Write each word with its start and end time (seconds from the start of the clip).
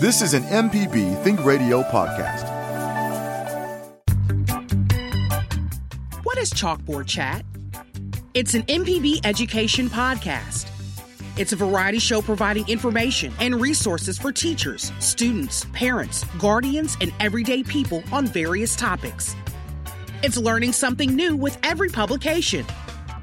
This 0.00 0.22
is 0.22 0.32
an 0.32 0.44
MPB 0.44 1.22
Think 1.22 1.44
Radio 1.44 1.82
podcast. 1.82 2.48
What 6.22 6.38
is 6.38 6.50
Chalkboard 6.50 7.06
Chat? 7.06 7.44
It's 8.32 8.54
an 8.54 8.62
MPB 8.62 9.26
education 9.26 9.90
podcast. 9.90 10.70
It's 11.36 11.52
a 11.52 11.56
variety 11.56 11.98
show 11.98 12.22
providing 12.22 12.66
information 12.66 13.34
and 13.40 13.60
resources 13.60 14.16
for 14.16 14.32
teachers, 14.32 14.90
students, 15.00 15.66
parents, 15.74 16.24
guardians, 16.38 16.96
and 17.02 17.12
everyday 17.20 17.62
people 17.62 18.02
on 18.10 18.26
various 18.26 18.74
topics. 18.74 19.36
It's 20.22 20.38
learning 20.38 20.72
something 20.72 21.14
new 21.14 21.36
with 21.36 21.58
every 21.62 21.90
publication. 21.90 22.64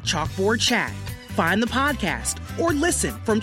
Chalkboard 0.04 0.62
Chat. 0.62 0.94
Find 1.30 1.59
the 1.59 1.66
podcast 1.66 2.38
or 2.59 2.71
listen 2.71 3.16
from 3.25 3.39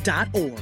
chalkboardchat.mpbonline.org. 0.00 0.60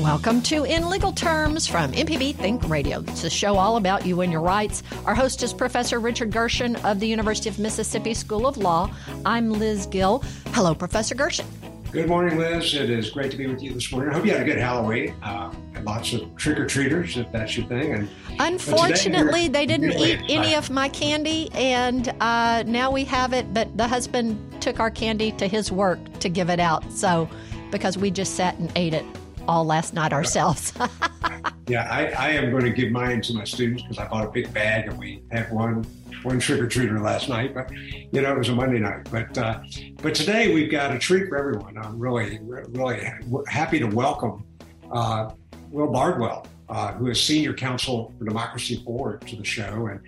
Welcome 0.00 0.42
to 0.42 0.64
In 0.64 0.90
Legal 0.90 1.12
Terms 1.12 1.66
from 1.66 1.92
MPB 1.92 2.34
Think 2.34 2.68
Radio. 2.68 3.00
It's 3.00 3.24
a 3.24 3.30
show 3.30 3.56
all 3.56 3.76
about 3.76 4.04
you 4.04 4.20
and 4.20 4.32
your 4.32 4.42
rights. 4.42 4.82
Our 5.06 5.14
host 5.14 5.42
is 5.42 5.54
Professor 5.54 5.98
Richard 5.98 6.30
Gershon 6.30 6.76
of 6.76 7.00
the 7.00 7.06
University 7.06 7.48
of 7.48 7.58
Mississippi 7.58 8.12
School 8.12 8.46
of 8.46 8.56
Law. 8.56 8.90
I'm 9.24 9.50
Liz 9.50 9.86
Gill. 9.86 10.22
Hello, 10.48 10.74
Professor 10.74 11.14
Gershon. 11.14 11.46
Good 11.92 12.08
morning, 12.08 12.38
Liz. 12.38 12.74
It 12.74 12.90
is 12.90 13.10
great 13.10 13.30
to 13.30 13.36
be 13.36 13.46
with 13.46 13.62
you 13.62 13.72
this 13.72 13.92
morning. 13.92 14.10
I 14.10 14.14
hope 14.14 14.26
you 14.26 14.32
had 14.32 14.42
a 14.42 14.44
good 14.44 14.58
Halloween. 14.58 15.14
Uh, 15.22 15.52
lots 15.84 16.12
of 16.12 16.34
trick 16.36 16.58
or 16.58 16.66
treaters, 16.66 17.16
if 17.16 17.30
that's 17.30 17.56
your 17.56 17.66
thing. 17.66 17.92
And 17.92 18.08
unfortunately, 18.38 19.48
they 19.48 19.66
didn't 19.66 19.92
eat 19.92 20.20
any 20.28 20.54
of 20.54 20.70
my 20.70 20.88
candy, 20.88 21.50
and 21.52 22.14
uh, 22.20 22.62
now 22.66 22.90
we 22.90 23.04
have 23.04 23.32
it. 23.32 23.52
But 23.52 23.76
the 23.76 23.86
husband 23.86 24.62
took 24.62 24.80
our 24.80 24.90
candy 24.90 25.32
to 25.32 25.46
his 25.46 25.70
work 25.70 25.98
to 26.20 26.28
give 26.28 26.50
it 26.50 26.60
out. 26.60 26.90
So 26.92 27.28
because 27.70 27.98
we 27.98 28.10
just 28.10 28.34
sat 28.34 28.56
and 28.58 28.70
ate 28.76 28.94
it 28.94 29.04
all 29.48 29.64
last 29.64 29.94
night 29.94 30.12
ourselves. 30.12 30.72
yeah, 31.66 31.88
I, 31.90 32.06
I, 32.10 32.28
am 32.30 32.50
going 32.50 32.64
to 32.64 32.70
give 32.70 32.90
mine 32.92 33.20
to 33.22 33.34
my 33.34 33.44
students 33.44 33.82
because 33.82 33.98
I 33.98 34.06
bought 34.08 34.26
a 34.26 34.30
big 34.30 34.52
bag 34.54 34.86
and 34.86 34.98
we 34.98 35.22
had 35.30 35.50
one 35.52 35.84
one 36.22 36.38
trick 36.38 36.60
or 36.60 36.66
treater 36.66 37.02
last 37.02 37.28
night. 37.28 37.52
But 37.52 37.70
you 37.72 38.22
know, 38.22 38.32
it 38.32 38.38
was 38.38 38.48
a 38.48 38.54
Monday 38.54 38.78
night. 38.78 39.08
But 39.10 39.36
uh, 39.36 39.60
but 40.02 40.14
today 40.14 40.54
we've 40.54 40.70
got 40.70 40.94
a 40.94 40.98
treat 40.98 41.28
for 41.28 41.36
everyone. 41.36 41.76
I'm 41.76 41.98
really 41.98 42.38
really 42.42 43.10
happy 43.48 43.78
to 43.80 43.86
welcome 43.86 44.44
uh, 44.92 45.30
Will 45.70 45.90
Bardwell, 45.90 46.46
uh, 46.68 46.92
who 46.92 47.08
is 47.08 47.22
senior 47.22 47.52
counsel 47.54 48.12
for 48.18 48.24
Democracy 48.24 48.82
Forward, 48.84 49.26
to 49.28 49.36
the 49.36 49.44
show 49.44 49.86
and. 49.86 50.00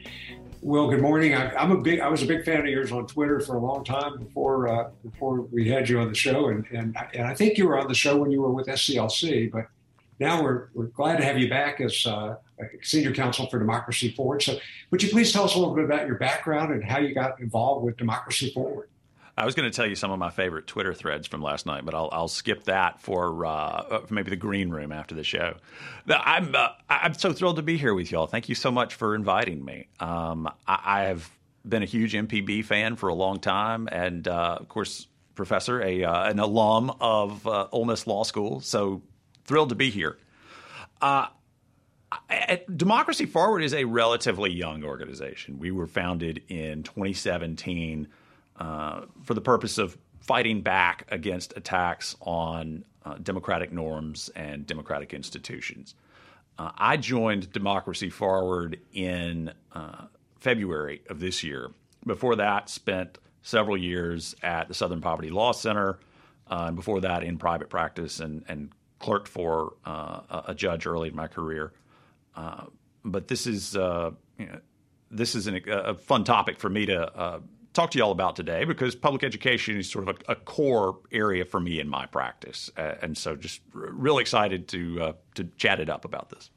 Will, 0.62 0.88
good 0.88 1.02
morning. 1.02 1.32
I, 1.32 1.62
am 1.62 1.70
a 1.70 1.80
big. 1.80 2.00
I 2.00 2.08
was 2.08 2.22
a 2.24 2.26
big 2.26 2.44
fan 2.44 2.60
of 2.60 2.66
yours 2.66 2.90
on 2.90 3.06
Twitter 3.06 3.38
for 3.38 3.54
a 3.54 3.60
long 3.60 3.84
time 3.84 4.18
before 4.18 4.66
uh, 4.66 4.88
before 5.04 5.42
we 5.42 5.68
had 5.68 5.88
you 5.88 6.00
on 6.00 6.08
the 6.08 6.14
show, 6.14 6.48
and 6.48 6.66
and 6.72 6.96
and 7.14 7.24
I 7.24 7.34
think 7.34 7.56
you 7.56 7.68
were 7.68 7.78
on 7.78 7.86
the 7.86 7.94
show 7.94 8.16
when 8.16 8.32
you 8.32 8.40
were 8.40 8.50
with 8.50 8.66
SPLC. 8.66 9.52
But 9.52 9.68
now 10.18 10.42
we're 10.42 10.68
we're 10.74 10.86
glad 10.86 11.18
to 11.18 11.24
have 11.24 11.38
you 11.38 11.48
back 11.48 11.80
as 11.80 12.04
uh, 12.06 12.36
senior 12.82 13.12
counsel 13.12 13.46
for 13.48 13.58
Democracy 13.58 14.10
Forward. 14.12 14.42
So, 14.42 14.58
would 14.90 15.02
you 15.02 15.10
please 15.10 15.32
tell 15.32 15.44
us 15.44 15.54
a 15.54 15.58
little 15.58 15.74
bit 15.74 15.84
about 15.84 16.06
your 16.06 16.16
background 16.16 16.72
and 16.72 16.82
how 16.82 16.98
you 16.98 17.14
got 17.14 17.38
involved 17.38 17.84
with 17.84 17.96
Democracy 17.96 18.50
Forward? 18.50 18.88
I 19.38 19.44
was 19.44 19.54
going 19.54 19.70
to 19.70 19.74
tell 19.74 19.86
you 19.86 19.96
some 19.96 20.10
of 20.10 20.18
my 20.18 20.30
favorite 20.30 20.66
Twitter 20.66 20.94
threads 20.94 21.26
from 21.26 21.42
last 21.42 21.66
night, 21.66 21.84
but 21.84 21.94
I'll, 21.94 22.08
I'll 22.10 22.28
skip 22.28 22.64
that 22.64 23.02
for 23.02 23.44
uh, 23.44 24.00
maybe 24.08 24.30
the 24.30 24.36
green 24.36 24.70
room 24.70 24.92
after 24.92 25.14
the 25.14 25.24
show. 25.24 25.56
I'm 26.08 26.54
uh, 26.54 26.68
I'm 26.88 27.12
so 27.12 27.34
thrilled 27.34 27.56
to 27.56 27.62
be 27.62 27.76
here 27.76 27.92
with 27.92 28.10
y'all. 28.10 28.26
Thank 28.26 28.48
you 28.48 28.54
so 28.54 28.70
much 28.70 28.94
for 28.94 29.14
inviting 29.14 29.62
me. 29.62 29.88
Um, 30.00 30.48
I, 30.66 30.80
I, 30.84 31.02
have 31.02 31.30
been 31.68 31.82
a 31.82 31.86
huge 31.86 32.14
MPB 32.14 32.64
fan 32.64 32.96
for 32.96 33.08
a 33.08 33.14
long 33.14 33.38
time, 33.38 33.90
and 33.92 34.26
uh, 34.26 34.56
of 34.58 34.68
course, 34.68 35.06
professor, 35.34 35.82
a 35.82 36.04
uh, 36.04 36.30
an 36.30 36.38
alum 36.38 36.90
of 36.98 37.46
uh, 37.46 37.68
Ole 37.72 37.84
Miss 37.84 38.06
Law 38.06 38.24
School. 38.24 38.60
So 38.60 39.02
thrilled 39.44 39.68
to 39.68 39.74
be 39.74 39.90
here. 39.90 40.16
Uh, 41.02 41.26
Democracy 42.74 43.26
Forward 43.26 43.62
is 43.62 43.74
a 43.74 43.84
relatively 43.84 44.50
young 44.50 44.82
organization. 44.82 45.58
We 45.58 45.72
were 45.72 45.86
founded 45.86 46.42
in 46.48 46.84
2017 46.84 48.08
uh, 48.58 49.02
for 49.22 49.34
the 49.34 49.40
purpose 49.40 49.78
of 49.78 49.96
fighting 50.20 50.60
back 50.60 51.04
against 51.08 51.56
attacks 51.56 52.16
on 52.20 52.84
uh, 53.04 53.14
democratic 53.22 53.72
norms 53.72 54.30
and 54.34 54.66
democratic 54.66 55.14
institutions. 55.14 55.94
Uh, 56.58 56.70
I 56.76 56.96
joined 56.96 57.52
Democracy 57.52 58.10
Forward 58.10 58.80
in 58.92 59.52
uh, 59.72 60.06
February 60.40 61.02
of 61.08 61.20
this 61.20 61.44
year. 61.44 61.70
Before 62.04 62.36
that, 62.36 62.70
spent 62.70 63.18
several 63.42 63.76
years 63.76 64.34
at 64.42 64.68
the 64.68 64.74
Southern 64.74 65.00
Poverty 65.00 65.30
Law 65.30 65.52
Center, 65.52 65.98
uh, 66.50 66.64
and 66.68 66.76
before 66.76 67.00
that 67.02 67.22
in 67.22 67.38
private 67.38 67.68
practice 67.68 68.20
and, 68.20 68.44
and 68.48 68.70
clerked 68.98 69.28
for 69.28 69.74
uh, 69.84 70.42
a 70.48 70.54
judge 70.54 70.86
early 70.86 71.08
in 71.08 71.14
my 71.14 71.28
career. 71.28 71.72
but 73.04 73.28
this 73.28 73.46
is 73.46 73.74
you 73.74 73.80
know, 74.46 74.60
this 75.10 75.34
is 75.34 75.46
an, 75.46 75.60
a 75.68 75.94
fun 75.94 76.24
topic 76.24 76.58
for 76.58 76.68
me 76.68 76.86
to 76.86 77.40
talk 77.76 77.90
to 77.92 77.98
you 77.98 78.04
all 78.04 78.10
about 78.10 78.34
today 78.34 78.64
because 78.64 78.94
public 78.94 79.22
education 79.22 79.76
is 79.76 79.90
sort 79.90 80.08
of 80.08 80.16
a, 80.28 80.32
a 80.32 80.34
core 80.34 80.98
area 81.12 81.44
for 81.44 81.60
me 81.60 81.78
in 81.78 81.88
my 81.88 82.06
practice, 82.06 82.70
uh, 82.76 82.94
and 83.02 83.16
so 83.16 83.36
just 83.36 83.60
r- 83.74 83.90
really 83.92 84.22
excited 84.22 84.66
to 84.68 85.02
uh, 85.02 85.12
to 85.34 85.44
chat 85.56 85.78
it 85.78 85.88
up 85.88 86.04
about 86.04 86.30
this. 86.30 86.50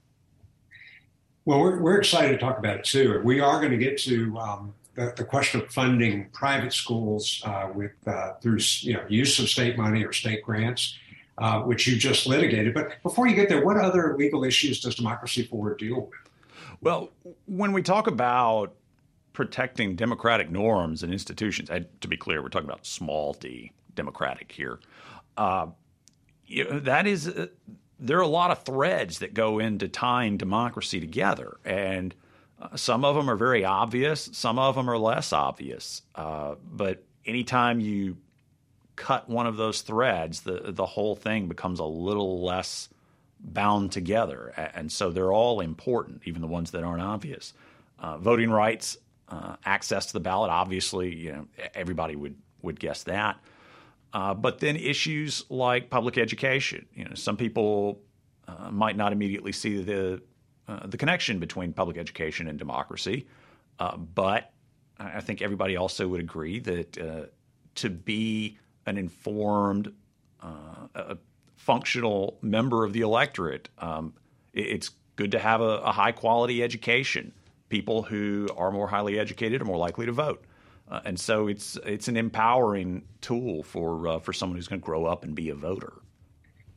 Well, 1.45 1.59
we're, 1.59 1.79
we're 1.79 1.97
excited 1.97 2.31
to 2.31 2.37
talk 2.37 2.57
about 2.57 2.77
it 2.77 2.85
too. 2.85 3.21
We 3.23 3.39
are 3.39 3.59
going 3.59 3.71
to 3.71 3.77
get 3.77 3.97
to 3.99 4.37
um, 4.37 4.73
the, 4.95 5.13
the, 5.17 5.23
question 5.23 5.61
of 5.61 5.71
funding 5.71 6.29
private 6.31 6.73
schools 6.73 7.41
uh, 7.45 7.69
with 7.73 7.91
uh, 8.07 8.33
through 8.41 8.59
you 8.79 8.93
know 8.93 9.03
use 9.09 9.37
of 9.39 9.49
state 9.49 9.77
money 9.77 10.03
or 10.03 10.13
state 10.13 10.41
grants. 10.43 10.97
Uh, 11.37 11.61
which 11.61 11.87
you 11.87 11.95
just 11.97 12.27
litigated. 12.27 12.73
But 12.73 13.01
before 13.01 13.25
you 13.25 13.33
get 13.33 13.47
there, 13.47 13.63
what 13.63 13.77
other 13.77 14.13
legal 14.17 14.43
issues 14.43 14.81
does 14.81 14.95
Democracy 14.95 15.43
Forward 15.43 15.79
deal 15.79 16.01
with? 16.01 16.19
Well, 16.81 17.11
when 17.45 17.71
we 17.71 17.81
talk 17.81 18.07
about 18.07 18.73
protecting 19.33 19.95
democratic 19.95 20.49
norms 20.49 21.03
and 21.03 21.13
institutions. 21.13 21.69
And 21.69 21.87
to 22.01 22.07
be 22.07 22.17
clear, 22.17 22.41
we're 22.41 22.49
talking 22.49 22.69
about 22.69 22.85
small 22.85 23.33
d 23.33 23.71
democratic 23.95 24.51
here. 24.51 24.79
Uh, 25.37 25.67
you 26.45 26.63
know, 26.63 26.79
that 26.79 27.05
is, 27.07 27.27
uh, 27.27 27.47
there 27.99 28.17
are 28.17 28.21
a 28.21 28.27
lot 28.27 28.51
of 28.51 28.63
threads 28.63 29.19
that 29.19 29.33
go 29.33 29.59
into 29.59 29.87
tying 29.87 30.37
democracy 30.37 30.99
together, 30.99 31.57
and 31.63 32.15
uh, 32.61 32.75
some 32.75 33.05
of 33.05 33.15
them 33.15 33.29
are 33.29 33.35
very 33.35 33.63
obvious, 33.63 34.29
some 34.33 34.57
of 34.57 34.75
them 34.75 34.89
are 34.89 34.97
less 34.97 35.31
obvious. 35.31 36.01
Uh, 36.15 36.55
but 36.63 37.03
anytime 37.25 37.79
you 37.79 38.17
cut 38.95 39.29
one 39.29 39.47
of 39.47 39.57
those 39.57 39.81
threads, 39.81 40.41
the 40.41 40.71
the 40.73 40.85
whole 40.85 41.15
thing 41.15 41.47
becomes 41.47 41.79
a 41.79 41.85
little 41.85 42.43
less 42.43 42.89
bound 43.39 43.91
together, 43.91 44.49
and 44.75 44.91
so 44.91 45.09
they're 45.09 45.31
all 45.31 45.61
important, 45.61 46.21
even 46.25 46.41
the 46.41 46.47
ones 46.47 46.71
that 46.71 46.83
aren't 46.83 47.01
obvious. 47.01 47.53
Uh, 47.99 48.17
voting 48.17 48.49
rights 48.49 48.97
uh, 49.29 49.55
access 49.65 50.07
to 50.07 50.13
the 50.13 50.19
ballot. 50.19 50.49
Obviously, 50.49 51.15
you 51.15 51.31
know 51.31 51.47
everybody 51.73 52.15
would 52.15 52.35
would 52.61 52.79
guess 52.79 53.03
that. 53.03 53.39
Uh, 54.11 54.33
but 54.33 54.59
then 54.59 54.75
issues 54.75 55.45
like 55.49 55.89
public 55.89 56.17
education. 56.17 56.87
You 56.95 57.05
know, 57.05 57.13
some 57.13 57.37
people 57.37 58.01
uh, 58.47 58.71
might 58.71 58.97
not 58.97 59.11
immediately 59.11 59.51
see 59.51 59.83
the 59.83 60.21
uh, 60.67 60.87
the 60.87 60.97
connection 60.97 61.39
between 61.39 61.73
public 61.73 61.97
education 61.97 62.47
and 62.47 62.57
democracy, 62.57 63.27
uh, 63.79 63.97
but 63.97 64.51
I 64.99 65.21
think 65.21 65.41
everybody 65.41 65.77
also 65.77 66.07
would 66.07 66.19
agree 66.19 66.59
that 66.59 66.97
uh, 66.97 67.25
to 67.75 67.89
be 67.89 68.57
an 68.85 68.97
informed, 68.97 69.93
a 70.41 71.17
functional 71.55 72.37
member 72.41 72.83
of 72.83 72.93
the 72.93 73.01
electorate, 73.01 73.69
um, 73.77 74.13
it's 74.53 74.91
good 75.15 75.31
to 75.31 75.39
have 75.39 75.61
a, 75.61 75.77
a 75.79 75.91
high 75.91 76.11
quality 76.11 76.63
education 76.63 77.33
people 77.69 78.03
who 78.03 78.47
are 78.57 78.71
more 78.71 78.87
highly 78.87 79.19
educated 79.19 79.61
are 79.61 79.65
more 79.65 79.77
likely 79.77 80.05
to 80.05 80.11
vote. 80.11 80.43
Uh, 80.89 81.01
and 81.05 81.19
so 81.19 81.47
it's 81.47 81.77
it's 81.85 82.07
an 82.07 82.17
empowering 82.17 83.03
tool 83.21 83.63
for 83.63 84.07
uh, 84.07 84.19
for 84.19 84.33
someone 84.33 84.57
who's 84.57 84.67
going 84.67 84.81
to 84.81 84.85
grow 84.85 85.05
up 85.05 85.23
and 85.23 85.35
be 85.35 85.49
a 85.49 85.55
voter. 85.55 85.93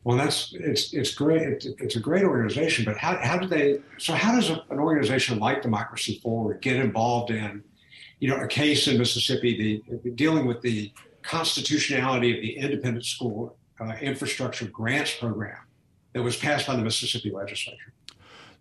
Well, 0.04 0.16
that's 0.16 0.52
it's 0.52 0.92
it's 0.92 1.14
great. 1.14 1.42
It's, 1.42 1.66
it's, 1.78 1.96
a 1.96 2.00
great 2.00 2.24
organization, 2.24 2.84
but 2.84 2.98
how 2.98 3.16
how 3.22 3.38
do 3.38 3.46
they? 3.46 3.78
So 3.98 4.12
how 4.12 4.34
does 4.34 4.50
a, 4.50 4.64
an 4.70 4.78
organization 4.78 5.38
like 5.38 5.62
Democracy 5.62 6.18
Forward 6.22 6.60
get 6.60 6.76
involved 6.76 7.30
in, 7.30 7.62
you 8.18 8.28
know, 8.28 8.36
a 8.36 8.48
case 8.48 8.88
in 8.88 8.98
Mississippi, 8.98 9.82
the 10.02 10.10
dealing 10.10 10.44
with 10.44 10.60
the 10.60 10.92
constitutionality 11.22 12.36
of 12.36 12.42
the 12.42 12.56
independent 12.56 13.06
school 13.06 13.56
uh, 13.80 13.94
infrastructure 14.00 14.66
grants 14.66 15.14
program 15.14 15.58
that 16.12 16.22
was 16.22 16.36
passed 16.36 16.66
by 16.66 16.76
the 16.76 16.82
Mississippi 16.82 17.30
legislature? 17.30 17.94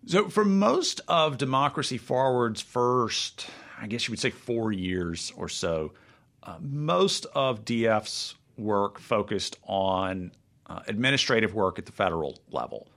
So, 0.06 0.28
for 0.28 0.44
most 0.44 1.00
of 1.06 1.38
Democracy 1.38 1.98
Forward's 1.98 2.60
first, 2.60 3.46
I 3.80 3.86
guess 3.86 4.08
you 4.08 4.12
would 4.12 4.18
say, 4.18 4.30
four 4.30 4.72
years 4.72 5.32
or 5.36 5.48
so, 5.48 5.92
uh, 6.42 6.56
most 6.60 7.26
of 7.34 7.64
DF's 7.64 8.34
work 8.58 8.98
focused 8.98 9.56
on 9.64 10.32
uh, 10.66 10.80
administrative 10.86 11.54
work 11.54 11.78
at 11.78 11.86
the 11.86 11.92
federal 11.92 12.38
level. 12.50 12.88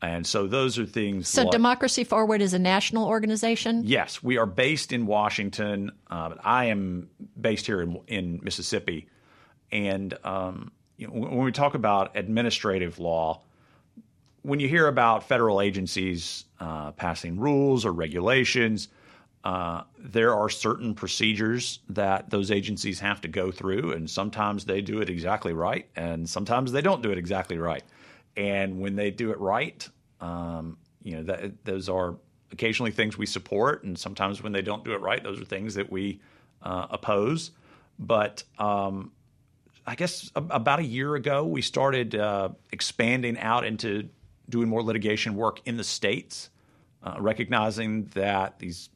And 0.00 0.26
so 0.26 0.46
those 0.46 0.78
are 0.78 0.86
things. 0.86 1.28
So, 1.28 1.42
like, 1.42 1.50
Democracy 1.50 2.04
Forward 2.04 2.40
is 2.40 2.54
a 2.54 2.58
national 2.58 3.06
organization? 3.06 3.82
Yes. 3.84 4.22
We 4.22 4.38
are 4.38 4.46
based 4.46 4.92
in 4.92 5.06
Washington. 5.06 5.90
Uh, 6.08 6.30
but 6.30 6.38
I 6.44 6.66
am 6.66 7.10
based 7.40 7.66
here 7.66 7.82
in, 7.82 8.00
in 8.06 8.40
Mississippi. 8.42 9.08
And 9.72 10.16
um, 10.24 10.70
you 10.96 11.06
know, 11.06 11.14
when 11.14 11.44
we 11.44 11.52
talk 11.52 11.74
about 11.74 12.16
administrative 12.16 12.98
law, 12.98 13.42
when 14.42 14.60
you 14.60 14.68
hear 14.68 14.86
about 14.86 15.24
federal 15.24 15.60
agencies 15.60 16.44
uh, 16.60 16.92
passing 16.92 17.38
rules 17.38 17.84
or 17.84 17.92
regulations, 17.92 18.88
uh, 19.44 19.82
there 19.98 20.34
are 20.34 20.48
certain 20.48 20.94
procedures 20.94 21.80
that 21.88 22.30
those 22.30 22.50
agencies 22.50 23.00
have 23.00 23.20
to 23.20 23.28
go 23.28 23.50
through, 23.50 23.92
and 23.92 24.10
sometimes 24.10 24.64
they 24.64 24.80
do 24.80 25.00
it 25.00 25.08
exactly 25.08 25.52
right, 25.52 25.88
and 25.96 26.28
sometimes 26.28 26.72
they 26.72 26.82
don't 26.82 27.02
do 27.02 27.10
it 27.10 27.18
exactly 27.18 27.58
right. 27.58 27.84
And 28.36 28.80
when 28.80 28.96
they 28.96 29.10
do 29.10 29.30
it 29.30 29.38
right, 29.38 29.88
um, 30.20 30.76
you 31.02 31.16
know, 31.16 31.22
that, 31.24 31.64
those 31.64 31.88
are 31.88 32.16
occasionally 32.52 32.90
things 32.90 33.16
we 33.16 33.26
support, 33.26 33.84
and 33.84 33.98
sometimes 33.98 34.42
when 34.42 34.52
they 34.52 34.62
don't 34.62 34.84
do 34.84 34.92
it 34.92 35.00
right, 35.00 35.22
those 35.22 35.40
are 35.40 35.44
things 35.44 35.74
that 35.74 35.90
we 35.90 36.20
uh, 36.62 36.86
oppose. 36.90 37.52
But 37.98 38.42
um, 38.58 39.12
I 39.86 39.94
guess 39.94 40.30
about 40.34 40.80
a 40.80 40.84
year 40.84 41.14
ago, 41.14 41.44
we 41.44 41.62
started 41.62 42.14
uh, 42.14 42.50
expanding 42.72 43.38
out 43.38 43.64
into 43.64 44.08
doing 44.48 44.68
more 44.68 44.82
litigation 44.82 45.34
work 45.34 45.60
in 45.66 45.76
the 45.76 45.84
states, 45.84 46.50
uh, 47.02 47.16
recognizing 47.18 48.04
that 48.14 48.58
these 48.58 48.90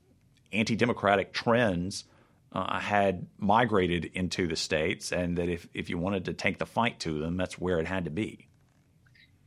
anti 0.53 0.77
democratic 0.77 1.33
trends 1.33 2.05
uh, 2.53 2.79
had 2.79 3.27
migrated 3.39 4.11
into 4.15 4.47
the 4.47 4.57
states, 4.57 5.13
and 5.13 5.39
that 5.39 5.49
if, 5.49 5.67
if 5.73 5.89
you 5.89 5.99
wanted 5.99 6.25
to 6.27 6.33
take 6.33 6.59
the 6.59 6.67
fight 6.67 7.01
to 7.01 7.19
them, 7.19 7.37
that's 7.37 7.59
where 7.59 7.79
it 7.79 7.87
had 7.87 8.05
to 8.05 8.11
be. 8.11 8.49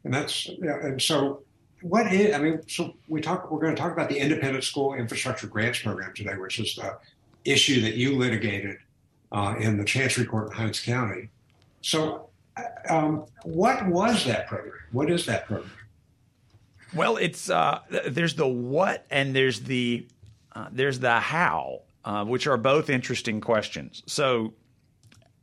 And 0.04 0.14
that's, 0.14 0.48
yeah, 0.48 0.80
and 0.82 1.02
so 1.02 1.44
what 1.82 2.12
is, 2.12 2.34
I 2.34 2.40
mean, 2.40 2.62
so 2.68 2.96
we 3.08 3.22
talk, 3.22 3.52
we're 3.52 3.60
going 3.60 3.76
to 3.76 3.82
talk 3.82 3.92
about 3.92 4.10
the 4.10 4.18
Independent 4.18 4.64
School 4.64 4.94
Infrastructure 4.94 5.48
Grants 5.48 5.80
Program 5.80 6.14
today, 6.16 6.36
which 6.36 6.60
is 6.60 6.76
the 6.76 6.98
issue 7.44 7.82
that 7.82 7.96
you 7.96 8.18
litigated 8.18 8.78
uh, 9.32 9.56
in 9.60 9.78
the 9.78 9.86
Chancery 9.86 10.26
Court 10.26 10.48
in 10.50 10.54
Hinds 10.54 10.80
County. 10.80 11.30
So, 11.82 12.30
um, 12.90 13.26
what 13.44 13.86
was 13.88 14.26
that 14.26 14.48
program? 14.48 14.74
What 14.92 15.12
is 15.12 15.26
that 15.26 15.46
program? 15.46 15.70
Well, 16.96 17.18
it's 17.18 17.50
uh, 17.50 17.80
there's 18.08 18.36
the 18.36 18.48
what 18.48 19.06
and 19.12 19.36
there's 19.36 19.62
the 19.62 20.08
uh, 20.54 20.68
there's 20.72 21.00
the 21.00 21.20
how, 21.20 21.82
uh, 22.06 22.24
which 22.24 22.48
are 22.48 22.58
both 22.58 22.90
interesting 22.90 23.42
questions. 23.42 24.02
So, 24.08 24.54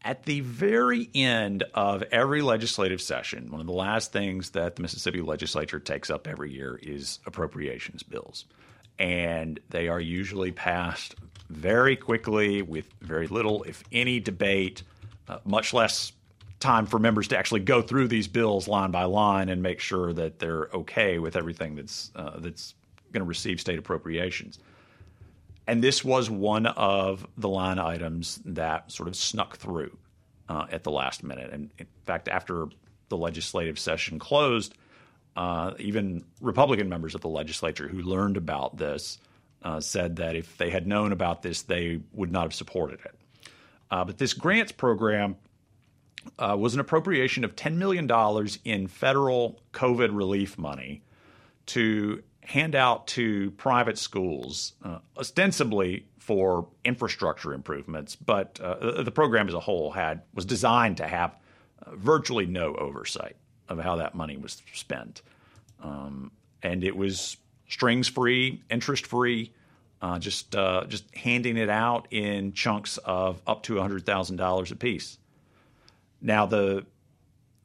at 0.03 0.25
the 0.25 0.41
very 0.41 1.11
end 1.15 1.65
of 1.75 2.03
every 2.11 2.41
legislative 2.41 3.03
session, 3.03 3.51
one 3.51 3.61
of 3.61 3.67
the 3.67 3.73
last 3.73 4.13
things 4.13 4.51
that 4.51 4.77
the 4.77 4.83
Mississippi 4.83 5.21
legislature 5.21 5.79
takes 5.79 6.11
up 6.11 6.27
every 6.27 6.53
year 6.53 6.81
is 6.83 7.19
appropriations 7.27 8.03
bills. 8.03 8.47
And 8.99 9.61
they 9.69 9.89
are 9.89 10.01
usually 10.01 10.53
passed 10.53 11.15
very 11.51 11.97
quickly 11.97 12.63
with 12.63 12.87
very 13.01 13.27
little, 13.27 13.63
if 13.65 13.85
any, 13.93 14.21
debate, 14.21 14.83
uh, 15.29 15.39
much 15.45 15.73
less 15.75 16.13
time 16.63 16.87
for 16.87 16.99
members 16.99 17.29
to 17.29 17.39
actually 17.39 17.61
go 17.61 17.83
through 17.83 18.09
these 18.09 18.29
bills 18.29 18.69
line 18.69 18.91
by 18.91 19.05
line 19.05 19.49
and 19.49 19.63
make 19.63 19.81
sure 19.81 20.13
that 20.13 20.39
they're 20.39 20.69
okay 20.73 21.19
with 21.19 21.37
everything 21.37 21.75
that's 21.75 22.11
uh, 22.17 22.39
that's 22.39 22.75
going 23.13 23.21
to 23.21 23.29
receive 23.29 23.61
state 23.61 23.79
appropriations. 23.79 24.59
And 25.67 25.83
this 25.83 26.05
was 26.05 26.31
one 26.31 26.67
of 26.67 27.27
the 27.37 27.49
line 27.49 27.79
items 27.79 28.41
that 28.45 28.91
sort 28.91 29.09
of 29.09 29.17
snuck 29.17 29.59
through 29.59 29.97
uh, 30.49 30.67
at 30.71 30.83
the 30.83 30.91
last 30.91 31.23
minute. 31.23 31.51
And 31.53 31.71
in 31.79 31.87
fact, 32.07 32.29
after 32.29 32.67
the 33.09 33.17
legislative 33.17 33.79
session 33.79 34.19
closed, 34.19 34.75
uh, 35.37 35.73
even 35.79 36.25
Republican 36.41 36.89
members 36.89 37.15
of 37.15 37.21
the 37.21 37.29
legislature 37.29 37.89
who 37.89 38.03
learned 38.03 38.37
about 38.37 38.77
this 38.77 39.19
uh, 39.63 39.81
said 39.81 40.17
that 40.17 40.35
if 40.35 40.57
they 40.57 40.71
had 40.71 40.87
known 40.87 41.13
about 41.13 41.43
this, 41.43 41.63
they 41.63 42.01
would 42.13 42.33
not 42.33 42.43
have 42.43 42.55
supported 42.55 43.01
it. 43.05 43.15
Uh, 43.91 44.05
but 44.05 44.19
this 44.19 44.33
grants 44.33 44.73
program 44.73 45.37
uh, 46.39 46.57
was 46.59 46.75
an 46.75 46.81
appropriation 46.81 47.45
of 47.45 47.57
$10 47.57 47.77
million 47.77 48.09
in 48.65 48.87
federal 48.87 49.61
COVID 49.73 50.17
relief 50.17 50.59
money 50.59 51.03
to 51.67 52.23
hand 52.43 52.75
out 52.75 53.07
to 53.07 53.51
private 53.53 53.99
schools, 53.99 54.73
uh, 54.85 54.99
ostensibly 55.17 56.07
for 56.19 56.69
infrastructure 56.85 57.53
improvements, 57.53 58.17
but 58.17 58.61
uh, 58.61 59.03
the 59.03 59.11
program 59.11 59.49
as 59.49 59.55
a 59.55 59.61
whole 59.61 59.91
had 59.91 60.23
was 60.35 60.45
designed 60.45 60.97
to 60.97 61.07
have 61.07 61.37
uh, 61.85 61.95
virtually 61.95 62.47
no 62.47 62.75
oversight 62.75 63.37
of 63.69 63.79
how 63.79 63.97
that 63.97 64.15
money 64.15 64.37
was 64.37 64.61
spent, 64.73 65.23
um, 65.83 66.31
and 66.63 66.85
it 66.85 66.97
was 66.97 67.37
strings 67.69 68.09
free, 68.09 68.63
interest 68.71 69.07
free, 69.07 69.53
uh, 70.01 70.19
just 70.19 70.55
uh, 70.55 70.85
just 70.87 71.05
handing 71.15 71.57
it 71.57 71.71
out 71.71 72.09
in 72.11 72.53
chunks 72.53 72.99
of 72.99 73.41
up 73.47 73.63
to 73.63 73.81
hundred 73.81 74.05
thousand 74.05 74.37
dollars 74.37 74.71
apiece. 74.71 75.19
Now 76.23 76.47
the 76.47 76.87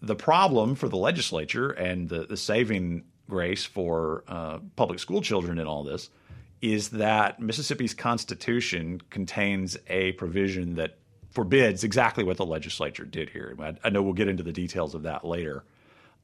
the 0.01 0.15
problem 0.15 0.75
for 0.75 0.89
the 0.89 0.98
legislature 0.98 1.71
and 1.71 2.09
the, 2.09 2.25
the 2.25 2.38
saving 2.38 3.04
grace 3.30 3.65
for 3.65 4.24
uh, 4.27 4.59
public 4.75 5.00
school 5.00 5.21
children 5.21 5.57
in 5.57 5.65
all 5.65 5.83
this 5.83 6.09
is 6.62 6.89
that 6.89 7.39
Mississippi's 7.39 7.94
Constitution 7.94 9.01
contains 9.09 9.77
a 9.88 10.13
provision 10.13 10.75
that 10.75 10.98
forbids 11.30 11.83
exactly 11.83 12.24
what 12.24 12.38
the 12.38 12.45
legislature 12.45 13.06
did 13.06 13.30
here. 13.30 13.56
I, 13.59 13.75
I 13.83 13.89
know 13.89 14.01
we'll 14.01 14.13
get 14.13 14.27
into 14.27 14.44
the 14.44 14.51
details 14.51 14.95
of 14.95 15.04
that 15.04 15.24
later, 15.24 15.63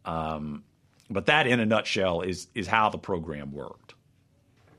um, 0.06 0.64
but 1.10 1.28
that, 1.28 1.46
in 1.46 1.60
a 1.60 1.66
nutshell, 1.66 2.22
is 2.22 2.48
is 2.56 2.66
how 2.68 2.90
the 2.90 2.98
program 2.98 3.52
worked, 3.52 3.94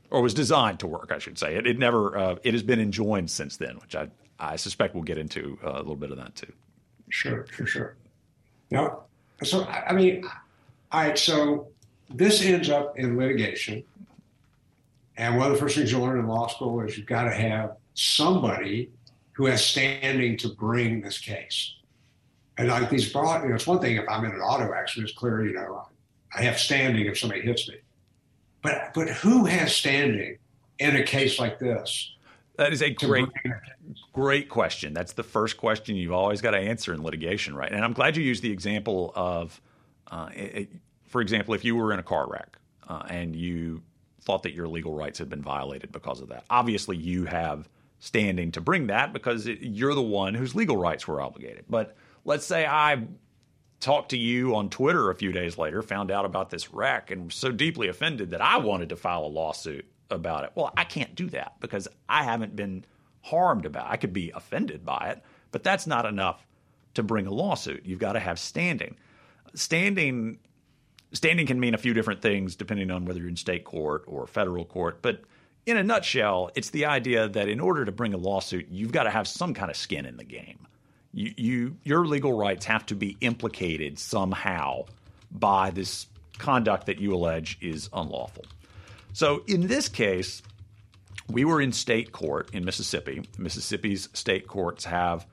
or 0.09 0.21
was 0.21 0.33
designed 0.33 0.79
to 0.79 0.87
work. 0.87 1.11
I 1.13 1.19
should 1.19 1.37
say 1.37 1.55
it. 1.55 1.65
It 1.65 1.79
never. 1.79 2.17
Uh, 2.17 2.35
it 2.43 2.53
has 2.53 2.63
been 2.63 2.81
enjoined 2.81 3.31
since 3.31 3.55
then, 3.57 3.77
which 3.77 3.95
I 3.95 4.09
I 4.37 4.57
suspect 4.57 4.93
we'll 4.93 5.03
get 5.03 5.17
into 5.17 5.57
uh, 5.63 5.71
a 5.71 5.77
little 5.77 5.95
bit 5.95 6.11
of 6.11 6.17
that 6.17 6.35
too. 6.35 6.51
Sure, 7.09 7.45
sure, 7.51 7.67
sure. 7.67 7.95
Now, 8.71 9.03
so 9.43 9.65
I 9.65 9.93
mean, 9.93 10.25
all 10.91 11.01
right. 11.01 11.17
So 11.17 11.67
this 12.09 12.41
ends 12.43 12.69
up 12.69 12.97
in 12.97 13.17
litigation. 13.17 13.83
And 15.17 15.37
one 15.37 15.47
of 15.47 15.53
the 15.53 15.59
first 15.59 15.77
things 15.77 15.91
you 15.91 15.99
learn 15.99 16.19
in 16.19 16.27
law 16.27 16.47
school 16.47 16.81
is 16.81 16.97
you've 16.97 17.07
got 17.07 17.23
to 17.23 17.33
have 17.33 17.77
somebody 17.93 18.89
who 19.31 19.45
has 19.45 19.63
standing 19.63 20.37
to 20.37 20.49
bring 20.49 21.01
this 21.01 21.17
case. 21.17 21.75
And 22.57 22.69
like 22.69 22.89
these 22.89 23.11
broad, 23.11 23.43
you 23.43 23.49
know, 23.49 23.55
it's 23.55 23.67
one 23.67 23.79
thing 23.79 23.97
if 23.97 24.05
I'm 24.09 24.25
in 24.25 24.31
an 24.31 24.39
auto 24.39 24.73
accident, 24.73 25.09
it's 25.09 25.17
clear, 25.17 25.45
you 25.45 25.53
know, 25.53 25.87
I 26.35 26.41
have 26.43 26.59
standing 26.59 27.05
if 27.05 27.17
somebody 27.17 27.41
hits 27.41 27.67
me. 27.67 27.75
But 28.61 28.93
but 28.93 29.09
who 29.09 29.45
has 29.45 29.75
standing 29.75 30.37
in 30.79 30.95
a 30.95 31.03
case 31.03 31.39
like 31.39 31.59
this? 31.59 32.13
That 32.57 32.71
is 32.71 32.81
a 32.81 32.89
great, 32.89 33.27
great 34.13 34.49
question. 34.49 34.93
That's 34.93 35.13
the 35.13 35.23
first 35.23 35.57
question 35.57 35.95
you've 35.95 36.13
always 36.13 36.41
got 36.41 36.51
to 36.51 36.57
answer 36.57 36.93
in 36.93 37.03
litigation, 37.03 37.55
right? 37.55 37.71
And 37.71 37.83
I'm 37.83 37.93
glad 37.93 38.15
you 38.15 38.23
used 38.23 38.43
the 38.43 38.51
example 38.51 39.11
of, 39.15 39.61
uh, 40.09 40.29
it, 40.33 40.69
for 41.03 41.21
example, 41.21 41.53
if 41.53 41.65
you 41.65 41.75
were 41.75 41.91
in 41.91 41.99
a 41.99 42.03
car 42.03 42.27
wreck 42.29 42.57
uh, 42.87 43.03
and 43.09 43.35
you 43.35 43.81
thought 44.21 44.43
that 44.43 44.53
your 44.53 44.67
legal 44.67 44.93
rights 44.93 45.19
had 45.19 45.29
been 45.29 45.41
violated 45.41 45.91
because 45.91 46.21
of 46.21 46.29
that, 46.29 46.45
obviously 46.49 46.97
you 46.97 47.25
have 47.25 47.67
standing 47.99 48.51
to 48.51 48.61
bring 48.61 48.87
that 48.87 49.13
because 49.13 49.47
it, 49.47 49.59
you're 49.61 49.95
the 49.95 50.01
one 50.01 50.33
whose 50.33 50.55
legal 50.55 50.77
rights 50.77 51.07
were 51.07 51.19
obligated. 51.19 51.65
But 51.69 51.95
let's 52.23 52.45
say 52.45 52.65
I 52.65 53.03
talked 53.79 54.09
to 54.09 54.17
you 54.17 54.55
on 54.55 54.69
Twitter 54.69 55.09
a 55.09 55.15
few 55.15 55.31
days 55.31 55.57
later, 55.57 55.81
found 55.81 56.09
out 56.09 56.25
about 56.25 56.49
this 56.49 56.73
wreck, 56.73 57.11
and 57.11 57.25
was 57.25 57.35
so 57.35 57.51
deeply 57.51 57.87
offended 57.87 58.31
that 58.31 58.41
I 58.41 58.57
wanted 58.57 58.89
to 58.89 58.95
file 58.95 59.25
a 59.25 59.27
lawsuit 59.27 59.85
about 60.09 60.43
it. 60.43 60.51
Well, 60.55 60.71
I 60.77 60.83
can't 60.83 61.15
do 61.15 61.29
that 61.29 61.55
because 61.59 61.87
I 62.07 62.23
haven't 62.23 62.55
been 62.55 62.85
harmed 63.21 63.65
about 63.65 63.87
it. 63.87 63.91
I 63.91 63.97
could 63.97 64.13
be 64.13 64.31
offended 64.31 64.85
by 64.85 65.09
it, 65.11 65.23
but 65.51 65.63
that's 65.63 65.87
not 65.87 66.05
enough 66.05 66.45
to 66.93 67.03
bring 67.03 67.27
a 67.27 67.31
lawsuit. 67.31 67.85
You've 67.85 67.99
got 67.99 68.13
to 68.13 68.19
have 68.19 68.39
standing. 68.39 68.95
Standing 69.53 70.39
standing 71.13 71.47
can 71.47 71.59
mean 71.59 71.73
a 71.73 71.77
few 71.77 71.93
different 71.93 72.21
things 72.21 72.55
depending 72.55 72.91
on 72.91 73.05
whether 73.05 73.19
you're 73.19 73.29
in 73.29 73.35
state 73.35 73.63
court 73.63 74.03
or 74.07 74.27
federal 74.27 74.65
court. 74.65 75.01
But 75.01 75.21
in 75.65 75.77
a 75.77 75.83
nutshell, 75.83 76.51
it's 76.55 76.69
the 76.69 76.85
idea 76.85 77.27
that 77.29 77.47
in 77.47 77.59
order 77.59 77.85
to 77.85 77.91
bring 77.91 78.13
a 78.13 78.17
lawsuit, 78.17 78.67
you've 78.69 78.91
got 78.91 79.03
to 79.03 79.09
have 79.09 79.27
some 79.27 79.53
kind 79.53 79.71
of 79.71 79.77
skin 79.77 80.05
in 80.05 80.17
the 80.17 80.23
game. 80.23 80.67
You, 81.13 81.33
you 81.37 81.77
your 81.83 82.05
legal 82.05 82.33
rights 82.33 82.65
have 82.65 82.85
to 82.87 82.95
be 82.95 83.17
implicated 83.21 83.97
somehow 83.97 84.85
by 85.31 85.69
this 85.71 86.07
conduct 86.37 86.87
that 86.87 86.99
you 86.99 87.13
allege 87.13 87.57
is 87.61 87.89
unlawful. 87.93 88.45
So 89.15 89.43
in 89.47 89.67
this 89.67 89.87
case, 89.87 90.41
we 91.29 91.45
were 91.45 91.61
in 91.61 91.71
state 91.71 92.11
court 92.11 92.49
in 92.53 92.65
Mississippi. 92.65 93.23
Mississippi's 93.37 94.09
state 94.11 94.45
courts 94.45 94.83
have 94.83 95.25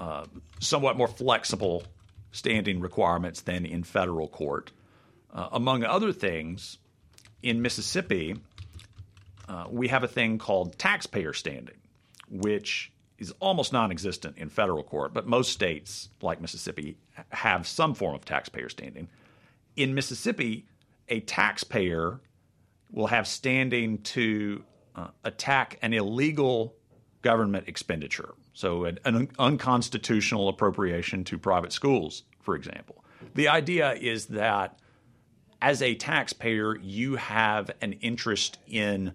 uh, 0.00 0.24
somewhat 0.58 0.96
more 0.96 1.06
flexible 1.06 1.84
standing 2.32 2.80
requirements 2.80 3.42
than 3.42 3.66
in 3.66 3.84
federal 3.84 4.26
court. 4.26 4.72
Uh, 5.32 5.46
among 5.52 5.84
other 5.84 6.12
things, 6.12 6.78
in 7.40 7.62
Mississippi, 7.62 8.34
uh, 9.48 9.66
we 9.70 9.86
have 9.86 10.02
a 10.02 10.08
thing 10.08 10.36
called 10.36 10.76
taxpayer 10.76 11.32
standing, 11.32 11.76
which 12.28 12.90
is 13.16 13.32
almost 13.38 13.72
non 13.72 13.92
existent 13.92 14.38
in 14.38 14.48
federal 14.48 14.82
court, 14.82 15.14
but 15.14 15.28
most 15.28 15.52
states, 15.52 16.08
like 16.20 16.40
Mississippi, 16.40 16.96
have 17.28 17.64
some 17.64 17.94
form 17.94 18.16
of 18.16 18.24
taxpayer 18.24 18.68
standing. 18.68 19.06
In 19.76 19.94
Mississippi, 19.94 20.66
a 21.08 21.20
taxpayer 21.20 22.18
will 22.92 23.06
have 23.06 23.26
standing 23.26 23.98
to 24.02 24.64
uh, 24.96 25.08
attack 25.24 25.78
an 25.82 25.92
illegal 25.92 26.74
government 27.22 27.68
expenditure. 27.68 28.34
So, 28.52 28.84
an, 28.84 28.98
an 29.04 29.30
unconstitutional 29.38 30.48
appropriation 30.48 31.24
to 31.24 31.38
private 31.38 31.72
schools, 31.72 32.24
for 32.40 32.56
example. 32.56 33.04
The 33.34 33.48
idea 33.48 33.92
is 33.92 34.26
that 34.26 34.78
as 35.62 35.82
a 35.82 35.94
taxpayer, 35.94 36.76
you 36.78 37.16
have 37.16 37.70
an 37.80 37.94
interest 37.94 38.58
in 38.66 39.12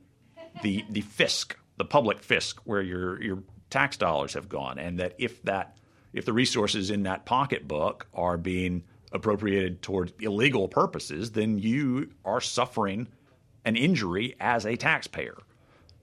the 0.61 0.85
the 0.89 1.01
fisc, 1.01 1.55
the 1.77 1.85
public 1.85 2.21
fisc, 2.21 2.59
where 2.63 2.81
your 2.81 3.21
your 3.21 3.43
tax 3.69 3.97
dollars 3.97 4.33
have 4.33 4.47
gone, 4.47 4.77
and 4.77 4.99
that 4.99 5.15
if 5.17 5.41
that 5.43 5.77
if 6.13 6.25
the 6.25 6.33
resources 6.33 6.89
in 6.89 7.03
that 7.03 7.25
pocketbook 7.25 8.07
are 8.13 8.37
being 8.37 8.83
appropriated 9.11 9.81
towards 9.81 10.13
illegal 10.19 10.67
purposes, 10.67 11.31
then 11.31 11.57
you 11.57 12.09
are 12.23 12.41
suffering 12.41 13.07
an 13.65 13.75
injury 13.75 14.35
as 14.39 14.65
a 14.65 14.75
taxpayer. 14.75 15.37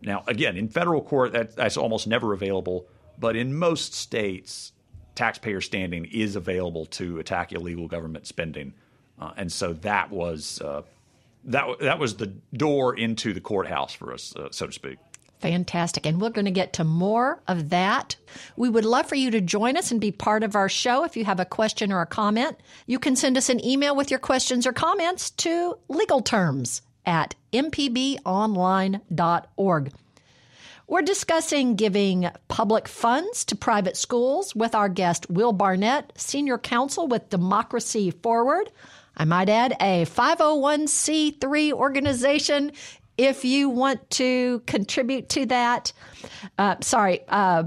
Now, 0.02 0.24
again, 0.26 0.56
in 0.56 0.68
federal 0.68 1.00
court, 1.00 1.32
that, 1.32 1.56
that's 1.56 1.76
almost 1.76 2.06
never 2.06 2.32
available, 2.32 2.86
but 3.18 3.36
in 3.36 3.54
most 3.54 3.94
states, 3.94 4.72
taxpayer 5.14 5.60
standing 5.60 6.04
is 6.06 6.36
available 6.36 6.86
to 6.86 7.18
attack 7.18 7.52
illegal 7.52 7.86
government 7.86 8.26
spending, 8.26 8.74
uh, 9.20 9.32
and 9.36 9.52
so 9.52 9.72
that 9.74 10.10
was 10.10 10.60
uh, 10.60 10.82
that 11.44 11.66
that 11.80 11.98
was 11.98 12.16
the 12.16 12.32
door 12.52 12.96
into 12.96 13.32
the 13.32 13.40
courthouse 13.40 13.92
for 13.94 14.12
us, 14.12 14.34
uh, 14.36 14.48
so 14.50 14.66
to 14.66 14.72
speak. 14.72 14.98
Fantastic. 15.40 16.06
And 16.06 16.20
we're 16.20 16.30
going 16.30 16.44
to 16.44 16.52
get 16.52 16.74
to 16.74 16.84
more 16.84 17.42
of 17.48 17.70
that. 17.70 18.14
We 18.56 18.68
would 18.68 18.84
love 18.84 19.06
for 19.06 19.16
you 19.16 19.32
to 19.32 19.40
join 19.40 19.76
us 19.76 19.90
and 19.90 20.00
be 20.00 20.12
part 20.12 20.44
of 20.44 20.54
our 20.54 20.68
show. 20.68 21.02
If 21.02 21.16
you 21.16 21.24
have 21.24 21.40
a 21.40 21.44
question 21.44 21.92
or 21.92 22.00
a 22.00 22.06
comment, 22.06 22.60
you 22.86 23.00
can 23.00 23.16
send 23.16 23.36
us 23.36 23.48
an 23.48 23.64
email 23.64 23.96
with 23.96 24.08
your 24.08 24.20
questions 24.20 24.68
or 24.68 24.72
comments 24.72 25.30
to 25.30 25.76
legal 25.88 26.20
terms 26.20 26.82
at 27.04 27.34
mpbonline.org. 27.52 29.92
We're 30.88 31.02
discussing 31.02 31.76
giving 31.76 32.28
public 32.48 32.86
funds 32.86 33.44
to 33.46 33.56
private 33.56 33.96
schools 33.96 34.54
with 34.54 34.74
our 34.74 34.88
guest, 34.88 35.30
Will 35.30 35.52
Barnett, 35.52 36.12
Senior 36.16 36.58
Counsel 36.58 37.06
with 37.06 37.30
Democracy 37.30 38.10
Forward. 38.10 38.70
I 39.16 39.24
might 39.24 39.48
add 39.48 39.76
a 39.80 40.04
501c3 40.04 41.72
organization 41.72 42.72
if 43.16 43.44
you 43.44 43.68
want 43.68 44.08
to 44.10 44.60
contribute 44.66 45.28
to 45.30 45.46
that. 45.46 45.92
Uh, 46.58 46.76
sorry, 46.80 47.20
uh, 47.28 47.64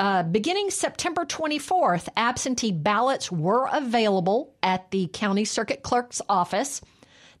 uh, 0.00 0.24
beginning 0.24 0.70
September 0.70 1.24
24th, 1.24 2.08
absentee 2.16 2.72
ballots 2.72 3.30
were 3.30 3.68
available 3.72 4.52
at 4.64 4.90
the 4.90 5.06
county 5.12 5.44
circuit 5.44 5.84
clerk's 5.84 6.20
office. 6.28 6.80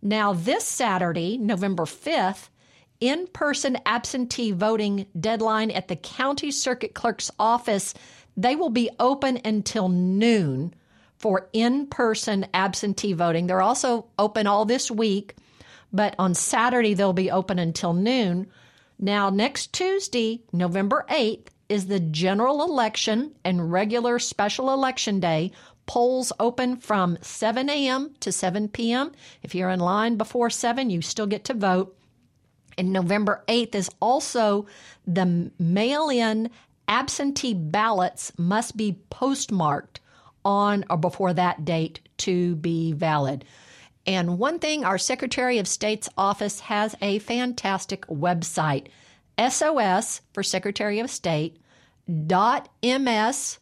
Now, 0.00 0.32
this 0.32 0.64
Saturday, 0.64 1.38
November 1.38 1.86
5th, 1.86 2.50
in 3.00 3.26
person 3.32 3.76
absentee 3.84 4.52
voting 4.52 5.06
deadline 5.18 5.72
at 5.72 5.88
the 5.88 5.96
county 5.96 6.52
circuit 6.52 6.94
clerk's 6.94 7.32
office. 7.40 7.94
They 8.36 8.54
will 8.54 8.70
be 8.70 8.90
open 9.00 9.40
until 9.44 9.88
noon 9.88 10.72
for 11.22 11.48
in 11.52 11.86
person 11.86 12.44
absentee 12.52 13.12
voting. 13.12 13.46
They're 13.46 13.62
also 13.62 14.06
open 14.18 14.48
all 14.48 14.64
this 14.64 14.90
week, 14.90 15.36
but 15.92 16.16
on 16.18 16.34
Saturday 16.34 16.94
they'll 16.94 17.12
be 17.12 17.30
open 17.30 17.60
until 17.60 17.92
noon. 17.94 18.48
Now, 18.98 19.30
next 19.30 19.72
Tuesday, 19.72 20.42
November 20.52 21.06
8th, 21.08 21.46
is 21.68 21.86
the 21.86 22.00
general 22.00 22.62
election 22.62 23.34
and 23.44 23.72
regular 23.72 24.18
special 24.18 24.72
election 24.74 25.20
day. 25.20 25.52
Polls 25.86 26.32
open 26.38 26.76
from 26.76 27.16
7 27.22 27.70
a.m. 27.70 28.14
to 28.20 28.30
7 28.30 28.68
p.m. 28.68 29.12
If 29.42 29.54
you're 29.54 29.70
in 29.70 29.80
line 29.80 30.16
before 30.16 30.50
7, 30.50 30.90
you 30.90 31.00
still 31.00 31.26
get 31.26 31.44
to 31.44 31.54
vote. 31.54 31.96
And 32.76 32.92
November 32.92 33.42
8th 33.48 33.74
is 33.74 33.90
also 34.00 34.66
the 35.06 35.50
mail 35.58 36.10
in 36.10 36.50
absentee 36.88 37.54
ballots 37.54 38.32
must 38.36 38.76
be 38.76 38.98
postmarked 39.08 40.00
on 40.44 40.84
or 40.90 40.96
before 40.96 41.32
that 41.34 41.64
date 41.64 42.00
to 42.18 42.56
be 42.56 42.92
valid. 42.92 43.44
And 44.06 44.38
one 44.38 44.58
thing, 44.58 44.84
our 44.84 44.98
Secretary 44.98 45.58
of 45.58 45.68
State's 45.68 46.08
office 46.16 46.60
has 46.60 46.96
a 47.00 47.20
fantastic 47.20 48.06
website 48.06 48.88
SOS 49.38 50.20
for 50.32 50.42
Secretary 50.42 50.98
of 50.98 51.10
State 51.10 51.58
dot 52.26 52.68
MS 52.82 53.58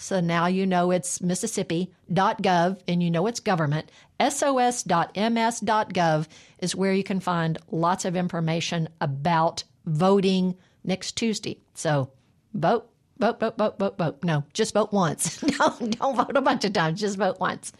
so 0.00 0.18
now 0.18 0.46
you 0.46 0.66
know 0.66 0.90
it's 0.90 1.20
Mississippi.gov 1.20 2.80
and 2.88 3.02
you 3.02 3.10
know 3.10 3.26
it's 3.26 3.40
government. 3.40 3.90
SOS.ms.gov 4.18 6.26
is 6.58 6.74
where 6.74 6.94
you 6.94 7.04
can 7.04 7.20
find 7.20 7.58
lots 7.70 8.06
of 8.06 8.16
information 8.16 8.88
about 9.02 9.64
voting 9.84 10.56
next 10.84 11.18
Tuesday. 11.18 11.60
So 11.74 12.12
vote, 12.54 12.88
vote, 13.20 13.38
vote, 13.38 13.58
vote, 13.58 13.78
vote, 13.78 13.98
vote. 13.98 14.24
No, 14.24 14.44
just 14.52 14.74
vote 14.74 14.92
once. 14.92 15.42
no, 15.58 15.76
don't 15.78 16.16
vote 16.16 16.36
a 16.36 16.40
bunch 16.40 16.64
of 16.64 16.72
times, 16.72 17.00
just 17.00 17.18
vote 17.18 17.38
once. 17.38 17.72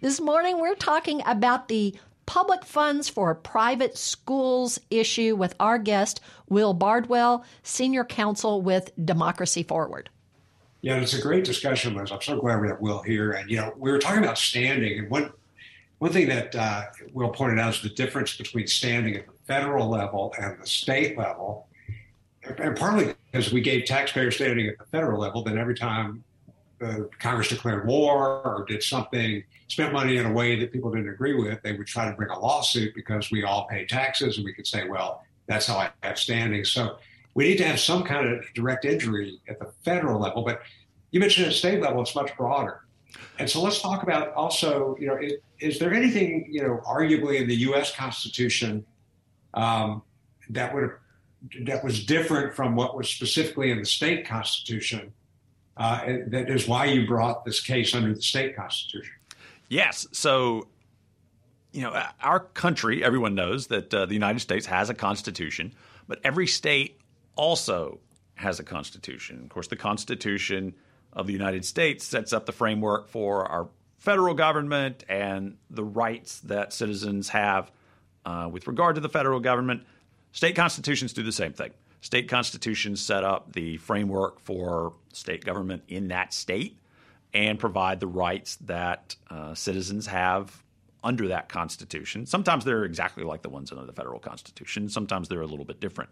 This 0.00 0.20
morning 0.20 0.60
we're 0.60 0.74
talking 0.74 1.22
about 1.26 1.68
the 1.68 1.94
public 2.26 2.64
funds 2.64 3.08
for 3.08 3.34
private 3.34 3.96
schools 3.96 4.78
issue 4.90 5.36
with 5.36 5.54
our 5.60 5.78
guest, 5.78 6.20
Will 6.48 6.74
Bardwell, 6.74 7.44
Senior 7.62 8.04
Counsel 8.04 8.62
with 8.62 8.90
Democracy 9.04 9.62
Forward. 9.62 10.10
Yeah, 10.82 10.96
it's 10.96 11.14
a 11.14 11.20
great 11.20 11.44
discussion, 11.44 11.94
Liz. 11.94 12.10
I'm 12.10 12.22
so 12.22 12.40
glad 12.40 12.60
we 12.60 12.68
have 12.68 12.80
Will 12.80 13.02
here. 13.02 13.32
And, 13.32 13.50
you 13.50 13.56
know, 13.56 13.72
we 13.76 13.90
were 13.90 13.98
talking 13.98 14.22
about 14.22 14.38
standing. 14.38 14.98
And 14.98 15.10
one, 15.10 15.32
one 15.98 16.12
thing 16.12 16.28
that 16.28 16.54
uh, 16.54 16.84
Will 17.12 17.28
pointed 17.28 17.58
out 17.58 17.74
is 17.74 17.82
the 17.82 17.90
difference 17.90 18.36
between 18.36 18.66
standing 18.66 19.16
at 19.16 19.26
the 19.26 19.32
federal 19.46 19.88
level 19.88 20.34
and 20.40 20.60
the 20.60 20.66
state 20.66 21.18
level. 21.18 21.66
And 22.58 22.76
partly 22.76 23.14
because 23.30 23.52
we 23.52 23.60
gave 23.60 23.84
taxpayer 23.84 24.30
standing 24.30 24.66
at 24.68 24.78
the 24.78 24.84
federal 24.86 25.20
level, 25.20 25.42
then 25.42 25.58
every 25.58 25.74
time 25.74 26.24
uh, 26.82 27.00
Congress 27.18 27.48
declared 27.48 27.86
war 27.86 28.42
or 28.44 28.64
did 28.66 28.82
something, 28.82 29.42
spent 29.68 29.92
money 29.92 30.16
in 30.16 30.26
a 30.26 30.32
way 30.32 30.58
that 30.58 30.72
people 30.72 30.90
didn't 30.90 31.10
agree 31.10 31.34
with, 31.34 31.62
they 31.62 31.72
would 31.72 31.86
try 31.86 32.08
to 32.08 32.16
bring 32.16 32.30
a 32.30 32.38
lawsuit 32.38 32.94
because 32.94 33.30
we 33.30 33.44
all 33.44 33.66
pay 33.68 33.86
taxes 33.86 34.36
and 34.36 34.44
we 34.44 34.52
could 34.52 34.66
say, 34.66 34.88
well, 34.88 35.22
that's 35.46 35.66
how 35.66 35.76
I 35.76 35.90
have 36.02 36.18
standing. 36.18 36.64
So 36.64 36.96
we 37.34 37.44
need 37.44 37.58
to 37.58 37.64
have 37.64 37.78
some 37.78 38.02
kind 38.02 38.28
of 38.28 38.44
direct 38.54 38.84
injury 38.84 39.40
at 39.48 39.58
the 39.58 39.72
federal 39.84 40.20
level. 40.20 40.42
But 40.42 40.62
you 41.10 41.20
mentioned 41.20 41.48
at 41.48 41.52
state 41.52 41.80
level, 41.80 42.02
it's 42.02 42.14
much 42.14 42.36
broader. 42.36 42.80
And 43.38 43.48
so 43.48 43.62
let's 43.62 43.80
talk 43.80 44.02
about 44.02 44.32
also, 44.34 44.96
you 45.00 45.06
know, 45.06 45.18
is 45.58 45.78
there 45.78 45.92
anything, 45.92 46.46
you 46.50 46.62
know, 46.62 46.80
arguably 46.86 47.40
in 47.40 47.48
the 47.48 47.56
U.S. 47.56 47.94
Constitution 47.94 48.84
um, 49.54 50.02
that 50.50 50.74
would 50.74 50.90
that 51.62 51.82
was 51.82 52.04
different 52.04 52.54
from 52.54 52.76
what 52.76 52.96
was 52.96 53.08
specifically 53.08 53.70
in 53.70 53.78
the 53.78 53.86
state 53.86 54.26
constitution? 54.26 55.12
Uh, 55.76 56.18
that 56.26 56.50
is 56.50 56.68
why 56.68 56.84
you 56.84 57.06
brought 57.06 57.44
this 57.44 57.60
case 57.60 57.94
under 57.94 58.14
the 58.14 58.20
state 58.20 58.54
constitution. 58.54 59.14
Yes. 59.68 60.06
So, 60.12 60.68
you 61.72 61.82
know, 61.82 62.02
our 62.20 62.40
country, 62.40 63.02
everyone 63.02 63.34
knows 63.34 63.68
that 63.68 63.94
uh, 63.94 64.06
the 64.06 64.14
United 64.14 64.40
States 64.40 64.66
has 64.66 64.90
a 64.90 64.94
constitution, 64.94 65.72
but 66.06 66.20
every 66.24 66.46
state 66.46 67.00
also 67.36 68.00
has 68.34 68.58
a 68.58 68.64
constitution. 68.64 69.40
Of 69.42 69.48
course, 69.48 69.68
the 69.68 69.76
Constitution 69.76 70.74
of 71.12 71.26
the 71.26 71.32
United 71.32 71.64
States 71.64 72.04
sets 72.04 72.32
up 72.32 72.46
the 72.46 72.52
framework 72.52 73.08
for 73.08 73.46
our 73.46 73.68
federal 73.98 74.34
government 74.34 75.04
and 75.08 75.56
the 75.68 75.84
rights 75.84 76.40
that 76.40 76.72
citizens 76.72 77.28
have 77.28 77.70
uh, 78.24 78.48
with 78.50 78.66
regard 78.66 78.94
to 78.94 79.00
the 79.00 79.08
federal 79.08 79.40
government. 79.40 79.84
State 80.32 80.54
constitutions 80.56 81.12
do 81.12 81.22
the 81.22 81.32
same 81.32 81.52
thing. 81.52 81.70
State 82.00 82.28
constitutions 82.28 83.00
set 83.00 83.24
up 83.24 83.52
the 83.52 83.76
framework 83.78 84.40
for 84.40 84.94
state 85.12 85.44
government 85.44 85.82
in 85.88 86.08
that 86.08 86.32
state 86.32 86.78
and 87.34 87.58
provide 87.58 88.00
the 88.00 88.06
rights 88.06 88.56
that 88.56 89.16
uh, 89.28 89.54
citizens 89.54 90.06
have 90.06 90.62
under 91.04 91.28
that 91.28 91.48
constitution. 91.48 92.26
Sometimes 92.26 92.64
they're 92.64 92.84
exactly 92.84 93.24
like 93.24 93.42
the 93.42 93.48
ones 93.48 93.70
under 93.72 93.84
the 93.84 93.92
federal 93.92 94.18
constitution, 94.18 94.88
sometimes 94.88 95.28
they're 95.28 95.40
a 95.40 95.46
little 95.46 95.64
bit 95.64 95.80
different. 95.80 96.10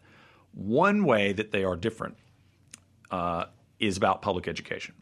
One 0.55 1.05
way 1.05 1.33
that 1.33 1.53
they 1.53 1.65
are 1.65 1.77
different 1.77 2.17
uh, 3.11 3.47
is 3.79 3.97
about 3.97 4.23
public 4.23 4.49
education. 4.49 4.95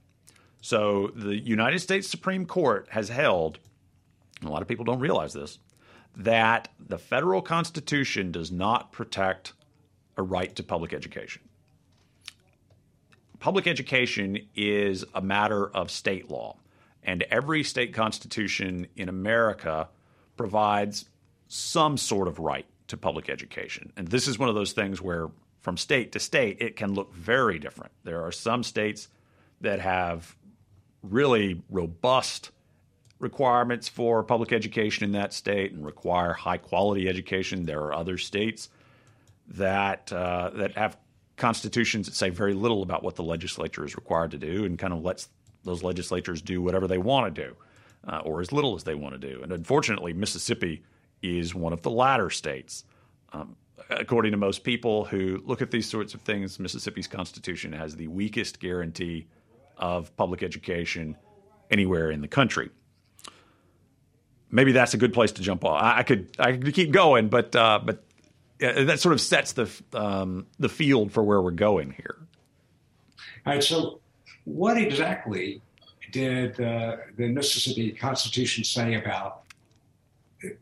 So 0.60 1.12
the 1.14 1.36
United 1.36 1.78
States 1.78 2.08
Supreme 2.08 2.46
Court 2.46 2.88
has 2.90 3.08
held, 3.08 3.58
a 4.44 4.48
lot 4.48 4.62
of 4.62 4.68
people 4.68 4.84
don't 4.84 4.98
realize 4.98 5.32
this, 5.32 5.58
that 6.16 6.68
the 6.78 6.98
federal 6.98 7.42
Constitution 7.42 8.32
does 8.32 8.50
not 8.50 8.90
protect 8.90 9.52
a 10.16 10.22
right 10.22 10.56
to 10.56 10.62
public 10.62 10.94
education. 10.94 11.42
Public 13.38 13.66
education 13.66 14.38
is 14.54 15.04
a 15.14 15.20
matter 15.20 15.68
of 15.68 15.90
state 15.90 16.30
law, 16.30 16.56
and 17.02 17.22
every 17.24 17.62
state 17.62 17.92
constitution 17.92 18.86
in 18.96 19.10
America 19.10 19.88
provides 20.38 21.04
some 21.48 21.98
sort 21.98 22.28
of 22.28 22.38
right 22.38 22.66
to 22.88 22.96
public 22.96 23.28
education. 23.28 23.92
And 23.96 24.08
this 24.08 24.26
is 24.26 24.38
one 24.38 24.48
of 24.48 24.54
those 24.54 24.72
things 24.72 25.02
where, 25.02 25.28
from 25.60 25.76
state 25.76 26.12
to 26.12 26.18
state, 26.18 26.56
it 26.60 26.76
can 26.76 26.94
look 26.94 27.12
very 27.14 27.58
different. 27.58 27.92
There 28.04 28.24
are 28.24 28.32
some 28.32 28.62
states 28.62 29.08
that 29.60 29.80
have 29.80 30.34
really 31.02 31.62
robust 31.68 32.50
requirements 33.18 33.88
for 33.88 34.22
public 34.22 34.52
education 34.52 35.04
in 35.04 35.12
that 35.12 35.32
state 35.32 35.72
and 35.72 35.84
require 35.84 36.32
high 36.32 36.58
quality 36.58 37.08
education. 37.08 37.64
There 37.64 37.80
are 37.80 37.94
other 37.94 38.18
states 38.18 38.68
that 39.48 40.12
uh, 40.12 40.50
that 40.54 40.72
have 40.76 40.98
constitutions 41.36 42.06
that 42.06 42.14
say 42.14 42.30
very 42.30 42.54
little 42.54 42.82
about 42.82 43.02
what 43.02 43.14
the 43.16 43.22
legislature 43.22 43.84
is 43.84 43.94
required 43.94 44.30
to 44.30 44.38
do 44.38 44.64
and 44.64 44.78
kind 44.78 44.92
of 44.92 45.02
lets 45.02 45.28
those 45.64 45.82
legislatures 45.82 46.40
do 46.40 46.62
whatever 46.62 46.86
they 46.86 46.98
want 46.98 47.34
to 47.34 47.42
do 47.48 47.56
uh, 48.06 48.18
or 48.24 48.40
as 48.40 48.52
little 48.52 48.74
as 48.74 48.84
they 48.84 48.94
want 48.94 49.20
to 49.20 49.34
do. 49.34 49.42
And 49.42 49.52
unfortunately, 49.52 50.12
Mississippi 50.12 50.82
is 51.22 51.54
one 51.54 51.72
of 51.72 51.82
the 51.82 51.90
latter 51.90 52.30
states. 52.30 52.84
Um, 53.32 53.56
according 53.90 54.32
to 54.32 54.38
most 54.38 54.64
people 54.64 55.04
who 55.04 55.42
look 55.44 55.60
at 55.60 55.70
these 55.70 55.88
sorts 55.88 56.14
of 56.14 56.20
things, 56.22 56.58
Mississippi's 56.58 57.06
constitution 57.06 57.72
has 57.72 57.96
the 57.96 58.08
weakest 58.08 58.60
guarantee 58.60 59.26
of 59.76 60.14
public 60.16 60.42
education 60.42 61.16
anywhere 61.70 62.10
in 62.10 62.20
the 62.20 62.28
country. 62.28 62.70
Maybe 64.56 64.72
that's 64.72 64.94
a 64.94 64.96
good 64.96 65.12
place 65.12 65.32
to 65.32 65.42
jump 65.42 65.66
off. 65.66 65.82
I, 65.82 65.98
I 65.98 66.02
could 66.02 66.30
I 66.38 66.52
could 66.52 66.72
keep 66.72 66.90
going, 66.90 67.28
but 67.28 67.54
uh, 67.54 67.78
but 67.84 68.02
that 68.58 68.98
sort 69.00 69.12
of 69.12 69.20
sets 69.20 69.52
the 69.52 69.70
um, 69.92 70.46
the 70.58 70.70
field 70.70 71.12
for 71.12 71.22
where 71.22 71.42
we're 71.42 71.50
going 71.50 71.90
here. 71.90 72.16
All 73.44 73.52
right. 73.52 73.62
So, 73.62 74.00
what 74.44 74.78
exactly 74.78 75.60
did 76.10 76.58
uh, 76.58 76.96
the 77.18 77.28
Mississippi 77.28 77.92
Constitution 77.92 78.64
say 78.64 78.94
about 78.94 79.42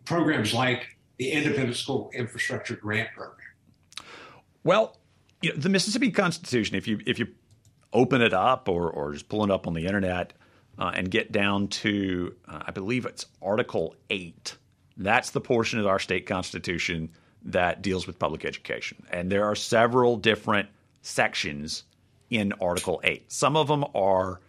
programs 0.05 0.53
like 0.53 0.97
the 1.19 1.31
Independent 1.31 1.77
School 1.77 2.11
Infrastructure 2.13 2.75
Grant 2.75 3.11
Program? 3.15 3.47
Well, 4.65 4.97
you 5.41 5.51
know, 5.51 5.57
the 5.57 5.69
Mississippi 5.69 6.11
Constitution, 6.11 6.75
if 6.75 6.89
you 6.89 6.99
if 7.07 7.21
you 7.21 7.29
open 7.93 8.23
it 8.23 8.33
up 8.33 8.69
or 8.69 8.91
or 8.91 9.13
just 9.13 9.29
pull 9.29 9.45
it 9.45 9.53
up 9.53 9.69
on 9.69 9.75
the 9.75 9.87
internet 9.87 10.33
uh, 10.79 10.93
and 10.95 11.11
get 11.11 11.33
down 11.33 11.69
to, 11.69 12.35
uh, 12.49 12.63
I 12.67 12.71
believe 12.71 13.07
it's 13.07 13.27
Article 13.43 13.95
Eight. 14.11 14.57
That's 14.97 15.31
the 15.31 15.41
portion 15.41 15.81
of 15.81 15.87
our 15.87 15.99
state 15.99 16.27
constitution 16.27 17.11
that 17.45 17.83
deals 17.83 18.07
with 18.07 18.19
public 18.19 18.45
education, 18.45 19.05
and 19.11 19.31
there 19.31 19.45
are 19.45 19.55
several 19.55 20.17
different 20.17 20.69
sections 21.03 21.85
in 22.31 22.53
Article 22.61 23.01
Eight. 23.05 23.31
Some 23.31 23.57
of 23.57 23.69
them 23.69 23.85
are 23.95 24.41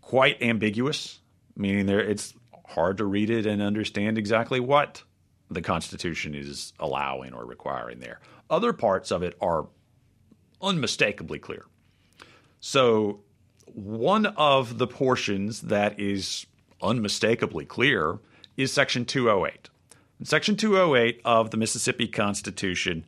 quite 0.00 0.42
ambiguous, 0.42 1.20
meaning 1.56 1.88
it's 1.88 2.34
hard 2.66 2.98
to 2.98 3.04
read 3.04 3.30
it 3.30 3.46
and 3.46 3.62
understand 3.62 4.18
exactly 4.18 4.60
what 4.60 5.02
the 5.50 5.62
Constitution 5.62 6.34
is 6.34 6.72
allowing 6.78 7.32
or 7.32 7.44
requiring 7.44 8.00
there. 8.00 8.20
Other 8.48 8.72
parts 8.72 9.10
of 9.10 9.22
it 9.22 9.36
are 9.40 9.68
unmistakably 10.60 11.38
clear. 11.38 11.64
So, 12.60 13.20
one 13.74 14.26
of 14.26 14.78
the 14.78 14.86
portions 14.86 15.62
that 15.62 15.98
is 15.98 16.46
unmistakably 16.82 17.64
clear 17.64 18.18
is 18.56 18.72
Section 18.72 19.04
208. 19.04 19.68
In 20.18 20.26
Section 20.26 20.56
208 20.56 21.20
of 21.24 21.50
the 21.50 21.56
Mississippi 21.56 22.06
Constitution, 22.06 23.04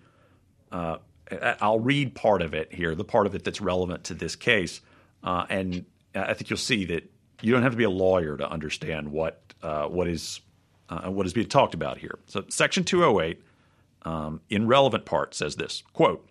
uh, 0.71 0.99
I'll 1.61 1.81
read 1.81 2.15
part 2.15 2.43
of 2.43 2.55
it 2.55 2.73
here, 2.75 2.95
the 2.95 3.05
part 3.05 3.27
of 3.27 3.35
it 3.35 3.45
that's 3.45 3.61
relevant 3.61 4.05
to 4.05 4.15
this 4.15 4.37
case. 4.37 4.81
Uh, 5.23 5.47
and 5.49 5.85
I 6.15 6.35
think 6.35 6.51
you'll 6.51 6.57
see 6.57 6.85
that 6.87 7.11
you 7.41 7.53
don't 7.53 7.63
have 7.63 7.73
to 7.73 7.79
be 7.79 7.85
a 7.85 7.91
lawyer 7.91 8.37
to 8.37 8.49
understand 8.49 9.11
what 9.11 9.41
uh, 9.63 9.87
what 9.87 10.09
is 10.09 10.41
uh, 10.89 11.11
what 11.11 11.27
is 11.27 11.33
being 11.33 11.49
talked 11.49 11.75
about 11.75 11.99
here. 11.99 12.19
So, 12.27 12.45
Section 12.49 12.85
208, 12.85 13.41
um, 14.03 14.41
in 14.51 14.67
relevant 14.67 15.05
part, 15.05 15.35
says 15.35 15.57
this: 15.57 15.83
"quote 15.93 16.29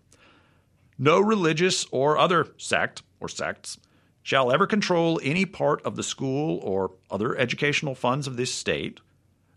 No 0.97 1.19
religious 1.19 1.85
or 1.91 2.17
other 2.17 2.47
sect 2.57 3.01
or 3.19 3.27
sects 3.27 3.77
shall 4.23 4.51
ever 4.51 4.67
control 4.67 5.19
any 5.23 5.45
part 5.45 5.81
of 5.83 5.95
the 5.95 6.03
school 6.03 6.59
or 6.63 6.91
other 7.09 7.35
educational 7.37 7.95
funds 7.95 8.27
of 8.27 8.37
this 8.37 8.53
state, 8.53 8.99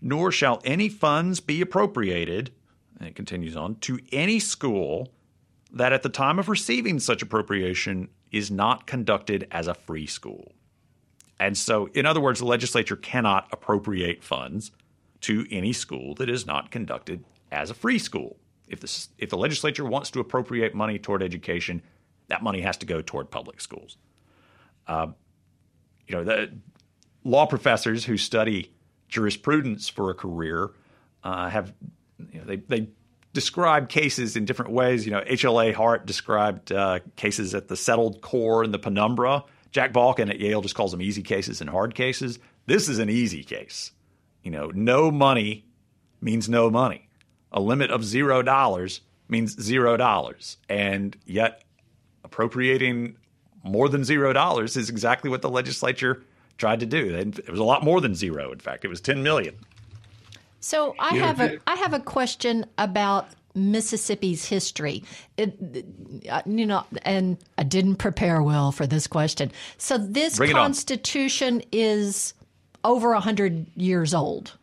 nor 0.00 0.32
shall 0.32 0.60
any 0.64 0.88
funds 0.88 1.40
be 1.40 1.60
appropriated." 1.60 2.50
And 2.98 3.08
it 3.08 3.16
continues 3.16 3.56
on 3.56 3.76
to 3.76 3.98
any 4.12 4.38
school 4.38 5.12
that 5.72 5.92
at 5.92 6.02
the 6.02 6.08
time 6.08 6.38
of 6.38 6.48
receiving 6.48 7.00
such 7.00 7.22
appropriation 7.22 8.08
is 8.30 8.50
not 8.50 8.86
conducted 8.86 9.46
as 9.50 9.66
a 9.66 9.74
free 9.74 10.06
school. 10.06 10.52
And 11.38 11.58
so, 11.58 11.86
in 11.94 12.06
other 12.06 12.20
words, 12.20 12.38
the 12.38 12.46
legislature 12.46 12.96
cannot 12.96 13.48
appropriate 13.52 14.22
funds 14.22 14.70
to 15.22 15.46
any 15.50 15.72
school 15.72 16.14
that 16.14 16.30
is 16.30 16.46
not 16.46 16.70
conducted 16.70 17.24
as 17.50 17.70
a 17.70 17.74
free 17.74 17.98
school. 17.98 18.36
If 18.68 18.80
the, 18.80 19.06
if 19.18 19.30
the 19.30 19.36
legislature 19.36 19.84
wants 19.84 20.10
to 20.12 20.20
appropriate 20.20 20.74
money 20.74 20.98
toward 20.98 21.22
education, 21.22 21.82
that 22.28 22.42
money 22.42 22.60
has 22.60 22.76
to 22.78 22.86
go 22.86 23.02
toward 23.02 23.30
public 23.30 23.60
schools. 23.60 23.96
Uh, 24.86 25.08
you 26.06 26.16
know, 26.16 26.24
the 26.24 26.52
law 27.24 27.46
professors 27.46 28.04
who 28.04 28.16
study 28.16 28.72
jurisprudence 29.08 29.88
for 29.88 30.10
a 30.10 30.14
career 30.14 30.70
uh, 31.22 31.48
have 31.48 31.72
you 32.30 32.40
know, 32.40 32.44
they 32.44 32.56
they 32.56 32.88
describe 33.32 33.88
cases 33.88 34.36
in 34.36 34.44
different 34.44 34.72
ways. 34.72 35.06
You 35.06 35.12
know, 35.12 35.20
HLA 35.20 35.74
Hart 35.74 36.06
described 36.06 36.70
uh, 36.70 37.00
cases 37.16 37.54
at 37.54 37.68
the 37.68 37.76
settled 37.76 38.20
core 38.20 38.62
and 38.62 38.72
the 38.72 38.78
penumbra 38.78 39.44
Jack 39.74 39.92
Balkin 39.92 40.30
at 40.30 40.38
Yale 40.38 40.60
just 40.60 40.76
calls 40.76 40.92
them 40.92 41.02
easy 41.02 41.22
cases 41.22 41.60
and 41.60 41.68
hard 41.68 41.96
cases. 41.96 42.38
This 42.66 42.88
is 42.88 43.00
an 43.00 43.10
easy 43.10 43.42
case. 43.42 43.90
You 44.44 44.52
know, 44.52 44.70
no 44.72 45.10
money 45.10 45.64
means 46.20 46.48
no 46.48 46.70
money. 46.70 47.08
A 47.50 47.60
limit 47.60 47.90
of 47.90 48.04
zero 48.04 48.40
dollars 48.40 49.00
means 49.28 49.60
zero 49.60 49.96
dollars. 49.96 50.58
And 50.68 51.16
yet, 51.26 51.64
appropriating 52.22 53.16
more 53.64 53.88
than 53.88 54.04
zero 54.04 54.32
dollars 54.32 54.76
is 54.76 54.88
exactly 54.90 55.30
what 55.30 55.42
the 55.42 55.50
legislature 55.50 56.22
tried 56.58 56.80
to 56.80 56.86
do. 56.86 57.14
It 57.14 57.50
was 57.50 57.60
a 57.60 57.64
lot 57.64 57.82
more 57.82 58.00
than 58.00 58.14
zero. 58.14 58.52
In 58.52 58.58
fact, 58.58 58.84
it 58.84 58.88
was 58.88 59.00
10 59.00 59.22
million. 59.22 59.56
So 60.60 60.94
I 60.98 61.16
have 61.16 61.40
a 61.40 61.58
I 61.66 61.74
have 61.74 61.92
a 61.92 62.00
question 62.00 62.64
about 62.78 63.28
Mississippi's 63.54 64.46
history. 64.46 65.04
It, 65.36 65.84
uh, 66.28 66.40
you 66.46 66.64
know, 66.64 66.84
and 67.02 67.36
I 67.58 67.64
didn't 67.64 67.96
prepare 67.96 68.42
well 68.42 68.72
for 68.72 68.86
this 68.86 69.06
question. 69.06 69.52
So 69.76 69.98
this 69.98 70.38
Bring 70.38 70.52
Constitution 70.52 71.62
is 71.70 72.32
over 72.82 73.12
a 73.12 73.20
hundred 73.20 73.66
years 73.76 74.14
old. 74.14 74.56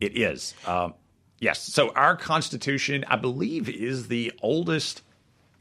It 0.00 0.16
is. 0.16 0.54
Um, 0.64 0.94
yes. 1.40 1.60
So 1.60 1.90
our 1.90 2.16
Constitution, 2.16 3.04
I 3.08 3.16
believe, 3.16 3.68
is 3.68 4.06
the 4.06 4.32
oldest 4.42 5.02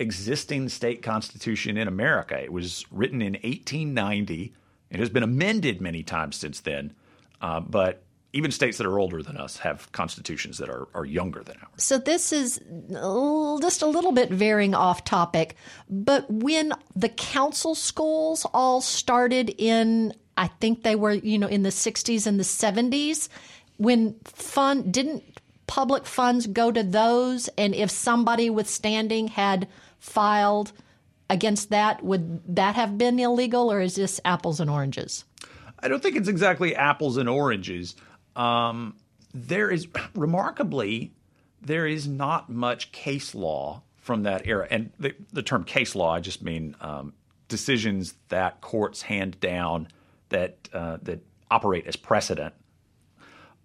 existing 0.01 0.69
state 0.69 1.01
constitution 1.01 1.77
in 1.77 1.87
America. 1.87 2.41
It 2.41 2.51
was 2.51 2.85
written 2.91 3.21
in 3.21 3.33
1890. 3.33 4.53
It 4.89 4.99
has 4.99 5.09
been 5.09 5.23
amended 5.23 5.79
many 5.79 6.03
times 6.03 6.35
since 6.35 6.59
then, 6.59 6.93
uh, 7.41 7.61
but 7.61 8.03
even 8.33 8.51
states 8.51 8.77
that 8.77 8.87
are 8.87 8.97
older 8.97 9.21
than 9.21 9.37
us 9.37 9.57
have 9.57 9.91
constitutions 9.91 10.57
that 10.57 10.69
are, 10.69 10.87
are 10.93 11.05
younger 11.05 11.43
than 11.43 11.57
ours. 11.57 11.83
So 11.83 11.97
this 11.97 12.31
is 12.31 12.59
just 13.61 13.81
a 13.81 13.87
little 13.87 14.11
bit 14.11 14.29
veering 14.29 14.73
off 14.73 15.03
topic, 15.03 15.55
but 15.89 16.29
when 16.29 16.73
the 16.95 17.09
council 17.09 17.75
schools 17.75 18.45
all 18.53 18.81
started 18.81 19.53
in, 19.57 20.13
I 20.37 20.47
think 20.47 20.83
they 20.83 20.95
were, 20.95 21.11
you 21.11 21.37
know, 21.37 21.47
in 21.47 21.63
the 21.63 21.69
60s 21.69 22.25
and 22.25 22.39
the 22.39 22.43
70s, 22.43 23.27
when 23.77 24.15
fund 24.23 24.93
didn't 24.93 25.23
public 25.71 26.05
funds 26.05 26.47
go 26.47 26.69
to 26.69 26.83
those, 26.83 27.47
and 27.57 27.73
if 27.73 27.89
somebody 27.89 28.49
with 28.49 28.67
standing 28.67 29.29
had 29.29 29.69
filed 30.01 30.73
against 31.29 31.69
that, 31.69 32.03
would 32.03 32.55
that 32.55 32.75
have 32.75 32.97
been 32.97 33.17
illegal, 33.17 33.71
or 33.71 33.79
is 33.79 33.95
this 33.95 34.19
apples 34.25 34.59
and 34.59 34.69
oranges? 34.69 35.23
I 35.79 35.87
don't 35.87 36.03
think 36.03 36.17
it's 36.17 36.27
exactly 36.27 36.75
apples 36.75 37.15
and 37.15 37.29
oranges. 37.29 37.95
Um, 38.35 38.97
there 39.33 39.71
is 39.71 39.87
remarkably 40.13 41.13
there 41.61 41.87
is 41.87 42.07
not 42.07 42.49
much 42.49 42.91
case 42.91 43.33
law 43.33 43.83
from 43.97 44.23
that 44.23 44.45
era, 44.45 44.67
and 44.69 44.91
the, 44.99 45.13
the 45.31 45.43
term 45.43 45.63
case 45.63 45.95
law 45.95 46.15
I 46.15 46.19
just 46.19 46.41
mean 46.41 46.75
um, 46.81 47.13
decisions 47.47 48.15
that 48.29 48.59
courts 48.61 49.03
hand 49.03 49.39
down 49.39 49.87
that 50.29 50.67
uh, 50.73 50.97
that 51.03 51.23
operate 51.49 51.85
as 51.85 51.95
precedent. 51.95 52.53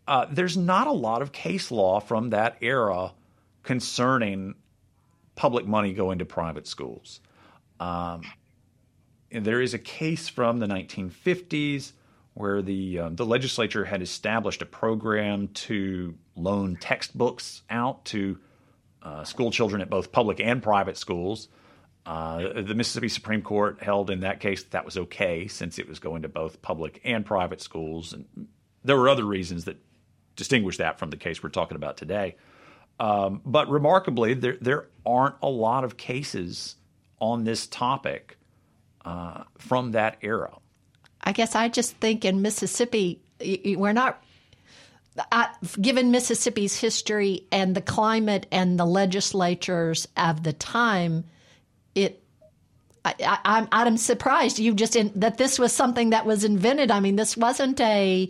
Uh, 0.07 0.27
there's 0.31 0.57
not 0.57 0.87
a 0.87 0.93
lot 0.93 1.23
of 1.23 1.33
case 1.33 1.71
law 1.71 1.99
from 1.99 2.31
that 2.31 2.59
era 2.61 3.13
concerning 3.63 4.55
public 5.37 5.67
money 5.67 5.93
going 5.93 6.19
to 6.19 6.25
private 6.25 6.67
schools. 6.67 7.21
Um, 7.79 8.23
there 9.31 9.61
is 9.61 9.75
a 9.75 9.79
case 9.79 10.29
from 10.29 10.59
the 10.59 10.67
1950s 10.67 11.93
where 12.35 12.61
the 12.61 12.99
uh, 12.99 13.09
the 13.11 13.25
legislature 13.25 13.85
had 13.85 14.03
established 14.03 14.61
a 14.61 14.67
program 14.67 15.49
to 15.49 16.15
loan 16.35 16.77
textbooks 16.77 17.63
out 17.71 18.05
to 18.07 18.39
uh, 19.03 19.25
school 19.25 19.51
children 19.51 19.81
at 19.81 19.89
both 19.89 20.13
public 20.13 20.41
and 20.41 20.63
private 20.63 20.97
schools. 20.97 21.49
Uh, 22.05 22.63
the 22.63 22.75
Mississippi 22.75 23.09
Supreme 23.09 23.43
Court 23.43 23.83
held 23.83 24.11
in 24.11 24.21
that 24.21 24.39
case 24.39 24.63
that, 24.63 24.73
that 24.73 24.85
was 24.85 24.97
okay 24.97 25.49
since 25.49 25.79
it 25.79 25.89
was 25.89 25.99
going 25.99 26.23
to 26.23 26.29
both 26.29 26.63
public 26.63 27.01
and 27.05 27.25
private 27.27 27.61
schools, 27.61 28.13
and 28.13 28.49
there 28.85 28.97
were 28.97 29.09
other 29.09 29.25
reasons 29.25 29.65
that 29.65 29.77
distinguish 30.37 30.77
that 30.77 30.99
from 30.99 31.11
the 31.11 31.17
case 31.17 31.43
we're 31.43 31.49
talking 31.49 31.77
about 31.77 31.97
today. 31.97 32.37
Um, 32.99 33.43
but 33.45 33.69
remarkably, 33.69 34.35
there 34.35 34.57
there 34.61 34.89
aren't 35.05 35.37
a 35.43 35.49
lot 35.49 35.85
of 35.85 35.97
cases 35.97 36.77
on 37.21 37.45
this 37.45 37.67
topic 37.67 38.39
uh, 39.05 39.45
from 39.59 39.93
that 39.93 40.17
era. 40.23 40.57
I 41.23 41.33
guess 41.33 41.55
I 41.55 41.69
just 41.69 41.97
think 41.97 42.25
in 42.25 42.43
Mississippi, 42.43 43.21
we're 43.41 43.93
not. 43.93 44.23
Uh, 45.33 45.47
given 45.81 46.11
Mississippi's 46.11 46.79
history 46.79 47.47
and 47.51 47.75
the 47.75 47.81
climate 47.81 48.47
and 48.53 48.79
the 48.79 48.85
legislatures 48.85 50.07
of 50.15 50.43
the 50.43 50.53
time, 50.53 51.25
it 51.95 52.23
I, 53.19 53.67
am 53.73 53.97
surprised 53.97 54.59
you 54.59 54.75
just 54.75 54.97
in, 54.97 55.13
that 55.17 55.39
this 55.39 55.59
was 55.59 55.73
something 55.73 56.11
that 56.11 56.27
was 56.27 56.45
invented. 56.45 56.91
I 56.91 57.01
mean, 57.01 57.17
this 57.17 57.37
wasn't 57.37 57.81
a 57.81 58.29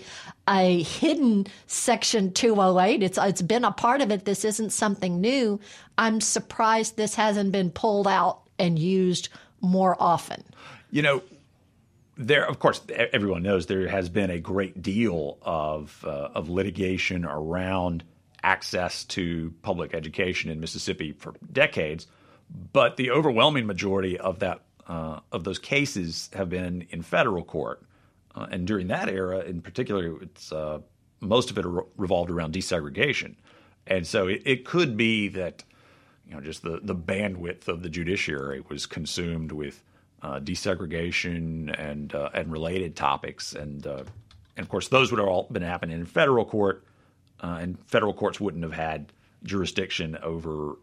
a 0.48 0.82
hidden 0.82 1.46
Section 1.66 2.32
208. 2.32 3.02
It's 3.02 3.18
it's 3.18 3.42
been 3.42 3.64
a 3.64 3.72
part 3.72 4.00
of 4.00 4.10
it. 4.10 4.24
This 4.24 4.44
isn't 4.44 4.70
something 4.70 5.20
new. 5.20 5.60
I'm 5.98 6.20
surprised 6.20 6.96
this 6.96 7.14
hasn't 7.14 7.52
been 7.52 7.70
pulled 7.70 8.06
out 8.06 8.42
and 8.58 8.78
used 8.78 9.28
more 9.60 9.96
often. 9.98 10.44
You 10.90 11.02
know, 11.02 11.22
there 12.16 12.46
of 12.46 12.58
course 12.58 12.80
everyone 13.12 13.42
knows 13.42 13.66
there 13.66 13.88
has 13.88 14.08
been 14.08 14.30
a 14.30 14.38
great 14.40 14.82
deal 14.82 15.38
of 15.42 16.04
uh, 16.06 16.30
of 16.34 16.48
litigation 16.48 17.24
around 17.24 18.04
access 18.42 19.04
to 19.04 19.52
public 19.62 19.92
education 19.92 20.50
in 20.50 20.60
Mississippi 20.60 21.12
for 21.12 21.34
decades, 21.52 22.06
but 22.72 22.96
the 22.96 23.10
overwhelming 23.10 23.66
majority 23.66 24.18
of 24.18 24.38
that 24.38 24.62
uh, 24.86 25.20
of 25.32 25.44
those 25.44 25.58
cases 25.58 26.30
have 26.32 26.48
been 26.48 26.86
in 26.90 27.02
federal 27.02 27.44
court. 27.44 27.82
Uh, 28.36 28.46
and 28.50 28.66
during 28.66 28.88
that 28.88 29.08
era, 29.08 29.40
in 29.40 29.62
particular, 29.62 30.22
it's 30.22 30.52
uh, 30.52 30.78
most 31.20 31.50
of 31.50 31.58
it 31.58 31.64
re- 31.64 31.82
revolved 31.96 32.30
around 32.30 32.52
desegregation. 32.52 33.34
And 33.86 34.06
so 34.06 34.28
it, 34.28 34.42
it, 34.44 34.64
could 34.64 34.96
be 34.96 35.28
that 35.28 35.64
you 36.28 36.34
know 36.34 36.40
just 36.40 36.62
the, 36.62 36.80
the 36.82 36.94
bandwidth 36.94 37.68
of 37.68 37.82
the 37.82 37.88
judiciary 37.88 38.62
was 38.68 38.84
consumed 38.84 39.52
with 39.52 39.82
uh, 40.22 40.40
desegregation 40.40 41.74
and 41.78 42.14
uh, 42.14 42.30
and 42.34 42.52
related 42.52 42.94
topics, 42.94 43.54
and 43.54 43.86
uh, 43.86 44.02
and 44.56 44.64
of 44.64 44.68
course 44.68 44.88
those 44.88 45.10
would 45.10 45.18
have 45.18 45.28
all 45.28 45.46
been 45.50 45.62
happening 45.62 45.98
in 45.98 46.04
federal 46.04 46.44
court, 46.44 46.84
and 47.40 47.78
federal 47.86 48.12
courts 48.12 48.40
wouldn't 48.40 48.64
have 48.64 48.72
had 48.72 49.12
jurisdiction 49.44 50.18
over 50.22 50.76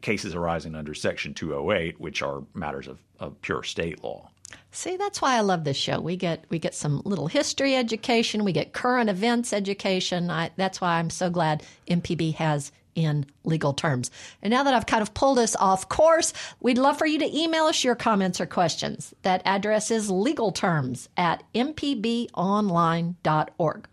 cases 0.00 0.34
arising 0.34 0.74
under 0.74 0.94
Section 0.94 1.34
208, 1.34 1.98
which 2.00 2.22
are 2.22 2.44
matters 2.54 2.86
of, 2.86 2.98
of 3.18 3.40
pure 3.42 3.64
state 3.64 4.02
law. 4.04 4.30
See, 4.70 4.96
that's 4.96 5.20
why 5.20 5.36
I 5.36 5.40
love 5.40 5.64
this 5.64 5.76
show. 5.76 6.00
We 6.00 6.16
get 6.16 6.44
we 6.50 6.58
get 6.58 6.74
some 6.74 7.02
little 7.04 7.26
history 7.26 7.74
education, 7.74 8.44
we 8.44 8.52
get 8.52 8.72
current 8.72 9.10
events 9.10 9.52
education. 9.52 10.30
I, 10.30 10.50
that's 10.56 10.80
why 10.80 10.98
I'm 10.98 11.10
so 11.10 11.28
glad 11.30 11.62
MPB 11.88 12.34
has 12.34 12.70
in 12.94 13.26
legal 13.44 13.72
terms. 13.72 14.12
And 14.42 14.50
now 14.50 14.64
that 14.64 14.74
I've 14.74 14.86
kind 14.86 15.02
of 15.02 15.14
pulled 15.14 15.38
us 15.38 15.54
off 15.56 15.88
course, 15.88 16.32
we'd 16.60 16.78
love 16.78 16.98
for 16.98 17.06
you 17.06 17.20
to 17.20 17.36
email 17.36 17.66
us 17.66 17.84
your 17.84 17.94
comments 17.94 18.40
or 18.40 18.46
questions. 18.46 19.14
That 19.22 19.42
address 19.44 19.92
is 19.92 20.10
legalterms 20.10 21.06
at 21.16 21.44
mpbonline.org. 21.54 23.88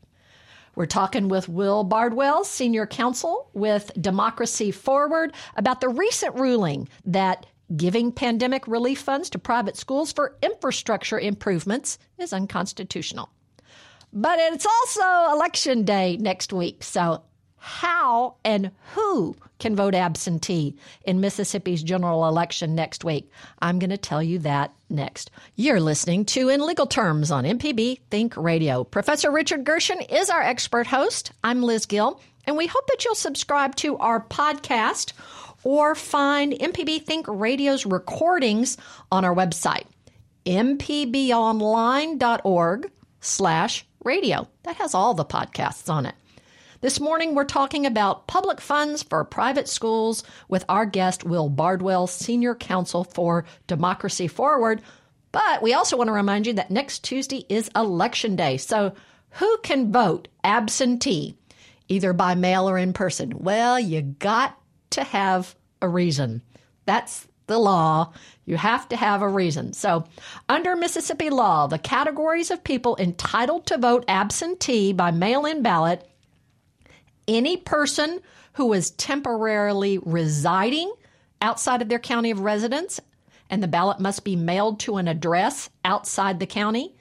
We're 0.76 0.88
talking 0.88 1.30
with 1.30 1.48
Will 1.48 1.86
Bardwell, 1.86 2.44
Senior 2.44 2.86
Counsel 2.86 3.50
with 3.54 3.92
Democracy 4.00 4.70
Forward, 4.72 5.34
about 5.56 5.82
the 5.82 5.90
recent 5.90 6.36
ruling 6.36 6.88
that 7.06 7.46
giving 7.76 8.12
pandemic 8.12 8.68
relief 8.68 9.00
funds 9.00 9.30
to 9.32 9.40
private 9.40 9.78
schools 9.78 10.12
for 10.12 10.36
infrastructure 10.42 11.20
improvements 11.20 11.98
is 12.18 12.34
unconstitutional. 12.34 13.30
But 14.14 14.40
it's 14.40 14.66
also 14.66 15.34
election 15.34 15.84
day 15.84 16.18
next 16.18 16.54
week, 16.54 16.84
so 16.84 17.24
how 17.58 18.36
and 18.46 18.72
who 18.94 19.36
can 19.58 19.76
vote 19.76 19.96
absentee 19.96 20.76
in 21.04 21.20
Mississippi's 21.20 21.82
general 21.82 22.28
election 22.28 22.76
next 22.76 23.04
week. 23.04 23.32
I'm 23.60 23.80
going 23.80 23.90
to 23.90 23.98
tell 23.98 24.22
you 24.22 24.40
that 24.40 24.74
next. 24.90 25.32
You're 25.56 25.80
listening 25.80 26.26
to 26.26 26.50
In 26.50 26.66
Legal 26.66 26.86
Terms 26.86 27.32
on 27.32 27.44
MPB 27.44 28.02
Think 28.12 28.38
Radio. 28.38 28.84
Professor 28.84 29.32
Richard 29.32 29.64
Gershon 29.64 30.00
is 30.02 30.30
our 30.30 30.42
expert 30.42 30.86
host. 30.86 31.32
I'm 31.44 31.64
Liz 31.64 31.88
Gill, 31.88 32.22
and 32.46 32.56
we 32.56 32.68
hope 32.68 32.88
that 32.88 33.04
you'll 33.04 33.16
subscribe 33.16 33.76
to 33.78 33.98
our 33.98 34.24
podcast 34.24 35.14
or 35.66 35.96
find 35.96 36.54
MPB 36.54 37.04
Think 37.04 37.26
Radio's 37.28 37.86
recordings 37.86 38.78
on 39.12 39.26
our 39.26 39.36
website, 39.36 39.84
mpbonline.org 40.46 42.92
slash 43.20 43.86
radio. 44.04 44.48
That 44.64 44.78
has 44.78 44.94
all 44.94 45.14
the 45.16 45.26
podcasts 45.26 45.90
on 45.90 46.06
it. 46.06 46.16
This 46.82 47.00
morning, 47.00 47.34
we're 47.34 47.46
talking 47.46 47.88
about 47.88 48.28
public 48.28 48.62
funds 48.62 49.02
for 49.02 49.26
private 49.26 49.68
schools 49.68 50.24
with 50.48 50.64
our 50.70 50.86
guest, 50.86 51.24
Will 51.24 51.50
Bardwell, 51.50 52.06
Senior 52.06 52.54
Counsel 52.54 53.04
for 53.04 53.46
Democracy 53.66 54.28
Forward. 54.28 54.84
But 55.32 55.64
we 55.64 55.74
also 55.74 55.98
want 55.98 56.10
to 56.10 56.14
remind 56.14 56.46
you 56.46 56.54
that 56.54 56.70
next 56.70 57.04
Tuesday 57.04 57.44
is 57.50 57.72
Election 57.76 58.36
Day. 58.36 58.58
So, 58.58 58.94
who 59.32 59.58
can 59.64 59.92
vote 59.92 60.28
absentee, 60.44 61.36
either 61.88 62.14
by 62.14 62.36
mail 62.36 62.70
or 62.70 62.78
in 62.78 62.94
person? 62.94 63.34
Well, 63.40 63.80
you 63.80 64.04
got 64.04 64.60
to 64.96 65.04
have 65.04 65.56
a 65.82 65.88
reason. 65.88 66.42
That's 66.86 67.28
the 67.48 67.60
law. 67.60 68.14
You 68.46 68.58
have 68.58 68.90
to 68.90 68.96
have 68.96 69.22
a 69.22 69.30
reason. 69.30 69.74
So, 69.74 70.06
under 70.50 70.76
Mississippi 70.76 71.30
law, 71.30 71.68
the 71.68 71.80
categories 71.80 72.52
of 72.52 72.64
people 72.64 72.98
entitled 73.00 73.68
to 73.68 73.78
vote 73.78 74.06
absentee 74.08 74.94
by 74.94 75.12
mail 75.12 75.46
in 75.46 75.62
ballot 75.62 76.08
any 77.28 77.58
person 77.58 78.20
who 78.54 78.74
is 78.74 78.92
temporarily 78.92 79.98
residing 80.00 80.92
outside 81.42 81.82
of 81.82 81.90
their 81.90 82.00
county 82.00 82.32
of 82.32 82.40
residence, 82.40 83.00
and 83.50 83.62
the 83.62 83.68
ballot 83.68 84.00
must 84.00 84.24
be 84.24 84.36
mailed 84.36 84.80
to 84.80 84.98
an 84.98 85.08
address 85.08 85.70
outside 85.84 86.40
the 86.40 86.46
county. 86.46 86.96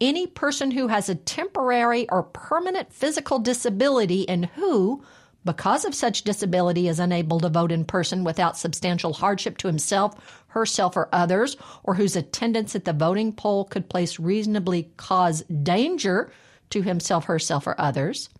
Any 0.00 0.26
person 0.26 0.70
who 0.70 0.88
has 0.88 1.08
a 1.08 1.14
temporary 1.14 2.08
or 2.10 2.24
permanent 2.24 2.92
physical 2.92 3.38
disability 3.38 4.28
and 4.28 4.46
who, 4.46 5.02
because 5.44 5.84
of 5.84 5.94
such 5.94 6.22
disability, 6.22 6.88
is 6.88 6.98
unable 6.98 7.38
to 7.40 7.48
vote 7.48 7.70
in 7.70 7.84
person 7.84 8.24
without 8.24 8.56
substantial 8.56 9.12
hardship 9.12 9.58
to 9.58 9.66
himself, 9.66 10.44
herself, 10.48 10.96
or 10.96 11.08
others, 11.12 11.56
or 11.82 11.94
whose 11.94 12.16
attendance 12.16 12.74
at 12.74 12.84
the 12.84 12.92
voting 12.92 13.32
poll 13.32 13.64
could 13.64 13.88
place 13.88 14.18
reasonably 14.18 14.90
cause 14.96 15.42
danger 15.42 16.32
to 16.70 16.82
himself, 16.82 17.26
herself, 17.26 17.66
or 17.66 17.78
others. 17.80 18.30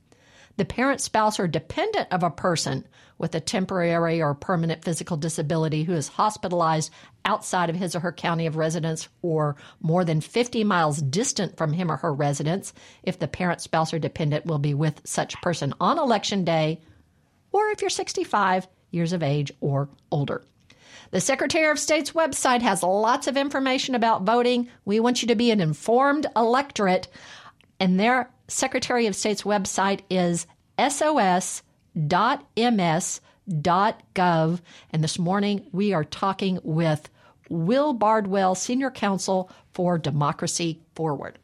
The 0.56 0.64
parent, 0.64 1.00
spouse, 1.00 1.38
or 1.38 1.48
dependent 1.48 2.08
of 2.10 2.22
a 2.22 2.30
person 2.30 2.86
with 3.18 3.34
a 3.34 3.40
temporary 3.40 4.22
or 4.22 4.34
permanent 4.34 4.84
physical 4.84 5.16
disability 5.16 5.84
who 5.84 5.92
is 5.92 6.08
hospitalized 6.08 6.90
outside 7.24 7.70
of 7.70 7.76
his 7.76 7.94
or 7.94 8.00
her 8.00 8.12
county 8.12 8.46
of 8.46 8.56
residence 8.56 9.08
or 9.22 9.56
more 9.80 10.04
than 10.04 10.20
50 10.20 10.64
miles 10.64 11.00
distant 11.00 11.56
from 11.56 11.72
him 11.72 11.90
or 11.90 11.96
her 11.96 12.12
residence 12.12 12.72
if 13.02 13.18
the 13.18 13.28
parent, 13.28 13.60
spouse, 13.60 13.92
or 13.94 13.98
dependent 13.98 14.46
will 14.46 14.58
be 14.58 14.74
with 14.74 15.00
such 15.04 15.40
person 15.42 15.74
on 15.80 15.98
election 15.98 16.44
day, 16.44 16.80
or 17.54 17.70
if 17.70 17.80
you're 17.80 17.88
65 17.88 18.66
years 18.90 19.12
of 19.12 19.22
age 19.22 19.52
or 19.60 19.88
older. 20.10 20.42
The 21.12 21.20
Secretary 21.20 21.70
of 21.70 21.78
State's 21.78 22.10
website 22.10 22.62
has 22.62 22.82
lots 22.82 23.28
of 23.28 23.36
information 23.36 23.94
about 23.94 24.24
voting. 24.24 24.68
We 24.84 24.98
want 24.98 25.22
you 25.22 25.28
to 25.28 25.36
be 25.36 25.52
an 25.52 25.60
informed 25.60 26.26
electorate. 26.34 27.06
And 27.78 28.00
their 28.00 28.28
Secretary 28.48 29.06
of 29.06 29.14
State's 29.14 29.44
website 29.44 30.00
is 30.10 30.48
sos.ms.gov. 30.76 31.62
And 34.90 35.04
this 35.04 35.18
morning 35.20 35.66
we 35.70 35.92
are 35.92 36.04
talking 36.04 36.58
with 36.64 37.08
Will 37.48 37.92
Bardwell, 37.92 38.56
Senior 38.56 38.90
Counsel 38.90 39.48
for 39.72 39.96
Democracy 39.96 40.80
Forward. 40.96 41.38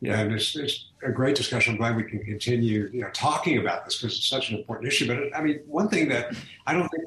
Yeah, 0.00 0.20
and 0.20 0.32
it's, 0.32 0.54
it's 0.54 0.91
a 1.02 1.10
great 1.10 1.36
discussion. 1.36 1.72
I'm 1.72 1.78
glad 1.78 1.96
we 1.96 2.04
can 2.04 2.24
continue, 2.24 2.88
you 2.92 3.02
know, 3.02 3.10
talking 3.12 3.58
about 3.58 3.84
this 3.84 4.00
because 4.00 4.16
it's 4.16 4.28
such 4.28 4.50
an 4.50 4.58
important 4.58 4.88
issue. 4.88 5.06
But 5.06 5.36
I 5.36 5.42
mean, 5.42 5.60
one 5.66 5.88
thing 5.88 6.08
that 6.08 6.34
I 6.66 6.72
don't 6.72 6.88
think 6.88 7.04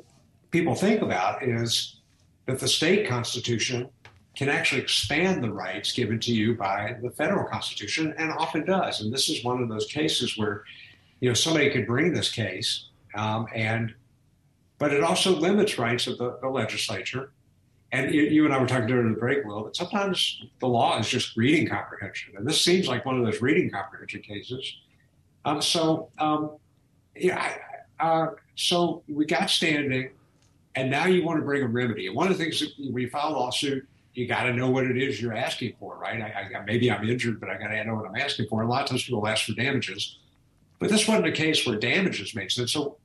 people 0.51 0.75
think 0.75 1.01
about 1.01 1.43
is 1.43 1.97
that 2.45 2.59
the 2.59 2.67
state 2.67 3.07
constitution 3.07 3.89
can 4.35 4.49
actually 4.49 4.81
expand 4.81 5.43
the 5.43 5.51
rights 5.51 5.91
given 5.93 6.19
to 6.19 6.33
you 6.33 6.55
by 6.55 6.97
the 7.01 7.09
federal 7.11 7.45
constitution 7.45 8.13
and 8.17 8.31
often 8.31 8.65
does 8.65 9.01
and 9.01 9.13
this 9.13 9.29
is 9.29 9.43
one 9.43 9.61
of 9.61 9.69
those 9.69 9.85
cases 9.87 10.37
where 10.37 10.63
you 11.21 11.29
know 11.29 11.33
somebody 11.33 11.69
could 11.69 11.87
bring 11.87 12.13
this 12.13 12.31
case 12.31 12.87
um, 13.15 13.47
and 13.55 13.93
but 14.77 14.91
it 14.91 15.03
also 15.03 15.31
limits 15.31 15.79
rights 15.79 16.05
of 16.05 16.17
the, 16.17 16.37
the, 16.41 16.49
legislature 16.49 17.31
and 17.95 18.13
you, 18.13 18.23
you, 18.23 18.45
and 18.45 18.53
I 18.53 18.59
were 18.59 18.67
talking 18.67 18.87
during 18.87 19.13
the 19.13 19.17
break, 19.17 19.45
Will, 19.45 19.63
that 19.63 19.75
sometimes 19.75 20.43
the 20.59 20.67
law 20.67 20.99
is 20.99 21.07
just 21.07 21.37
reading 21.37 21.65
comprehension. 21.67 22.33
And 22.35 22.45
this 22.45 22.61
seems 22.61 22.89
like 22.89 23.05
one 23.05 23.17
of 23.17 23.25
those 23.25 23.41
reading 23.41 23.69
comprehension 23.69 24.21
cases. 24.21 24.75
Um, 25.45 25.61
so, 25.61 26.09
um, 26.19 26.57
yeah, 27.15 27.57
uh, 28.01 28.27
so 28.55 29.01
we 29.07 29.25
got 29.25 29.49
standing, 29.49 30.09
and 30.75 30.91
now 30.91 31.05
you 31.05 31.23
want 31.23 31.39
to 31.39 31.45
bring 31.45 31.63
a 31.63 31.67
remedy. 31.67 32.07
And 32.07 32.15
one 32.17 32.27
of 32.29 32.37
the 32.37 32.43
things 32.43 32.59
that 32.59 32.71
when 32.77 33.01
you 33.01 33.09
file 33.09 33.29
a 33.29 33.35
lawsuit, 33.37 33.87
you 34.13 34.27
got 34.27 34.43
to 34.43 34.53
know 34.53 34.69
what 34.69 34.85
it 34.85 34.97
is 34.97 35.21
you're 35.21 35.35
asking 35.35 35.75
for, 35.79 35.97
right? 35.97 36.21
I, 36.21 36.57
I, 36.57 36.65
maybe 36.65 36.91
I'm 36.91 37.07
injured, 37.07 37.39
but 37.39 37.49
I 37.49 37.57
got 37.57 37.67
to 37.67 37.83
know 37.85 37.95
what 37.95 38.07
I'm 38.07 38.15
asking 38.17 38.47
for. 38.47 38.61
A 38.61 38.67
lot 38.67 38.83
of 38.83 38.89
times 38.89 39.05
people 39.05 39.25
ask 39.25 39.45
for 39.45 39.53
damages, 39.53 40.17
but 40.79 40.89
this 40.89 41.07
wasn't 41.07 41.27
a 41.27 41.31
case 41.31 41.65
where 41.65 41.77
damages 41.77 42.35
made 42.35 42.51
sense. 42.51 42.73
So 42.73 42.97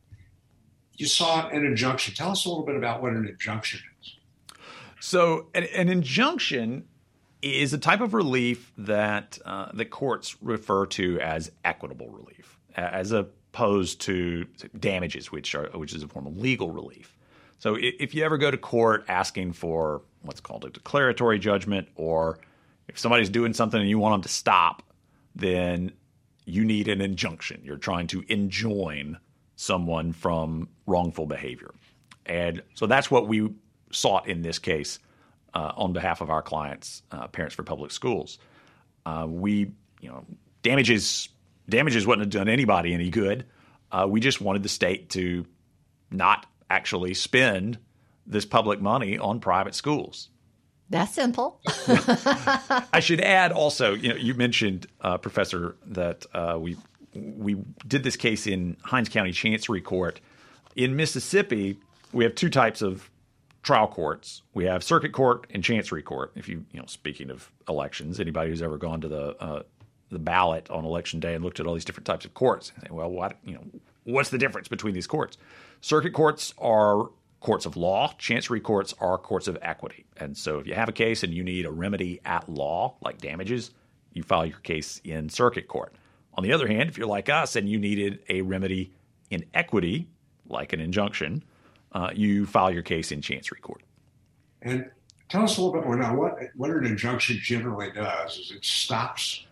you 0.97 1.07
saw 1.07 1.49
an 1.49 1.65
injunction. 1.65 2.15
Tell 2.15 2.33
us 2.33 2.45
a 2.45 2.49
little 2.49 2.65
bit 2.65 2.75
about 2.75 3.03
what 3.03 3.13
an 3.13 3.29
injunction 3.29 3.81
is. 4.03 4.17
So, 5.01 5.47
an, 5.55 5.65
an 5.65 5.89
injunction 5.89 6.85
is 7.43 7.73
a 7.73 7.79
type 7.79 8.03
of 8.03 8.13
relief 8.13 8.71
that 8.77 9.39
uh, 9.47 9.71
the 9.73 9.87
courts 9.87 10.37
refer 10.43 10.87
to 10.87 11.19
as 11.21 11.51
equitable 11.65 12.11
relief, 12.11 12.59
as 12.77 13.13
opposed 13.13 14.03
to 14.03 14.47
damages, 14.79 15.33
which 15.33 15.55
are 15.55 15.71
which 15.71 15.95
is 15.95 16.03
a 16.03 16.09
form 16.09 16.27
of 16.27 16.37
legal 16.37 16.71
relief. 16.71 17.17
So, 17.59 17.77
if 17.81 18.15
you 18.15 18.25
ever 18.25 18.37
go 18.37 18.51
to 18.51 18.59
court 18.59 19.07
asking 19.09 19.55
for 19.55 20.03
what's 20.23 20.41
called 20.41 20.67
a 20.67 20.71
declaratory 20.71 21.39
judgment, 21.39 21.89
or 21.95 22.39
if 22.87 22.99
somebody's 22.99 23.31
doing 23.31 23.55
something 23.55 23.81
and 23.81 23.89
you 23.89 23.99
want 23.99 24.15
them 24.15 24.23
to 24.23 24.29
stop, 24.29 24.83
then 25.35 25.93
you 26.45 26.65
need 26.65 26.89
an 26.89 27.01
injunction. 27.01 27.63
You're 27.65 27.79
trying 27.79 28.07
to 28.09 28.23
enjoin 28.29 29.19
someone 29.57 30.13
from 30.13 30.69
wrongful 30.87 31.27
behavior. 31.27 31.71
And 32.27 32.63
so 32.75 32.87
that's 32.87 33.11
what 33.11 33.29
we 33.29 33.51
sought 33.91 34.29
in 34.29 34.43
this 34.43 34.59
case 34.59 34.99
uh, 35.55 35.73
on 35.77 35.93
behalf 35.93 36.21
of 36.21 36.31
our 36.31 36.43
clients, 36.43 37.03
uh, 37.11 37.27
Parents 37.29 37.55
for 37.55 37.63
Public 37.63 37.91
Schools. 37.91 38.39
Uh, 39.05 39.27
we, 39.29 39.73
you 40.01 40.09
know, 40.09 40.25
damages 40.63 41.29
damages 41.69 42.07
wouldn't 42.07 42.23
have 42.23 42.31
done 42.31 42.49
anybody 42.49 42.93
any 42.93 43.11
good. 43.11 43.47
Uh, 43.93 44.07
we 44.09 44.21
just 44.21 44.41
wanted 44.41 44.63
the 44.63 44.69
state 44.69 45.11
to 45.11 45.47
not 46.11 46.47
actually 46.69 47.15
spend 47.15 47.79
this 48.27 48.45
public 48.45 48.81
money 48.81 49.19
on 49.19 49.41
private 49.41 49.75
schools. 49.75 50.29
That's 50.89 51.15
simple. 51.15 51.61
I 52.93 52.99
should 53.01 53.21
add 53.21 53.53
also, 53.53 53.95
you 53.95 54.09
know, 54.09 54.17
you 54.17 54.35
mentioned, 54.35 54.87
uh, 55.01 55.19
Professor, 55.19 55.77
that 55.87 56.27
uh, 56.35 56.59
we 56.59 56.77
we 57.15 57.57
did 57.87 58.03
this 58.03 58.17
case 58.17 58.47
in 58.47 58.77
Hinds 58.83 59.09
County 59.09 59.33
Chancery 59.33 59.81
Court. 59.81 60.21
In 60.77 60.97
Mississippi, 60.97 61.79
we 62.13 62.25
have 62.25 62.35
two 62.35 62.51
types 62.51 62.83
of 62.83 63.11
trial 63.63 63.89
courts. 63.89 64.43
We 64.55 64.65
have 64.65 64.83
circuit 64.83 65.13
court 65.13 65.47
and 65.51 65.63
chancery 65.63 66.03
court. 66.03 66.33
If 66.35 66.49
you, 66.49 66.65
you 66.73 66.81
know, 66.81 66.87
speaking 66.87 67.31
of 67.31 67.51
elections, 67.69 68.21
anybody 68.21 68.51
who's 68.51 68.63
ever 68.63 68.79
gone 68.79 69.01
to 69.03 69.09
the 69.09 69.37
uh, 69.43 69.63
the 70.11 70.19
ballot 70.19 70.69
on 70.71 70.85
election 70.85 71.21
day 71.21 71.35
and 71.35 71.45
looked 71.45 71.61
at 71.61 71.67
all 71.67 71.75
these 71.75 71.85
different 71.85 72.07
types 72.07 72.25
of 72.25 72.35
courts, 72.35 72.73
say, 72.81 72.89
well, 72.91 73.11
what 73.11 73.37
you 73.45 73.55
know, 73.55 73.65
what's 74.05 74.31
the 74.31 74.39
difference 74.39 74.69
between 74.69 74.95
these 74.95 75.07
courts? 75.07 75.37
Circuit 75.81 76.13
courts 76.13 76.53
are 76.59 77.11
courts 77.41 77.65
of 77.65 77.77
law. 77.77 78.13
Chancery 78.19 78.61
courts 78.61 78.95
are 79.01 79.17
courts 79.19 79.49
of 79.49 79.57
equity. 79.63 80.05
And 80.17 80.37
so, 80.37 80.59
if 80.59 80.67
you 80.67 80.75
have 80.75 80.89
a 80.89 80.93
case 80.93 81.23
and 81.23 81.33
you 81.33 81.45
need 81.45 81.67
a 81.67 81.71
remedy 81.71 82.21
at 82.25 82.49
law, 82.49 82.97
like 83.03 83.19
damages, 83.19 83.71
you 84.13 84.23
file 84.23 84.47
your 84.47 84.59
case 84.59 85.01
in 85.05 85.29
circuit 85.29 85.69
court. 85.69 85.95
On 86.35 86.45
the 86.45 86.53
other 86.53 86.69
hand, 86.69 86.89
if 86.89 86.97
you're 86.97 87.07
like 87.07 87.29
us 87.29 87.57
and 87.57 87.69
you 87.69 87.79
needed 87.79 88.21
a 88.29 88.43
remedy 88.43 88.93
in 89.31 89.45
equity, 89.55 90.09
like 90.49 90.73
an 90.73 90.81
injunction, 90.81 91.45
uh, 91.93 92.11
you 92.15 92.47
file 92.47 92.71
your 92.71 92.83
case 92.83 93.13
in 93.13 93.21
Chancery 93.23 93.61
Court. 93.61 93.83
And 94.63 94.91
tell 95.29 95.43
us 95.43 95.57
a 95.57 95.63
little 95.63 95.75
bit 95.75 95.87
more 95.87 95.97
now. 95.97 96.15
What 96.15 96.39
what 96.57 96.71
an 96.71 96.85
injunction 96.85 97.39
generally 97.41 97.91
does 97.93 98.39
is 98.39 98.51
it 98.51 98.65
stops 98.65 99.47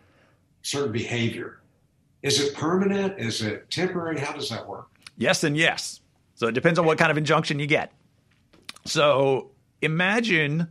certain 0.62 0.92
behavior. 0.92 1.60
Is 2.22 2.40
it 2.40 2.54
permanent? 2.54 3.18
Is 3.18 3.42
it 3.42 3.70
temporary? 3.70 4.18
How 4.18 4.32
does 4.32 4.50
that 4.50 4.66
work? 4.66 4.88
Yes, 5.16 5.44
and 5.44 5.56
yes. 5.56 6.00
So 6.34 6.46
it 6.46 6.52
depends 6.52 6.78
on 6.78 6.86
what 6.86 6.98
kind 6.98 7.10
of 7.10 7.16
injunction 7.16 7.58
you 7.58 7.66
get. 7.66 7.92
So 8.84 9.50
imagine 9.82 10.68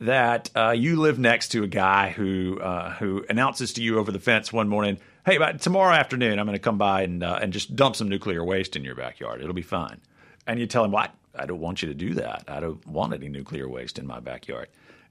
that 0.00 0.50
uh, 0.56 0.70
you 0.70 0.96
live 0.96 1.18
next 1.18 1.48
to 1.48 1.62
a 1.62 1.66
guy 1.66 2.10
who 2.10 2.58
uh, 2.60 2.92
who 2.94 3.24
announces 3.28 3.72
to 3.74 3.82
you 3.82 3.98
over 3.98 4.10
the 4.10 4.18
fence 4.18 4.52
one 4.52 4.68
morning, 4.68 4.98
"Hey, 5.26 5.38
tomorrow 5.58 5.94
afternoon, 5.94 6.38
I'm 6.38 6.46
going 6.46 6.56
to 6.56 6.62
come 6.62 6.78
by 6.78 7.02
and 7.02 7.22
uh, 7.22 7.38
and 7.40 7.52
just 7.52 7.76
dump 7.76 7.96
some 7.96 8.08
nuclear 8.08 8.44
waste 8.44 8.76
in 8.76 8.84
your 8.84 8.94
backyard. 8.94 9.40
It'll 9.40 9.54
be 9.54 9.62
fine." 9.62 10.00
And 10.46 10.58
you 10.58 10.66
tell 10.66 10.84
him, 10.84 10.90
"What? 10.90 11.14
I 11.34 11.46
don't 11.46 11.60
want 11.60 11.82
you 11.82 11.88
to 11.88 11.94
do 11.94 12.14
that. 12.14 12.44
I 12.48 12.60
don't 12.60 12.84
want 12.86 13.14
any 13.14 13.28
nuclear 13.28 13.68
waste 13.68 13.98
in 13.98 14.06
my 14.06 14.20
backyard." 14.20 14.68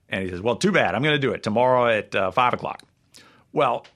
And 0.08 0.22
he 0.22 0.30
says, 0.30 0.40
"Well, 0.40 0.56
too 0.56 0.72
bad. 0.72 0.94
I'm 0.94 1.02
going 1.02 1.14
to 1.14 1.18
do 1.18 1.32
it 1.32 1.42
tomorrow 1.42 1.86
at 1.86 2.14
uh, 2.14 2.30
five 2.30 2.52
o'clock." 2.52 2.82
Well, 3.52 3.86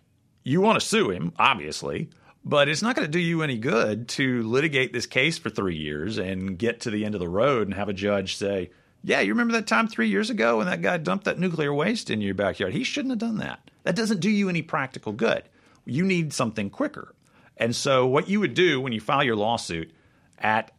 you 0.43 0.61
want 0.61 0.81
to 0.81 0.87
sue 0.87 1.11
him, 1.11 1.33
obviously, 1.39 2.11
but 2.45 2.69
it's 2.69 2.83
not 2.83 2.97
going 2.97 3.07
to 3.07 3.13
do 3.13 3.21
you 3.21 3.43
any 3.43 3.57
good 3.57 4.09
to 4.09 4.43
litigate 4.43 4.93
this 4.93 5.07
case 5.07 5.39
for 5.39 5.49
three 5.49 5.77
years 5.77 6.19
and 6.19 6.59
get 6.59 6.81
to 6.81 6.91
the 6.91 7.05
end 7.05 7.15
of 7.15 7.21
the 7.21 7.29
road 7.29 7.69
and 7.69 7.75
have 7.75 7.89
a 7.89 7.93
judge 7.93 8.37
say 8.37 8.71
yeah, 9.05 9.21
you 9.21 9.33
remember 9.33 9.53
that 9.53 9.67
time 9.67 9.87
three 9.87 10.09
years 10.09 10.31
ago 10.31 10.57
when 10.57 10.67
that 10.67 10.81
guy 10.81 10.97
dumped 10.97 11.27
that 11.27 11.39
nuclear 11.39 11.73
waste 11.75 12.09
in 12.09 12.23
your 12.23 12.35
backyard? 12.35 12.73
He 12.73 12.85
shouldn't 12.85 13.13
have 13.13 13.19
done 13.19 13.37
that. 13.37 13.71
That 13.83 13.97
doesn't 13.97 14.21
do 14.21 14.31
you 14.31 14.49
any 14.49 14.63
practical 14.63 15.13
good. 15.13 15.43
You 15.85 16.05
need 16.05 16.33
something 16.33 16.71
quicker. 16.71 17.15
And 17.59 17.77
so, 17.77 18.07
what 18.07 18.29
you 18.29 18.41
would 18.41 18.55
do 18.55 18.81
when 18.81 18.95
you 18.95 19.01
file 19.01 19.23
your 19.23 19.37
lawsuit 19.37 19.93
at 20.39 20.71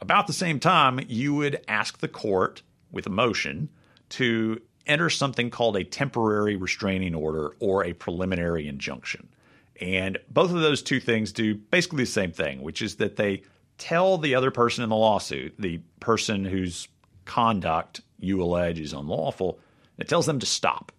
about 0.00 0.26
the 0.26 0.32
same 0.32 0.60
time, 0.60 1.00
you 1.08 1.34
would 1.34 1.64
ask 1.68 1.98
the 1.98 2.08
court 2.08 2.62
with 2.90 3.06
a 3.06 3.10
motion 3.10 3.68
to 4.10 4.60
enter 4.86 5.10
something 5.10 5.50
called 5.50 5.76
a 5.76 5.84
temporary 5.84 6.56
restraining 6.56 7.14
order 7.14 7.56
or 7.60 7.84
a 7.84 7.92
preliminary 7.92 8.68
injunction. 8.68 9.28
And 9.80 10.18
both 10.30 10.52
of 10.52 10.60
those 10.60 10.82
two 10.82 11.00
things 11.00 11.32
do 11.32 11.54
basically 11.54 12.04
the 12.04 12.10
same 12.10 12.32
thing, 12.32 12.62
which 12.62 12.80
is 12.80 12.96
that 12.96 13.16
they 13.16 13.42
tell 13.78 14.16
the 14.16 14.34
other 14.34 14.50
person 14.50 14.84
in 14.84 14.90
the 14.90 14.96
lawsuit, 14.96 15.54
the 15.58 15.80
person 16.00 16.44
whose 16.44 16.88
conduct 17.24 18.00
you 18.18 18.42
allege 18.42 18.80
is 18.80 18.92
unlawful, 18.92 19.58
it 19.98 20.08
tells 20.08 20.26
them 20.26 20.38
to 20.38 20.46
stop. 20.46 20.92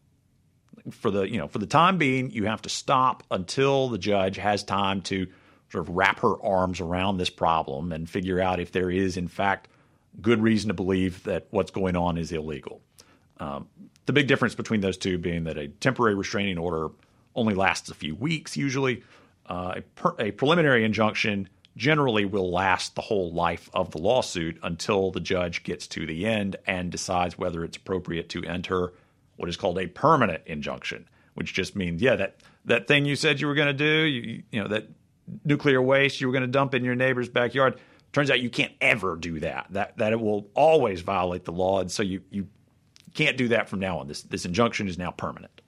For 0.92 1.12
the 1.12 1.24
you 1.24 1.38
know 1.38 1.48
for 1.48 1.60
the 1.60 1.66
time 1.66 1.98
being, 1.98 2.32
you 2.32 2.46
have 2.46 2.62
to 2.62 2.70
stop 2.70 3.24
until 3.30 3.90
the 3.90 3.98
judge 3.98 4.38
has 4.38 4.64
time 4.64 5.02
to 5.04 5.28
sort 5.72 5.88
of 5.88 5.96
wrap 5.96 6.20
her 6.20 6.42
arms 6.44 6.80
around 6.80 7.18
this 7.18 7.30
problem 7.30 7.92
and 7.92 8.10
figure 8.10 8.40
out 8.40 8.60
if 8.60 8.72
there 8.72 8.90
is 8.90 9.18
in 9.18 9.28
fact 9.28 9.68
good 10.22 10.42
reason 10.42 10.70
to 10.70 10.74
believe 10.74 11.24
that 11.24 11.48
what's 11.52 11.72
going 11.72 11.96
on 11.96 12.18
is 12.18 12.32
illegal. 12.32 12.82
Um, 13.40 13.68
the 14.06 14.14
big 14.14 14.28
difference 14.28 14.56
between 14.56 14.82
those 14.82 14.98
two 14.98 15.18
being 15.18 15.44
that 15.44 15.58
a 15.58 15.68
temporary 15.68 16.16
restraining 16.16 16.58
order 16.58 16.90
only 17.36 17.54
lasts 17.54 17.90
a 17.90 17.94
few 17.94 18.16
weeks 18.16 18.58
usually. 18.58 19.04
Uh, 19.46 19.76
a, 19.78 19.82
per, 19.82 20.16
a 20.20 20.32
preliminary 20.32 20.84
injunction 20.84 21.48
generally 21.76 22.26
will 22.26 22.52
last 22.52 22.96
the 22.96 23.02
whole 23.02 23.32
life 23.32 23.70
of 23.74 23.92
the 23.92 24.00
lawsuit 24.00 24.58
until 24.64 25.12
the 25.12 25.20
judge 25.20 25.64
gets 25.64 25.86
to 25.88 26.06
the 26.08 26.26
end 26.26 26.56
and 26.66 26.92
decides 26.92 27.38
whether 27.38 27.64
it's 27.64 27.78
appropriate 27.78 28.30
to 28.30 28.44
enter 28.44 28.94
what 29.36 29.48
is 29.48 29.56
called 29.56 29.78
a 29.78 29.86
permanent 29.86 30.42
injunction, 30.48 31.08
which 31.36 31.54
just 31.54 31.76
means, 31.76 32.02
yeah, 32.02 32.16
that, 32.16 32.38
that 32.66 32.88
thing 32.88 33.06
you 33.06 33.16
said 33.16 33.40
you 33.40 33.46
were 33.46 33.54
going 33.54 33.68
to 33.68 33.74
do, 33.74 34.06
you, 34.06 34.44
you 34.52 34.62
know, 34.62 34.68
that 34.68 34.88
nuclear 35.44 35.82
waste 35.82 36.22
you 36.22 36.28
were 36.28 36.34
going 36.34 36.42
to 36.42 36.48
dump 36.48 36.74
in 36.74 36.84
your 36.84 36.96
neighbor's 36.96 37.30
backyard. 37.30 37.80
Turns 38.14 38.32
out 38.32 38.40
you 38.40 38.50
can't 38.50 38.74
ever 38.82 39.16
do 39.16 39.40
that. 39.42 39.68
That 39.72 39.98
that 39.98 40.14
it 40.14 40.20
will 40.20 40.50
always 40.54 41.02
violate 41.02 41.46
the 41.46 41.52
law, 41.52 41.80
and 41.80 41.92
so 41.92 42.04
you 42.04 42.22
you 42.32 42.48
can't 43.14 43.38
do 43.38 43.50
that 43.50 43.70
from 43.70 43.80
now 43.80 44.00
on. 44.00 44.08
This 44.08 44.24
this 44.24 44.46
injunction 44.46 44.88
is 44.88 44.98
now 44.98 45.12
permanent, 45.12 45.62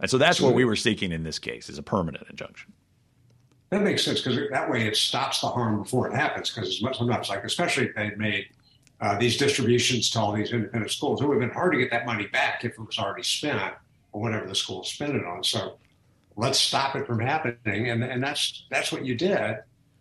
and 0.00 0.10
so 0.10 0.18
that's 0.18 0.40
what 0.40 0.54
we 0.54 0.64
were 0.64 0.76
seeking 0.76 1.12
in 1.12 1.22
this 1.22 1.38
case 1.38 1.68
is 1.68 1.78
a 1.78 1.82
permanent 1.82 2.26
injunction. 2.28 2.72
That 3.70 3.82
makes 3.82 4.04
sense 4.04 4.20
because 4.20 4.38
that 4.50 4.70
way 4.70 4.86
it 4.86 4.96
stops 4.96 5.40
the 5.40 5.48
harm 5.48 5.82
before 5.82 6.08
it 6.08 6.14
happens. 6.14 6.50
Because 6.50 6.78
sometimes, 6.96 7.28
like 7.28 7.44
especially 7.44 7.86
if 7.86 7.94
they'd 7.94 8.18
made 8.18 8.46
uh, 9.00 9.18
these 9.18 9.36
distributions 9.36 10.10
to 10.10 10.20
all 10.20 10.32
these 10.32 10.52
independent 10.52 10.90
schools, 10.90 11.20
it 11.20 11.26
would 11.26 11.34
have 11.34 11.48
been 11.48 11.54
hard 11.54 11.72
to 11.72 11.78
get 11.78 11.90
that 11.90 12.06
money 12.06 12.26
back 12.26 12.64
if 12.64 12.72
it 12.72 12.80
was 12.80 12.98
already 12.98 13.22
spent 13.22 13.74
or 14.12 14.20
whatever 14.20 14.46
the 14.46 14.54
school 14.54 14.84
spent 14.84 15.14
it 15.14 15.24
on. 15.24 15.42
So 15.42 15.78
let's 16.36 16.58
stop 16.58 16.96
it 16.96 17.06
from 17.06 17.20
happening, 17.20 17.90
and 17.90 18.02
and 18.02 18.22
that's 18.22 18.66
that's 18.70 18.92
what 18.92 19.04
you 19.04 19.14
did. 19.14 19.58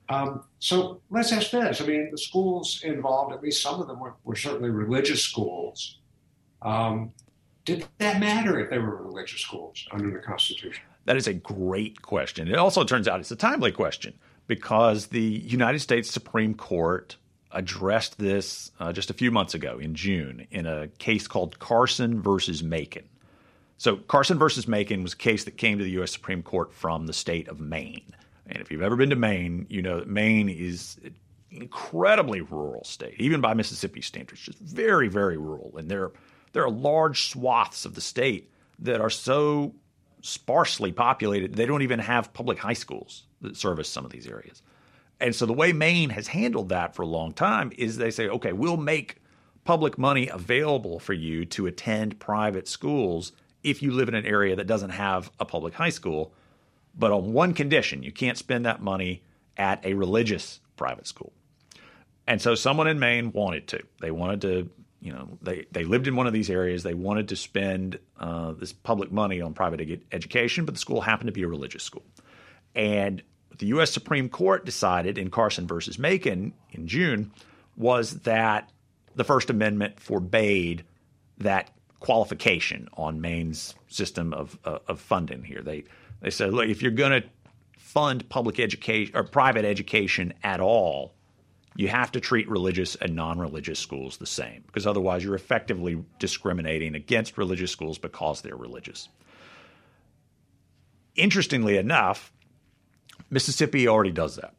Um, 0.09 0.43
so 0.59 1.01
let's 1.09 1.31
ask 1.31 1.51
this. 1.51 1.81
I 1.81 1.85
mean, 1.85 2.09
the 2.11 2.17
schools 2.17 2.81
involved, 2.83 3.33
at 3.33 3.41
least 3.41 3.61
some 3.61 3.81
of 3.81 3.87
them 3.87 3.99
were, 3.99 4.15
were 4.23 4.35
certainly 4.35 4.69
religious 4.69 5.21
schools. 5.21 5.99
Um, 6.61 7.13
did 7.65 7.85
that 7.99 8.19
matter 8.19 8.59
if 8.59 8.69
they 8.69 8.77
were 8.77 9.01
religious 9.01 9.39
schools 9.39 9.87
under 9.91 10.11
the 10.11 10.19
Constitution? 10.19 10.83
That 11.05 11.15
is 11.15 11.27
a 11.27 11.33
great 11.33 12.01
question. 12.01 12.47
It 12.47 12.57
also 12.57 12.83
turns 12.83 13.07
out 13.07 13.19
it's 13.19 13.31
a 13.31 13.35
timely 13.35 13.71
question 13.71 14.13
because 14.47 15.07
the 15.07 15.21
United 15.21 15.79
States 15.79 16.11
Supreme 16.11 16.53
Court 16.53 17.15
addressed 17.51 18.17
this 18.17 18.71
uh, 18.79 18.91
just 18.91 19.09
a 19.09 19.13
few 19.13 19.31
months 19.31 19.53
ago 19.53 19.77
in 19.79 19.95
June 19.95 20.47
in 20.51 20.65
a 20.65 20.87
case 20.99 21.27
called 21.27 21.59
Carson 21.59 22.21
versus 22.21 22.63
Makin. 22.63 23.07
So, 23.83 23.97
Carson 23.97 24.39
versus 24.39 24.65
Makin 24.65 25.03
was 25.03 25.11
a 25.11 25.17
case 25.17 25.43
that 25.43 25.57
came 25.57 25.77
to 25.77 25.83
the 25.83 25.89
U.S. 25.91 26.13
Supreme 26.13 26.41
Court 26.41 26.71
from 26.71 27.05
the 27.05 27.11
state 27.11 27.49
of 27.49 27.59
Maine. 27.59 28.15
And 28.47 28.61
if 28.61 28.71
you've 28.71 28.81
ever 28.81 28.95
been 28.95 29.09
to 29.09 29.17
Maine, 29.17 29.65
you 29.69 29.81
know 29.81 29.99
that 29.99 30.07
Maine 30.07 30.47
is 30.47 30.97
an 31.03 31.13
incredibly 31.51 32.39
rural 32.39 32.85
state, 32.85 33.15
even 33.19 33.41
by 33.41 33.53
Mississippi 33.53 33.99
standards, 33.99 34.39
just 34.39 34.57
very, 34.59 35.09
very 35.09 35.35
rural. 35.35 35.73
And 35.77 35.91
there, 35.91 36.13
there 36.53 36.63
are 36.63 36.69
large 36.69 37.27
swaths 37.27 37.83
of 37.83 37.93
the 37.93 37.99
state 37.99 38.49
that 38.79 39.01
are 39.01 39.09
so 39.09 39.75
sparsely 40.21 40.93
populated, 40.93 41.55
they 41.55 41.65
don't 41.65 41.81
even 41.81 41.99
have 41.99 42.31
public 42.31 42.59
high 42.59 42.71
schools 42.71 43.23
that 43.41 43.57
service 43.57 43.89
some 43.89 44.05
of 44.05 44.11
these 44.13 44.27
areas. 44.27 44.61
And 45.19 45.35
so 45.35 45.45
the 45.45 45.51
way 45.51 45.73
Maine 45.73 46.11
has 46.11 46.27
handled 46.27 46.69
that 46.69 46.95
for 46.95 47.01
a 47.01 47.07
long 47.07 47.33
time 47.33 47.73
is 47.77 47.97
they 47.97 48.11
say, 48.11 48.29
okay, 48.29 48.53
we'll 48.53 48.77
make 48.77 49.21
public 49.65 49.97
money 49.97 50.29
available 50.29 50.99
for 50.99 51.11
you 51.11 51.43
to 51.47 51.67
attend 51.67 52.17
private 52.21 52.69
schools 52.69 53.33
if 53.63 53.82
you 53.82 53.91
live 53.91 54.10
in 54.10 54.15
an 54.15 54.26
area 54.26 54.56
that 54.56 54.67
doesn't 54.67 54.91
have 54.91 55.32
a 55.39 55.45
public 55.45 55.73
high 55.73 55.89
school, 55.89 56.34
but 56.95 57.12
on 57.12 57.34
one 57.34 57.54
condition 57.54 58.04
you 58.04 58.12
can't 58.12 58.38
spend 58.38 58.65
that 58.65 58.82
money 58.82 59.23
at 59.58 59.86
a 59.86 59.93
religious 59.93 60.60
private 60.76 61.08
school. 61.08 61.34
And 62.28 62.41
so 62.41 62.56
someone 62.56 62.88
in 62.88 62.99
Maine 62.99 63.32
wanted 63.32 63.67
to. 63.69 63.84
They 63.99 64.12
wanted 64.12 64.41
to, 64.41 64.69
you 65.02 65.12
know, 65.12 65.38
they, 65.41 65.65
they 65.71 65.84
lived 65.84 66.08
in 66.08 66.15
one 66.15 66.28
of 66.28 66.34
these 66.34 66.49
areas. 66.49 66.84
They 66.84 66.93
wanted 66.93 67.28
to 67.30 67.36
spend 67.36 67.99
uh, 68.19 68.54
this 68.54 68.71
public 68.71 69.12
money 69.12 69.41
on 69.41 69.54
private 69.54 69.82
ed- 69.82 70.02
education, 70.12 70.65
but 70.65 70.73
the 70.73 70.80
school 70.80 71.02
happened 71.02 71.28
to 71.28 71.34
be 71.34 71.43
a 71.43 71.47
religious 71.47 71.84
school. 71.84 72.04
And 72.76 73.21
the 73.58 73.67
U.S. 73.67 73.91
Supreme 73.91 74.30
Court 74.30 74.65
decided 74.65 75.17
in 75.17 75.30
Carson 75.30 75.67
versus 75.67 75.99
Makin 75.99 76.54
in 76.71 76.88
June 76.88 77.32
was 77.76 78.21
that 78.21 78.71
the 79.15 79.23
First 79.23 79.49
Amendment 79.49 79.99
forbade 79.99 80.84
that 81.38 81.69
qualification 82.03 82.89
on 82.97 83.21
Maine's 83.21 83.75
system 83.87 84.33
of, 84.33 84.59
uh, 84.65 84.79
of 84.89 84.99
funding 84.99 85.41
here. 85.41 85.61
They 85.61 85.85
they 86.21 86.29
said, 86.29 86.53
look, 86.53 86.67
if 86.67 86.81
you're 86.81 86.91
going 86.91 87.21
to 87.21 87.27
fund 87.77 88.27
public 88.29 88.59
education 88.59 89.15
or 89.15 89.23
private 89.23 89.65
education 89.65 90.33
at 90.43 90.59
all, 90.59 91.13
you 91.75 91.87
have 91.87 92.11
to 92.13 92.19
treat 92.19 92.49
religious 92.49 92.95
and 92.95 93.15
non-religious 93.15 93.79
schools 93.79 94.17
the 94.17 94.25
same 94.25 94.63
because 94.67 94.85
otherwise 94.85 95.23
you're 95.23 95.35
effectively 95.35 96.03
discriminating 96.19 96.93
against 96.95 97.37
religious 97.37 97.71
schools 97.71 97.97
because 97.97 98.41
they're 98.41 98.55
religious. 98.55 99.07
Interestingly 101.15 101.77
enough, 101.77 102.33
Mississippi 103.29 103.87
already 103.87 104.11
does 104.11 104.35
that. 104.35 104.53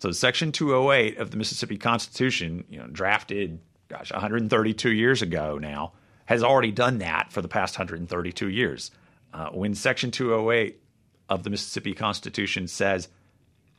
So 0.00 0.10
Section 0.12 0.52
208 0.52 1.18
of 1.18 1.30
the 1.30 1.36
Mississippi 1.38 1.78
Constitution, 1.78 2.64
you 2.68 2.78
know, 2.78 2.86
drafted 2.86 3.58
gosh, 3.88 4.12
132 4.12 4.92
years 4.92 5.22
ago 5.22 5.58
now, 5.58 5.92
has 6.30 6.44
already 6.44 6.70
done 6.70 6.98
that 6.98 7.32
for 7.32 7.42
the 7.42 7.48
past 7.48 7.76
132 7.76 8.48
years. 8.48 8.92
Uh, 9.34 9.48
when 9.48 9.74
Section 9.74 10.12
208 10.12 10.80
of 11.28 11.42
the 11.42 11.50
Mississippi 11.50 11.92
Constitution 11.92 12.68
says 12.68 13.08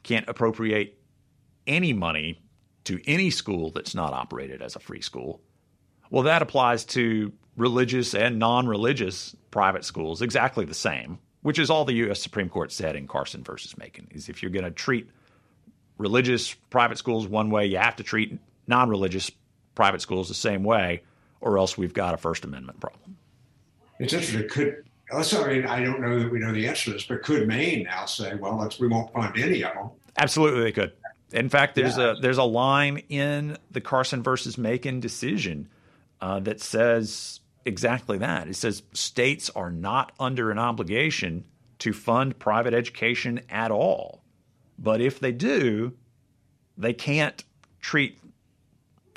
can't 0.04 0.28
appropriate 0.28 1.00
any 1.66 1.94
money 1.94 2.42
to 2.84 3.00
any 3.08 3.30
school 3.30 3.72
that's 3.72 3.96
not 3.96 4.12
operated 4.12 4.62
as 4.62 4.76
a 4.76 4.80
free 4.80 5.00
school, 5.00 5.40
well, 6.10 6.24
that 6.24 6.42
applies 6.42 6.84
to 6.84 7.32
religious 7.56 8.14
and 8.14 8.38
non 8.38 8.68
religious 8.68 9.34
private 9.50 9.86
schools 9.86 10.22
exactly 10.22 10.66
the 10.66 10.74
same, 10.74 11.20
which 11.44 11.58
is 11.58 11.70
all 11.70 11.86
the 11.86 11.94
U.S. 11.94 12.22
Supreme 12.22 12.50
Court 12.50 12.74
said 12.74 12.98
in 12.98 13.08
Carson 13.08 13.46
versus 13.46 13.78
Makin. 13.78 14.10
Is 14.12 14.28
if 14.28 14.44
you're 14.44 14.52
going 14.52 14.66
to 14.66 14.72
treat 14.72 15.10
religious 15.98 16.54
private 16.70 16.98
schools 16.98 17.28
one 17.28 17.50
way, 17.50 17.68
you 17.68 17.78
have 17.78 17.96
to 17.96 18.04
treat 18.04 18.38
non 18.68 18.90
religious 18.90 19.32
private 19.74 20.02
schools 20.02 20.28
the 20.28 20.34
same 20.34 20.66
way, 20.66 21.04
or 21.42 21.58
else 21.58 21.78
we've 21.78 21.94
got 21.94 22.14
a 22.14 22.18
First 22.18 22.46
Amendment 22.46 22.80
problem. 22.80 23.18
It's 24.00 24.14
interesting. 24.14 24.48
Could 24.50 24.86
I 25.12 25.48
mean 25.48 25.66
I 25.66 25.84
don't 25.84 26.02
know 26.02 26.20
that 26.20 26.32
we 26.32 26.40
know 26.40 26.54
the 26.54 26.68
answer 26.68 26.86
to 26.86 26.92
this, 26.92 27.06
but 27.06 27.22
could 27.22 27.48
Maine 27.48 27.84
now 27.84 28.06
say, 28.06 28.36
well, 28.36 28.58
let's 28.58 28.80
we 28.80 28.88
won't 28.88 29.12
fund 29.14 29.38
any 29.38 29.64
of 29.64 29.74
them? 29.74 29.90
Absolutely, 30.18 30.64
they 30.64 30.72
could. 30.72 30.94
In 31.32 31.50
fact, 31.50 31.76
there's 31.76 31.98
yeah. 31.98 32.12
a 32.12 32.16
there's 32.16 32.38
a 32.38 32.44
line 32.44 33.04
in 33.10 33.58
the 33.70 33.82
Carson 33.82 34.24
versus 34.24 34.58
Makin 34.58 35.00
decision 35.00 35.70
uh, 36.20 36.40
that 36.42 36.62
says 36.62 37.42
exactly 37.66 38.18
that. 38.20 38.48
It 38.48 38.56
says 38.56 38.84
states 38.94 39.50
are 39.56 39.72
not 39.72 40.12
under 40.20 40.52
an 40.52 40.60
obligation 40.60 41.46
to 41.80 41.94
fund 41.94 42.38
private 42.38 42.74
education 42.74 43.42
at 43.50 43.72
all, 43.72 44.24
but 44.78 45.02
if 45.02 45.20
they 45.20 45.32
do, 45.32 45.94
they 46.78 46.94
can't 46.94 47.44
treat 47.80 48.20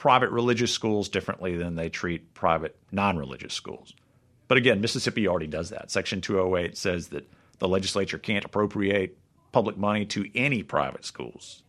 private 0.04 0.28
religious 0.28 0.70
schools 0.70 1.08
differently 1.08 1.56
than 1.56 1.76
they 1.76 1.88
treat 1.88 2.34
private 2.34 2.76
non 2.92 3.16
religious 3.16 3.54
schools. 3.54 3.94
But 4.48 4.58
again, 4.58 4.82
Mississippi 4.82 5.26
already 5.26 5.46
does 5.46 5.70
that. 5.70 5.90
Section 5.90 6.20
208 6.20 6.76
says 6.76 7.08
that 7.08 7.26
the 7.58 7.66
legislature 7.66 8.18
can't 8.18 8.44
appropriate 8.44 9.16
public 9.50 9.78
money 9.78 10.04
to 10.04 10.30
any 10.34 10.62
private 10.62 11.06
schools. 11.06 11.62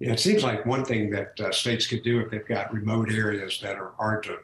Yeah, 0.00 0.14
it 0.14 0.18
seems 0.18 0.42
like 0.42 0.66
one 0.66 0.84
thing 0.84 1.10
that 1.10 1.38
uh, 1.38 1.52
states 1.52 1.86
could 1.86 2.02
do 2.02 2.18
if 2.18 2.30
they've 2.32 2.48
got 2.48 2.74
remote 2.74 3.12
areas 3.12 3.60
that 3.62 3.76
are 3.76 3.92
hard 3.96 4.24
to 4.24 4.38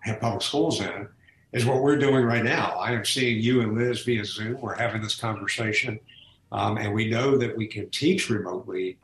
have 0.00 0.20
public 0.20 0.42
schools 0.42 0.82
in 0.82 1.08
is 1.54 1.64
what 1.64 1.80
we're 1.80 1.96
doing 1.96 2.22
right 2.22 2.44
now. 2.44 2.76
I 2.78 2.92
am 2.92 3.06
seeing 3.06 3.42
you 3.42 3.62
and 3.62 3.74
Liz 3.74 4.02
via 4.02 4.26
Zoom. 4.26 4.60
We're 4.60 4.76
having 4.76 5.00
this 5.00 5.16
conversation, 5.16 5.98
um, 6.52 6.76
and 6.76 6.92
we 6.92 7.08
know 7.08 7.38
that 7.38 7.56
we 7.56 7.66
can 7.66 7.88
teach 7.88 8.28
remotely 8.28 8.98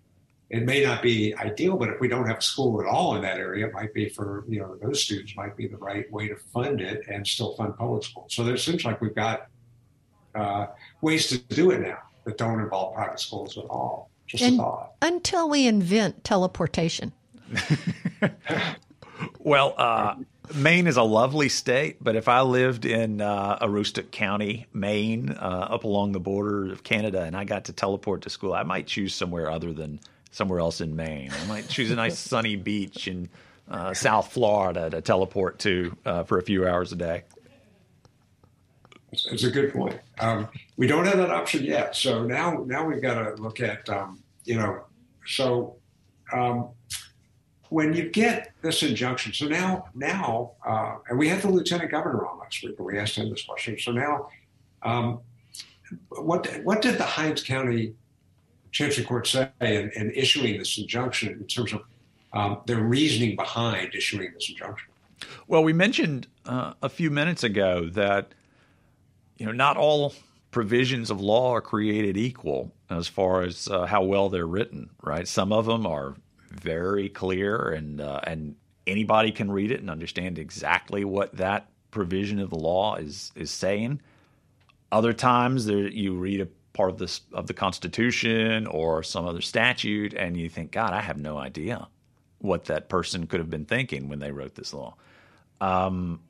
it 0.50 0.64
may 0.64 0.84
not 0.84 1.02
be 1.02 1.34
ideal, 1.36 1.76
but 1.76 1.88
if 1.88 2.00
we 2.00 2.08
don't 2.08 2.26
have 2.26 2.38
a 2.38 2.42
school 2.42 2.80
at 2.80 2.86
all 2.86 3.16
in 3.16 3.22
that 3.22 3.38
area, 3.38 3.66
it 3.66 3.72
might 3.72 3.94
be 3.94 4.08
for 4.08 4.44
you 4.48 4.60
know 4.60 4.76
those 4.76 5.02
students 5.02 5.34
might 5.36 5.56
be 5.56 5.66
the 5.66 5.76
right 5.76 6.10
way 6.12 6.28
to 6.28 6.36
fund 6.36 6.80
it 6.80 7.02
and 7.08 7.26
still 7.26 7.54
fund 7.56 7.76
public 7.76 8.04
schools. 8.04 8.34
So 8.34 8.44
there 8.44 8.56
seems 8.56 8.84
like 8.84 9.00
we've 9.00 9.14
got 9.14 9.48
uh, 10.34 10.66
ways 11.00 11.28
to 11.28 11.38
do 11.38 11.70
it 11.70 11.80
now 11.80 11.98
that 12.24 12.38
don't 12.38 12.60
involve 12.60 12.94
private 12.94 13.20
schools 13.20 13.56
at 13.56 13.64
all. 13.64 14.10
Just 14.26 14.44
and, 14.44 14.54
a 14.54 14.58
thought. 14.58 14.92
Until 15.02 15.48
we 15.48 15.66
invent 15.66 16.24
teleportation. 16.24 17.12
well, 19.38 19.74
uh, 19.76 20.14
Maine 20.54 20.86
is 20.86 20.96
a 20.96 21.02
lovely 21.02 21.48
state, 21.48 22.02
but 22.02 22.16
if 22.16 22.28
I 22.28 22.40
lived 22.40 22.84
in 22.84 23.20
uh, 23.20 23.58
Aroostook 23.60 24.10
County, 24.10 24.66
Maine, 24.72 25.30
uh, 25.30 25.68
up 25.70 25.84
along 25.84 26.12
the 26.12 26.20
border 26.20 26.72
of 26.72 26.82
Canada, 26.82 27.22
and 27.22 27.36
I 27.36 27.44
got 27.44 27.66
to 27.66 27.72
teleport 27.72 28.22
to 28.22 28.30
school, 28.30 28.54
I 28.54 28.62
might 28.62 28.86
choose 28.86 29.14
somewhere 29.14 29.50
other 29.50 29.72
than 29.72 30.00
somewhere 30.34 30.58
else 30.58 30.80
in 30.80 30.96
Maine. 30.96 31.30
I 31.42 31.46
might 31.46 31.68
choose 31.68 31.92
a 31.92 31.94
nice 31.94 32.18
sunny 32.18 32.56
beach 32.56 33.06
in 33.06 33.28
uh, 33.70 33.94
South 33.94 34.32
Florida 34.32 34.90
to 34.90 35.00
teleport 35.00 35.60
to 35.60 35.96
uh, 36.04 36.24
for 36.24 36.38
a 36.38 36.42
few 36.42 36.66
hours 36.66 36.92
a 36.92 36.96
day. 36.96 37.22
It's 39.12 39.44
a 39.44 39.50
good 39.50 39.72
point. 39.72 40.00
Um, 40.18 40.48
we 40.76 40.88
don't 40.88 41.06
have 41.06 41.18
that 41.18 41.30
option 41.30 41.62
yet, 41.62 41.94
so 41.94 42.24
now 42.24 42.64
now 42.66 42.84
we've 42.84 43.00
got 43.00 43.14
to 43.14 43.40
look 43.40 43.60
at 43.60 43.88
um, 43.88 44.20
you 44.44 44.56
know 44.56 44.84
so 45.24 45.76
um, 46.32 46.70
when 47.68 47.94
you 47.94 48.10
get 48.10 48.52
this 48.60 48.82
injunction. 48.82 49.32
So 49.32 49.46
now 49.46 49.86
now 49.94 50.54
uh, 50.66 50.96
and 51.08 51.16
we 51.16 51.28
had 51.28 51.42
the 51.42 51.48
lieutenant 51.48 51.92
governor 51.92 52.26
on 52.26 52.40
last 52.40 52.60
week, 52.64 52.74
and 52.76 52.86
we 52.86 52.98
asked 52.98 53.16
him 53.16 53.30
this 53.30 53.44
question. 53.44 53.78
So 53.78 53.92
now. 53.92 54.28
Um, 54.82 55.20
what 56.08 56.46
what 56.64 56.82
did 56.82 56.98
the 56.98 57.04
Hinds 57.04 57.42
County 57.42 57.94
Chancery 58.74 59.04
Court 59.04 59.26
say 59.26 59.48
in, 59.60 59.90
in 59.94 60.10
issuing 60.14 60.58
this 60.58 60.76
injunction 60.76 61.32
in 61.32 61.46
terms 61.46 61.72
of 61.72 61.82
um, 62.32 62.58
their 62.66 62.80
reasoning 62.80 63.36
behind 63.36 63.94
issuing 63.94 64.32
this 64.34 64.50
injunction? 64.50 64.88
Well, 65.46 65.62
we 65.62 65.72
mentioned 65.72 66.26
uh, 66.44 66.74
a 66.82 66.88
few 66.88 67.08
minutes 67.08 67.44
ago 67.44 67.88
that 67.90 68.34
you 69.38 69.46
know 69.46 69.52
not 69.52 69.76
all 69.76 70.12
provisions 70.50 71.10
of 71.10 71.20
law 71.20 71.52
are 71.52 71.60
created 71.60 72.16
equal 72.16 72.72
as 72.90 73.06
far 73.06 73.42
as 73.42 73.68
uh, 73.68 73.86
how 73.86 74.02
well 74.02 74.28
they're 74.28 74.46
written. 74.46 74.90
Right? 75.00 75.26
Some 75.26 75.52
of 75.52 75.66
them 75.66 75.86
are 75.86 76.16
very 76.50 77.08
clear, 77.08 77.70
and 77.70 78.00
uh, 78.00 78.20
and 78.24 78.56
anybody 78.88 79.30
can 79.30 79.52
read 79.52 79.70
it 79.70 79.80
and 79.80 79.88
understand 79.88 80.36
exactly 80.36 81.04
what 81.04 81.36
that 81.36 81.68
provision 81.92 82.40
of 82.40 82.50
the 82.50 82.58
law 82.58 82.96
is 82.96 83.30
is 83.36 83.52
saying. 83.52 84.00
Other 84.90 85.12
times, 85.12 85.66
there, 85.66 85.88
you 85.88 86.14
read 86.14 86.40
a 86.40 86.48
part 86.74 86.90
of 86.90 86.98
this 86.98 87.22
of 87.32 87.46
the 87.46 87.54
Constitution 87.54 88.66
or 88.66 89.02
some 89.02 89.24
other 89.24 89.40
statute, 89.40 90.12
and 90.12 90.36
you 90.36 90.50
think, 90.50 90.72
God, 90.72 90.92
I 90.92 91.00
have 91.00 91.16
no 91.16 91.38
idea 91.38 91.88
what 92.38 92.66
that 92.66 92.90
person 92.90 93.26
could 93.26 93.40
have 93.40 93.48
been 93.48 93.64
thinking 93.64 94.10
when 94.10 94.18
they 94.18 94.30
wrote 94.30 94.54
this 94.54 94.74
law. 94.74 94.96
Um, 95.60 96.20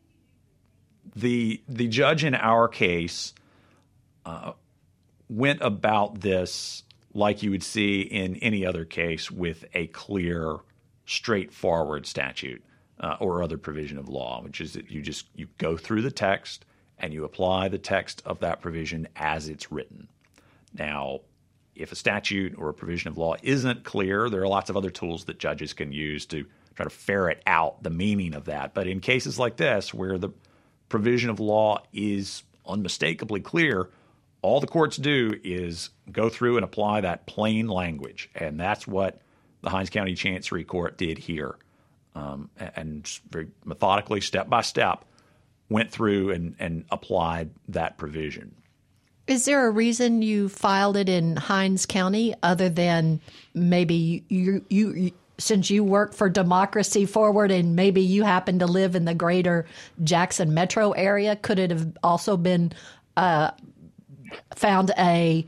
the 1.17 1.61
the 1.69 1.89
judge 1.89 2.23
in 2.23 2.35
our 2.35 2.69
case 2.69 3.35
uh, 4.25 4.53
went 5.29 5.61
about 5.61 6.21
this 6.21 6.85
like 7.15 7.43
you 7.43 7.51
would 7.51 7.63
see 7.63 8.03
in 8.03 8.37
any 8.37 8.67
other 8.67 8.85
case 8.85 9.31
with 9.31 9.65
a 9.75 9.87
clear, 9.89 10.59
straightforward 11.07 12.07
statute 12.07 12.63
uh, 13.01 13.17
or 13.21 13.43
other 13.43 13.59
provision 13.59 13.99
of 13.99 14.09
law, 14.09 14.43
which 14.43 14.61
is 14.61 14.75
that 14.75 14.91
you 14.91 15.01
just 15.01 15.27
you 15.35 15.49
go 15.59 15.77
through 15.77 16.03
the 16.03 16.11
text 16.11 16.65
and 16.99 17.13
you 17.13 17.25
apply 17.25 17.69
the 17.69 17.79
text 17.79 18.23
of 18.25 18.41
that 18.41 18.61
provision 18.61 19.09
as 19.17 19.49
it's 19.49 19.73
written. 19.73 20.09
Now, 20.75 21.21
if 21.75 21.93
a 21.93 21.97
statute 21.97 22.55
or 22.57 22.69
a 22.69 22.75
provision 22.75 23.09
of 23.09 23.19
law 23.19 23.37
isn't 23.43 23.85
clear, 23.85 24.29
there 24.29 24.43
are 24.43 24.49
lots 24.49 24.71
of 24.71 24.77
other 24.77 24.91
tools 24.91 25.25
that 25.25 25.39
judges 25.39 25.73
can 25.73 25.93
use 25.93 26.27
to 26.27 26.45
try 26.75 26.85
to 26.85 26.91
ferret 26.91 27.43
out 27.47 27.83
the 27.83 27.91
meaning 27.91 28.35
of 28.35 28.47
that. 28.47 28.75
But 28.75 28.87
in 28.87 29.01
cases 29.01 29.39
like 29.39 29.57
this, 29.57 29.95
where 29.95 30.19
the 30.19 30.31
provision 30.89 31.31
of 31.31 31.41
law 31.41 31.83
is 31.93 32.43
unmistakably 32.67 33.41
clear, 33.41 33.91
all 34.43 34.61
the 34.61 34.67
courts 34.67 34.97
do 34.97 35.39
is 35.43 35.91
go 36.11 36.29
through 36.29 36.57
and 36.57 36.65
apply 36.65 37.01
that 37.01 37.27
plain 37.27 37.69
language. 37.69 38.31
And 38.35 38.59
that's 38.59 38.87
what 38.87 39.21
the 39.63 39.71
Hinds 39.71 39.91
County 39.91 40.15
Chancery 40.15 40.65
Court 40.65 40.99
did 40.99 41.19
here, 41.19 41.57
um, 42.15 42.51
and 42.59 43.09
very 43.31 43.49
methodically, 43.65 44.21
step 44.21 44.49
by 44.49 44.61
step, 44.61 45.05
went 45.71 45.91
through 45.91 46.31
and, 46.31 46.55
and 46.59 46.85
applied 46.91 47.51
that 47.69 47.97
provision. 47.97 48.55
Is 49.27 49.47
there 49.47 49.67
a 49.67 49.71
reason 49.71 50.23
you 50.23 50.49
filed 50.49 50.97
it 50.97 51.09
in 51.09 51.37
Hinds 51.37 51.87
County 51.87 52.35
other 52.43 52.69
than 52.69 53.21
maybe 53.55 54.25
you, 54.29 54.65
you, 54.69 54.93
you 54.93 55.13
since 55.39 55.71
you 55.71 55.83
work 55.83 56.15
for 56.15 56.29
Democracy 56.29 57.07
Forward 57.07 57.51
and 57.51 57.75
maybe 57.75 58.03
you 58.03 58.23
happen 58.23 58.59
to 58.61 58.67
live 58.67 58.95
in 58.95 59.05
the 59.05 59.15
greater 59.15 59.67
Jackson 60.03 60.55
metro 60.55 60.93
area? 60.93 61.37
Could 61.37 61.59
it 61.59 61.71
have 61.71 61.97
also 62.03 62.37
been 62.37 62.73
uh, 63.17 63.51
found 64.55 64.93
a 64.99 65.47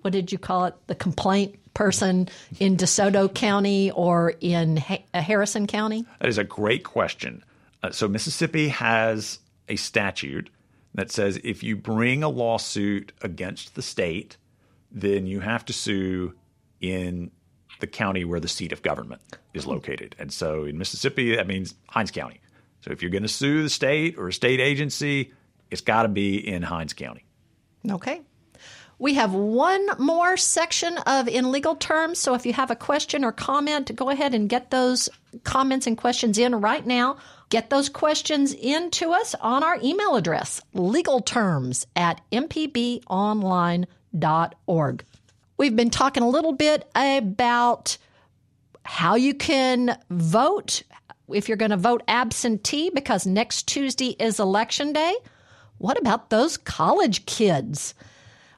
what 0.00 0.12
did 0.12 0.32
you 0.32 0.38
call 0.38 0.64
it? 0.64 0.74
The 0.88 0.94
complaint 0.94 1.56
person 1.74 2.28
in 2.58 2.76
DeSoto 2.76 3.32
County 3.32 3.90
or 3.92 4.34
in 4.40 4.76
ha- 4.76 5.02
uh, 5.14 5.20
Harrison 5.20 5.66
County? 5.66 6.04
That 6.18 6.28
is 6.28 6.38
a 6.38 6.44
great 6.44 6.84
question. 6.84 7.44
Uh, 7.82 7.90
so 7.90 8.08
Mississippi 8.08 8.68
has 8.68 9.38
a 9.68 9.76
statute 9.76 10.50
that 10.94 11.10
says 11.10 11.40
if 11.42 11.62
you 11.62 11.76
bring 11.76 12.22
a 12.22 12.28
lawsuit 12.28 13.12
against 13.22 13.74
the 13.74 13.82
state, 13.82 14.36
then 14.90 15.26
you 15.26 15.40
have 15.40 15.64
to 15.64 15.72
sue 15.72 16.34
in 16.80 17.30
the 17.80 17.86
county 17.86 18.24
where 18.24 18.40
the 18.40 18.48
seat 18.48 18.72
of 18.72 18.82
government 18.82 19.20
is 19.54 19.66
located. 19.66 20.14
And 20.18 20.32
so 20.32 20.64
in 20.64 20.78
Mississippi, 20.78 21.36
that 21.36 21.46
means 21.46 21.74
Hinds 21.88 22.10
County. 22.10 22.40
So 22.80 22.90
if 22.90 23.02
you're 23.02 23.10
going 23.10 23.22
to 23.22 23.28
sue 23.28 23.62
the 23.62 23.70
state 23.70 24.18
or 24.18 24.28
a 24.28 24.32
state 24.32 24.60
agency, 24.60 25.32
it's 25.70 25.80
got 25.80 26.02
to 26.02 26.08
be 26.08 26.36
in 26.36 26.62
Hinds 26.62 26.92
County. 26.92 27.24
Okay. 27.90 28.22
We 28.98 29.14
have 29.14 29.34
one 29.34 29.84
more 29.98 30.36
section 30.36 30.96
of 30.98 31.26
in 31.26 31.50
legal 31.50 31.74
terms. 31.74 32.20
So 32.20 32.34
if 32.34 32.46
you 32.46 32.52
have 32.52 32.70
a 32.70 32.76
question 32.76 33.24
or 33.24 33.32
comment, 33.32 33.94
go 33.96 34.10
ahead 34.10 34.32
and 34.32 34.48
get 34.48 34.70
those 34.70 35.08
comments 35.42 35.88
and 35.88 35.98
questions 35.98 36.38
in 36.38 36.54
right 36.54 36.86
now. 36.86 37.16
Get 37.52 37.68
those 37.68 37.90
questions 37.90 38.54
in 38.54 38.90
to 38.92 39.12
us 39.12 39.34
on 39.34 39.62
our 39.62 39.78
email 39.82 40.16
address, 40.16 40.62
legalterms 40.74 41.84
at 41.94 42.22
mpbonline.org. 42.32 43.04
We've 45.58 45.76
been 45.76 45.90
talking 45.90 46.22
a 46.22 46.28
little 46.30 46.54
bit 46.54 46.90
about 46.94 47.98
how 48.86 49.16
you 49.16 49.34
can 49.34 49.98
vote 50.08 50.82
if 51.28 51.46
you're 51.46 51.58
going 51.58 51.72
to 51.72 51.76
vote 51.76 52.02
absentee 52.08 52.88
because 52.88 53.26
next 53.26 53.68
Tuesday 53.68 54.16
is 54.18 54.40
election 54.40 54.94
day. 54.94 55.14
What 55.76 56.00
about 56.00 56.30
those 56.30 56.56
college 56.56 57.26
kids? 57.26 57.92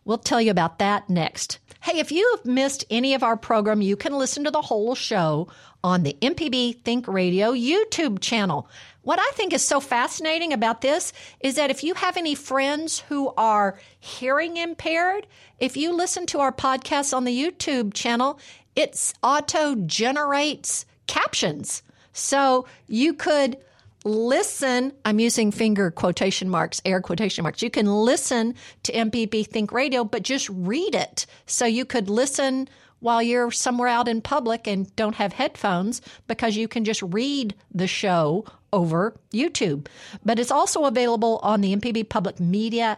We'll 0.05 0.19
tell 0.19 0.41
you 0.41 0.53
about 0.53 0.79
that 0.79 1.11
next. 1.11 1.59
Hey, 1.81 1.99
if 1.99 2.13
you 2.13 2.37
have 2.37 2.47
missed 2.47 2.85
any 2.91 3.15
of 3.15 3.25
our 3.25 3.37
program, 3.37 3.83
you 3.83 3.97
can 3.97 4.13
listen 4.13 4.45
to 4.45 4.53
the 4.53 4.63
whole 4.63 4.95
show 4.95 5.49
on 5.85 6.03
the 6.03 6.17
MPB 6.23 6.81
Think 6.81 7.07
Radio 7.07 7.53
YouTube 7.53 8.19
channel. 8.21 8.67
What 9.03 9.19
I 9.21 9.31
think 9.35 9.53
is 9.53 9.63
so 9.63 9.81
fascinating 9.81 10.55
about 10.55 10.81
this 10.81 11.13
is 11.41 11.57
that 11.57 11.71
if 11.71 11.85
you 11.85 11.93
have 11.93 12.17
any 12.17 12.35
friends 12.35 13.01
who 13.01 13.35
are 13.37 13.79
hearing 14.01 14.57
impaired, 14.57 15.27
if 15.61 15.77
you 15.77 15.93
listen 15.93 16.25
to 16.29 16.41
our 16.41 16.53
podcast 16.53 17.15
on 17.15 17.25
the 17.25 17.39
YouTube 17.39 17.93
channel, 17.93 18.41
it 18.75 19.13
auto 19.23 19.75
generates 19.75 20.87
captions. 21.07 21.83
So 22.15 22.67
you 22.89 23.13
could 23.13 23.59
listen, 24.05 24.93
I'm 25.05 25.19
using 25.19 25.51
finger 25.51 25.91
quotation 25.91 26.49
marks, 26.49 26.81
air 26.87 27.03
quotation 27.03 27.43
marks. 27.43 27.63
You 27.63 27.71
can 27.71 27.87
listen 27.87 28.55
to 28.85 28.93
MPB 28.93 29.49
Think 29.49 29.71
Radio, 29.71 30.03
but 30.03 30.23
just 30.23 30.49
read 30.49 30.95
it. 30.95 31.27
So 31.45 31.67
you 31.67 31.85
could 31.85 32.09
listen 32.09 32.69
while 33.05 33.23
you're 33.23 33.51
somewhere 33.51 33.87
out 33.87 34.09
in 34.09 34.23
public 34.23 34.67
and 34.67 34.97
don't 34.97 35.17
have 35.17 35.35
headphones 35.35 36.01
because 36.27 36.57
you 36.57 36.67
can 36.67 36.87
just 36.87 37.03
read 37.03 37.55
the 37.71 37.87
show 37.87 38.47
over 38.73 39.15
YouTube. 39.31 39.87
But 40.25 40.39
it's 40.39 40.51
also 40.51 40.85
available 40.85 41.39
on 41.43 41.61
the 41.61 41.77
MPB 41.77 42.09
Public 42.09 42.41
Media 42.41 42.97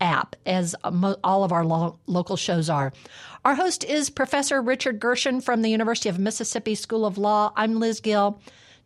app, 0.00 0.34
as 0.44 0.74
all 0.82 1.44
of 1.44 1.52
our 1.52 1.64
lo- 1.64 2.00
local 2.08 2.36
shows 2.36 2.68
are. 2.68 2.92
Our 3.44 3.54
host 3.54 3.84
is 3.84 4.10
Professor 4.10 4.60
Richard 4.60 4.98
Gershon 4.98 5.40
from 5.40 5.62
the 5.62 5.70
University 5.70 6.08
of 6.08 6.18
Mississippi 6.18 6.74
School 6.74 7.06
of 7.06 7.16
Law. 7.16 7.52
I'm 7.54 7.78
Liz 7.78 8.00
Gill. 8.00 8.40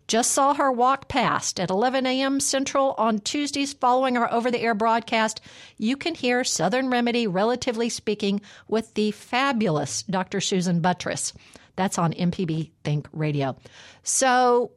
Just 0.09 0.31
saw 0.31 0.55
her 0.55 0.73
walk 0.73 1.07
past 1.09 1.61
at 1.61 1.69
11 1.69 2.07
a.m. 2.07 2.41
Central 2.41 2.95
on 2.97 3.19
Tuesdays 3.19 3.75
following 3.75 4.17
our 4.17 4.33
over 4.33 4.51
the 4.51 4.61
air 4.61 4.75
broadcast. 4.75 5.43
You 5.77 5.99
can 5.99 6.15
hear 6.15 6.45
Southern 6.45 6.89
Remedy, 6.89 7.27
relatively 7.27 7.91
speaking, 7.91 8.41
with 8.69 8.95
the 8.95 9.11
fabulous 9.11 10.05
Dr. 10.05 10.41
Susan 10.41 10.81
Buttross. 10.81 11.35
That's 11.77 11.99
on 11.99 12.15
MPB 12.15 12.71
Think 12.85 13.07
Radio. 13.13 13.59
So, 14.03 14.71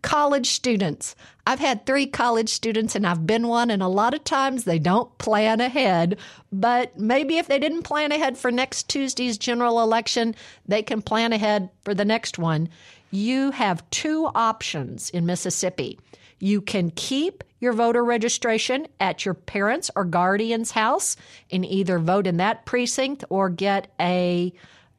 college 0.00 0.48
students. 0.48 1.14
I've 1.46 1.58
had 1.58 1.84
three 1.84 2.06
college 2.06 2.48
students 2.48 2.94
and 2.94 3.06
I've 3.06 3.26
been 3.26 3.48
one, 3.48 3.70
and 3.70 3.82
a 3.82 3.88
lot 3.88 4.14
of 4.14 4.24
times 4.24 4.64
they 4.64 4.78
don't 4.78 5.16
plan 5.18 5.60
ahead. 5.60 6.16
But 6.50 6.98
maybe 6.98 7.36
if 7.36 7.48
they 7.48 7.58
didn't 7.58 7.82
plan 7.82 8.12
ahead 8.12 8.38
for 8.38 8.50
next 8.50 8.88
Tuesday's 8.88 9.36
general 9.36 9.82
election, 9.82 10.34
they 10.66 10.82
can 10.82 11.02
plan 11.02 11.34
ahead 11.34 11.68
for 11.82 11.92
the 11.92 12.06
next 12.06 12.38
one 12.38 12.70
you 13.10 13.50
have 13.50 13.88
two 13.90 14.30
options 14.34 15.10
in 15.10 15.26
Mississippi. 15.26 15.98
You 16.38 16.60
can 16.60 16.90
keep 16.90 17.44
your 17.60 17.72
voter 17.72 18.02
registration 18.02 18.86
at 18.98 19.24
your 19.24 19.34
parents' 19.34 19.90
or 19.94 20.04
guardian's 20.04 20.70
house 20.70 21.16
and 21.50 21.64
either 21.64 21.98
vote 21.98 22.26
in 22.26 22.38
that 22.38 22.64
precinct 22.64 23.24
or 23.28 23.50
get 23.50 23.92
a 24.00 24.52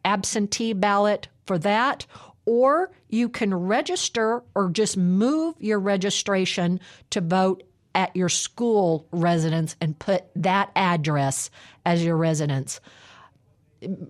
absentee 0.06 0.74
ballot 0.74 1.28
for 1.46 1.58
that 1.60 2.06
or 2.46 2.92
you 3.10 3.30
can 3.30 3.54
register 3.54 4.44
or 4.56 4.70
just 4.70 4.98
move 4.98 5.56
your 5.60 5.80
registration 5.80 6.80
to 7.12 7.22
vote 7.22 7.64
at 7.94 8.16
your 8.16 8.30
school 8.30 9.06
residence 9.12 9.76
and 9.82 9.98
put 9.98 10.24
that 10.36 10.72
address 10.76 11.50
as 11.86 12.04
your 12.04 12.16
residence. 12.16 12.80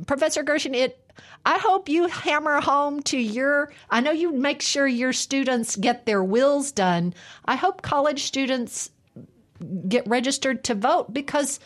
Professor 0.06 0.44
Gershon, 0.44 0.76
it 0.76 1.11
I 1.46 1.58
hope 1.58 1.90
you 1.90 2.08
hammer 2.08 2.62
home 2.62 3.02
to 3.04 3.18
your, 3.18 3.72
I 3.90 4.02
know 4.02 4.12
you 4.12 4.32
make 4.32 4.62
sure 4.62 4.88
your 4.88 5.14
students 5.14 5.76
get 5.76 6.06
their 6.06 6.24
wills 6.24 6.72
done. 6.72 7.14
I 7.46 7.56
hope 7.56 7.82
college 7.82 8.24
students 8.24 8.92
get 9.88 10.08
registered 10.08 10.64
to 10.66 10.76
vote 10.76 11.14
because 11.14 11.60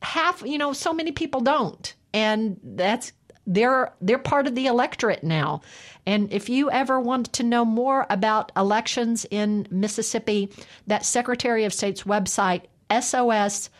half, 0.00 0.42
you 0.44 0.58
know, 0.58 0.72
so 0.72 0.92
many 0.92 1.12
people 1.12 1.40
don't. 1.40 1.94
And 2.14 2.58
that's, 2.62 3.12
they're 3.46 3.92
they're 4.00 4.18
part 4.18 4.46
of 4.46 4.54
the 4.54 4.66
electorate 4.66 5.24
now. 5.24 5.62
And 6.06 6.32
if 6.32 6.48
you 6.48 6.70
ever 6.70 7.00
want 7.00 7.32
to 7.34 7.42
know 7.42 7.64
more 7.64 8.06
about 8.08 8.52
elections 8.56 9.26
in 9.30 9.66
Mississippi, 9.70 10.48
that 10.86 11.04
Secretary 11.04 11.64
of 11.64 11.74
State's 11.74 12.04
website, 12.04 12.66
sos.ms.gov 12.90 13.70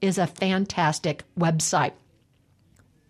is 0.00 0.18
a 0.18 0.26
fantastic 0.26 1.24
website. 1.38 1.92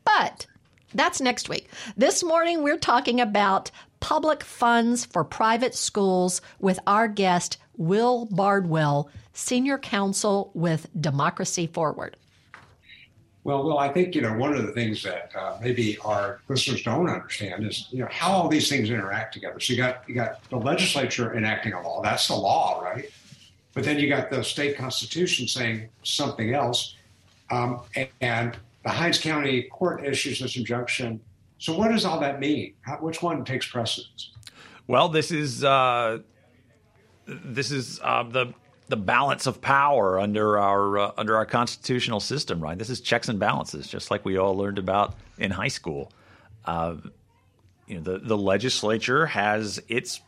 But 0.05 0.47
that's 0.95 1.21
next 1.21 1.49
week. 1.49 1.69
This 1.97 2.23
morning, 2.23 2.63
we're 2.63 2.79
talking 2.79 3.21
about 3.21 3.71
public 4.01 4.43
funds 4.43 5.05
for 5.05 5.25
private 5.25 5.75
schools 5.75 6.41
with 6.61 6.79
our 6.87 7.09
guest, 7.09 7.59
Will 7.77 8.27
Bardwell, 8.27 9.11
Senior 9.33 9.79
Counsel 9.79 10.51
with 10.55 10.89
Democracy 11.01 11.67
Forward. 11.67 12.17
Well, 13.45 13.65
well, 13.65 13.79
I 13.79 13.89
think 13.91 14.15
you 14.15 14.21
know 14.21 14.35
one 14.35 14.55
of 14.55 14.67
the 14.67 14.73
things 14.73 15.03
that 15.05 15.33
uh, 15.35 15.57
maybe 15.63 15.97
our 16.05 16.41
listeners 16.49 16.83
don't 16.83 17.09
understand 17.09 17.65
is 17.67 17.87
you 17.91 18.01
know 18.01 18.09
how 18.11 18.31
all 18.33 18.49
these 18.49 18.69
things 18.69 18.91
interact 18.91 19.33
together. 19.33 19.59
So 19.61 19.73
you 19.73 19.79
got 19.79 20.07
you 20.07 20.15
got 20.15 20.47
the 20.51 20.59
legislature 20.59 21.35
enacting 21.35 21.73
a 21.73 21.81
law. 21.81 22.03
That's 22.03 22.29
the 22.29 22.35
law, 22.35 22.81
right? 22.83 23.11
But 23.79 23.85
then 23.85 24.01
you 24.01 24.09
got 24.09 24.29
the 24.29 24.43
state 24.43 24.77
constitution 24.77 25.47
saying 25.47 25.89
something 26.03 26.53
else. 26.53 26.97
Um, 27.49 27.83
and, 27.95 28.09
and, 28.21 28.57
the 28.83 28.89
Hinds 28.89 29.21
County 29.21 29.63
Court 29.71 30.05
issues 30.05 30.41
this 30.41 30.57
injunction. 30.57 31.21
So, 31.59 31.79
what 31.79 31.93
does 31.93 32.05
all 32.05 32.19
that 32.19 32.41
mean? 32.41 32.75
How, 32.81 32.97
which 32.97 33.23
one 33.23 33.45
takes 33.45 33.69
precedence? 33.69 34.33
Well, 34.89 35.09
this 35.09 35.31
is 35.31 35.63
uh, 35.63 36.19
this 37.27 37.71
is 37.71 38.01
uh, 38.03 38.25
the 38.25 38.53
the 38.89 38.97
balance 38.97 39.47
of 39.47 39.61
power 39.61 40.19
under 40.19 40.59
our 40.59 40.99
uh, 40.99 41.13
under 41.17 41.37
our 41.37 41.47
constitutional 41.47 42.19
system, 42.19 42.61
right? 42.61 42.77
This 42.77 42.91
is 42.91 43.01
checks 43.01 43.29
and 43.29 43.39
balances, 43.39 43.87
just 43.87 44.11
like 44.11 44.25
we 44.25 44.39
all 44.39 44.57
learned 44.57 44.81
about 44.81 45.15
in 45.39 45.53
high 45.53 45.69
school. 45.69 46.11
Uh, 46.65 46.97
you 47.87 47.95
know, 47.95 48.01
the 48.01 48.19
the 48.19 48.37
legislature 48.37 49.27
has 49.27 49.81
its 49.87 50.21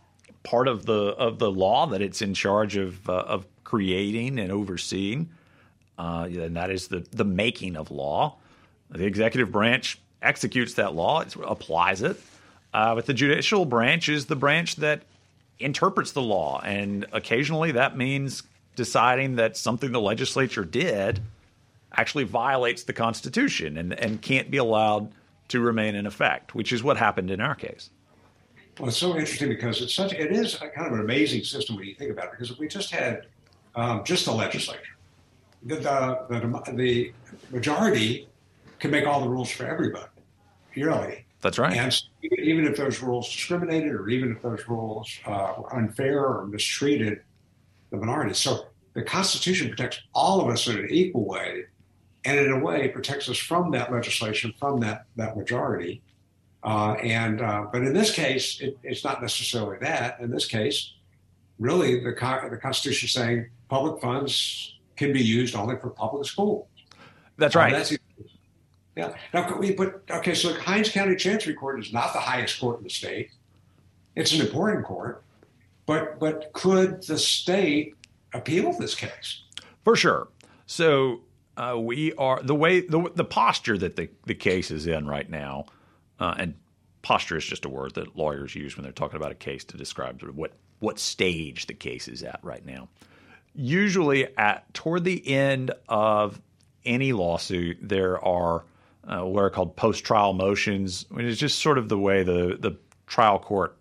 part 0.43 0.69
of 0.69 0.87
the 0.87 0.93
of 0.93 1.39
the 1.39 1.51
law 1.51 1.87
that 1.87 2.01
it's 2.01 2.23
in 2.23 2.35
charge 2.35 2.77
of 2.77 3.09
uh, 3.09 3.13
of 3.13 3.47
creating 3.65 4.39
and 4.39 4.51
overseeing, 4.51 5.31
uh, 5.99 6.29
and 6.29 6.57
that 6.57 6.71
is 6.71 6.89
the 6.89 7.07
the 7.13 7.25
making 7.25 7.77
of 7.77 7.91
law. 7.91 8.37
The 8.91 9.07
executive 9.07 9.53
branch 9.53 10.01
executes 10.23 10.75
that 10.75 10.95
law, 10.95 11.21
it 11.21 11.35
applies 11.45 12.03
it, 12.03 12.21
uh, 12.75 12.95
but 12.95 13.07
the 13.07 13.15
judicial 13.15 13.65
branch 13.65 14.09
is 14.09 14.27
the 14.27 14.37
branch 14.37 14.77
that 14.77 15.03
interprets 15.59 16.13
the 16.13 16.23
law, 16.23 16.61
and 16.65 17.07
occasionally 17.13 17.73
that 17.73 17.97
means 17.97 18.43
deciding 18.77 19.37
that 19.37 19.57
something 19.57 19.93
the 19.93 20.01
legislature 20.01 20.65
did 20.65 21.21
actually 21.93 22.25
violates 22.25 22.85
the 22.85 22.93
Constitution 22.93 23.77
and, 23.77 23.93
and 23.93 24.23
can't 24.23 24.51
be 24.51 24.57
allowed 24.57 25.13
to 25.49 25.61
remain 25.61 25.95
in 25.95 26.07
effect, 26.07 26.55
which 26.55 26.73
is 26.73 26.83
what 26.83 26.97
happened 26.97 27.31
in 27.31 27.41
our 27.41 27.55
case. 27.55 27.91
Well, 28.79 28.89
it's 28.89 28.97
so 28.97 29.17
interesting 29.17 29.49
because 29.49 29.83
it's 29.83 29.95
such 29.95 30.13
it 30.13 30.33
is 30.33 30.55
kind 30.57 30.87
of 30.87 30.93
an 30.93 31.01
amazing 31.01 31.45
system 31.45 31.77
when 31.77 31.87
you 31.87 31.95
think 31.95 32.11
about 32.11 32.27
it. 32.27 32.31
Because 32.33 32.51
if 32.51 32.59
we 32.59 32.69
just 32.69 32.91
had 32.91 33.27
um, 33.75 34.05
just 34.05 34.25
the 34.25 34.33
legislature, 34.33 34.97
the, 35.65 35.77
the, 35.77 36.27
the 36.31 36.73
the 36.73 37.13
majority 37.51 38.29
can 38.79 38.91
make 38.91 39.07
all 39.07 39.21
the 39.21 39.29
rules 39.29 39.51
for 39.51 39.67
everybody. 39.67 40.07
Really, 40.77 41.27
that's 41.43 41.59
right. 41.59 41.77
And 41.77 42.03
even 42.23 42.65
if 42.65 42.77
those 42.77 43.03
rules 43.03 43.31
discriminated, 43.31 43.93
or 43.93 44.09
even 44.09 44.33
if 44.33 44.43
those 44.43 44.67
rules 44.69 45.11
uh, 45.27 45.55
were 45.59 45.77
unfair 45.77 46.25
or 46.25 46.47
mistreated 46.47 47.21
the 47.91 47.99
minority, 47.99 48.35
so 48.35 48.67
the 48.95 49.03
Constitution 49.03 49.69
protects 49.69 50.01
all 50.15 50.41
of 50.41 50.49
us 50.49 50.67
in 50.69 50.79
an 50.79 50.87
equal 50.91 51.27
way, 51.27 51.65
and 52.25 52.39
in 52.39 52.53
a 52.53 52.59
way 52.59 52.89
protects 52.89 53.29
us 53.29 53.37
from 53.37 53.71
that 53.73 53.93
legislation, 53.93 54.55
from 54.59 54.81
that 54.81 55.05
that 55.17 55.37
majority. 55.37 56.03
Uh, 56.63 56.93
and 57.03 57.41
uh, 57.41 57.67
but 57.73 57.83
in 57.83 57.95
this 57.95 58.13
case, 58.13 58.61
it, 58.61 58.79
it's 58.83 59.03
not 59.03 59.23
necessarily 59.23 59.79
that. 59.81 60.21
In 60.21 60.31
this 60.31 60.47
case, 60.47 60.93
really, 61.59 62.01
the 62.01 62.11
the 62.51 62.59
Constitution 62.59 63.07
is 63.07 63.13
saying 63.13 63.49
public 63.69 64.01
funds 64.03 64.79
can 64.97 65.13
be 65.13 65.23
used 65.23 65.55
only 65.55 65.77
for 65.77 65.91
public 65.91 66.27
schools. 66.27 66.67
That's 67.39 67.55
right. 67.55 67.73
Uh, 67.73 67.79
that's, 67.79 67.97
yeah. 68.95 69.15
Now, 69.33 69.57
we 69.57 69.73
put 69.73 70.03
okay. 70.11 70.35
So 70.35 70.53
Hinds 70.53 70.91
County 70.91 71.17
Chancery 71.17 71.55
Court 71.55 71.81
is 71.81 71.93
not 71.93 72.13
the 72.13 72.21
highest 72.21 72.61
court 72.61 72.79
in 72.79 72.85
the 72.85 72.91
state. 72.91 73.31
It's 74.15 74.33
an 74.35 74.43
important 74.43 74.85
court, 74.85 75.25
but 75.87 76.19
but 76.19 76.53
could 76.53 77.03
the 77.05 77.17
state 77.17 77.95
appeal 78.35 78.73
this 78.79 78.95
case? 78.95 79.43
For 79.83 79.97
sure. 79.97 80.29
So 80.67 81.23
uh, 81.57 81.79
we 81.79 82.13
are 82.15 82.43
the 82.43 82.55
way 82.55 82.81
the 82.81 83.11
the 83.15 83.25
posture 83.25 83.79
that 83.79 83.97
the 83.97 84.11
the 84.27 84.35
case 84.35 84.71
is 84.71 84.87
in 84.87 85.07
right 85.07 85.31
now 85.31 85.65
uh, 86.21 86.35
and 86.39 86.55
posture 87.03 87.37
is 87.37 87.45
just 87.45 87.65
a 87.65 87.69
word 87.69 87.95
that 87.95 88.17
lawyers 88.17 88.55
use 88.55 88.77
when 88.77 88.85
they're 88.85 88.93
talking 88.93 89.17
about 89.17 89.33
a 89.33 89.37
case 89.37 89.65
to 89.65 89.77
describe 89.77 90.21
sort 90.21 90.31
of 90.31 90.37
what 90.37 90.53
what 90.81 90.99
stage 90.99 91.67
the 91.67 91.75
case 91.75 92.09
is 92.09 92.23
at 92.23 92.41
right 92.43 92.65
now. 92.65 92.89
Usually, 93.55 94.35
at 94.39 94.73
toward 94.73 95.05
the 95.05 95.27
end 95.29 95.73
of 95.89 96.41
any 96.85 97.13
lawsuit, 97.13 97.79
there 97.83 98.23
are 98.25 98.65
uh, 99.05 99.27
what 99.27 99.43
are 99.43 99.51
called 99.51 99.77
post-trial 99.77 100.33
motions. 100.33 101.07
I 101.11 101.15
mean, 101.15 101.27
it's 101.27 101.41
just 101.41 101.59
sort 101.59 101.79
of 101.79 101.89
the 101.89 101.99
way 101.99 102.23
the 102.23 102.57
the 102.59 102.77
trial 103.07 103.39
court 103.39 103.77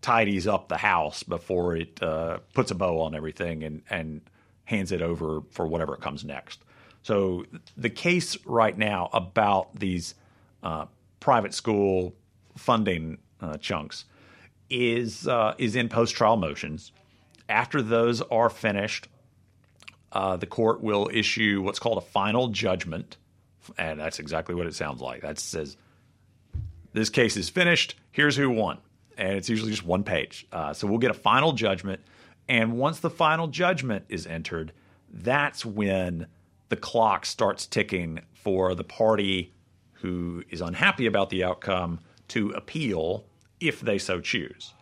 tidies 0.00 0.46
up 0.46 0.68
the 0.68 0.76
house 0.76 1.22
before 1.22 1.76
it 1.76 2.02
uh, 2.02 2.38
puts 2.52 2.70
a 2.70 2.74
bow 2.74 3.00
on 3.00 3.14
everything 3.14 3.64
and 3.64 3.82
and 3.90 4.20
hands 4.64 4.92
it 4.92 5.02
over 5.02 5.42
for 5.50 5.66
whatever 5.66 5.96
comes 5.96 6.24
next. 6.24 6.62
So 7.02 7.44
the 7.76 7.90
case 7.90 8.38
right 8.46 8.76
now 8.76 9.10
about 9.12 9.78
these 9.78 10.14
uh, 10.62 10.86
private 11.24 11.54
school 11.54 12.14
funding 12.54 13.16
uh, 13.40 13.56
chunks 13.56 14.04
is 14.68 15.26
uh, 15.26 15.54
is 15.56 15.74
in 15.74 15.88
post 15.88 16.14
trial 16.14 16.36
motions. 16.36 16.92
After 17.48 17.80
those 17.80 18.20
are 18.20 18.50
finished, 18.50 19.08
uh, 20.12 20.36
the 20.36 20.44
court 20.44 20.82
will 20.82 21.08
issue 21.10 21.62
what's 21.62 21.78
called 21.78 21.96
a 21.96 22.02
final 22.02 22.48
judgment, 22.48 23.16
and 23.78 23.98
that's 23.98 24.18
exactly 24.18 24.54
what 24.54 24.66
it 24.66 24.74
sounds 24.74 25.00
like. 25.00 25.22
That 25.22 25.38
says 25.38 25.78
this 26.92 27.08
case 27.08 27.38
is 27.38 27.48
finished. 27.48 27.96
Here's 28.12 28.36
who 28.36 28.50
won, 28.50 28.76
and 29.16 29.38
it's 29.38 29.48
usually 29.48 29.70
just 29.70 29.84
one 29.84 30.04
page. 30.04 30.46
Uh, 30.52 30.74
so 30.74 30.86
we'll 30.86 30.98
get 30.98 31.10
a 31.10 31.14
final 31.14 31.52
judgment, 31.52 32.02
and 32.50 32.76
once 32.76 33.00
the 33.00 33.08
final 33.08 33.48
judgment 33.48 34.04
is 34.10 34.26
entered, 34.26 34.72
that's 35.10 35.64
when 35.64 36.26
the 36.68 36.76
clock 36.76 37.24
starts 37.24 37.66
ticking 37.66 38.20
for 38.34 38.74
the 38.74 38.84
party 38.84 39.53
who 40.04 40.44
is 40.50 40.60
unhappy 40.60 41.06
about 41.06 41.30
the 41.30 41.42
outcome 41.42 41.98
to 42.28 42.50
appeal 42.50 43.24
if 43.58 43.80
they 43.80 43.96
so 43.96 44.20
choose. 44.20 44.74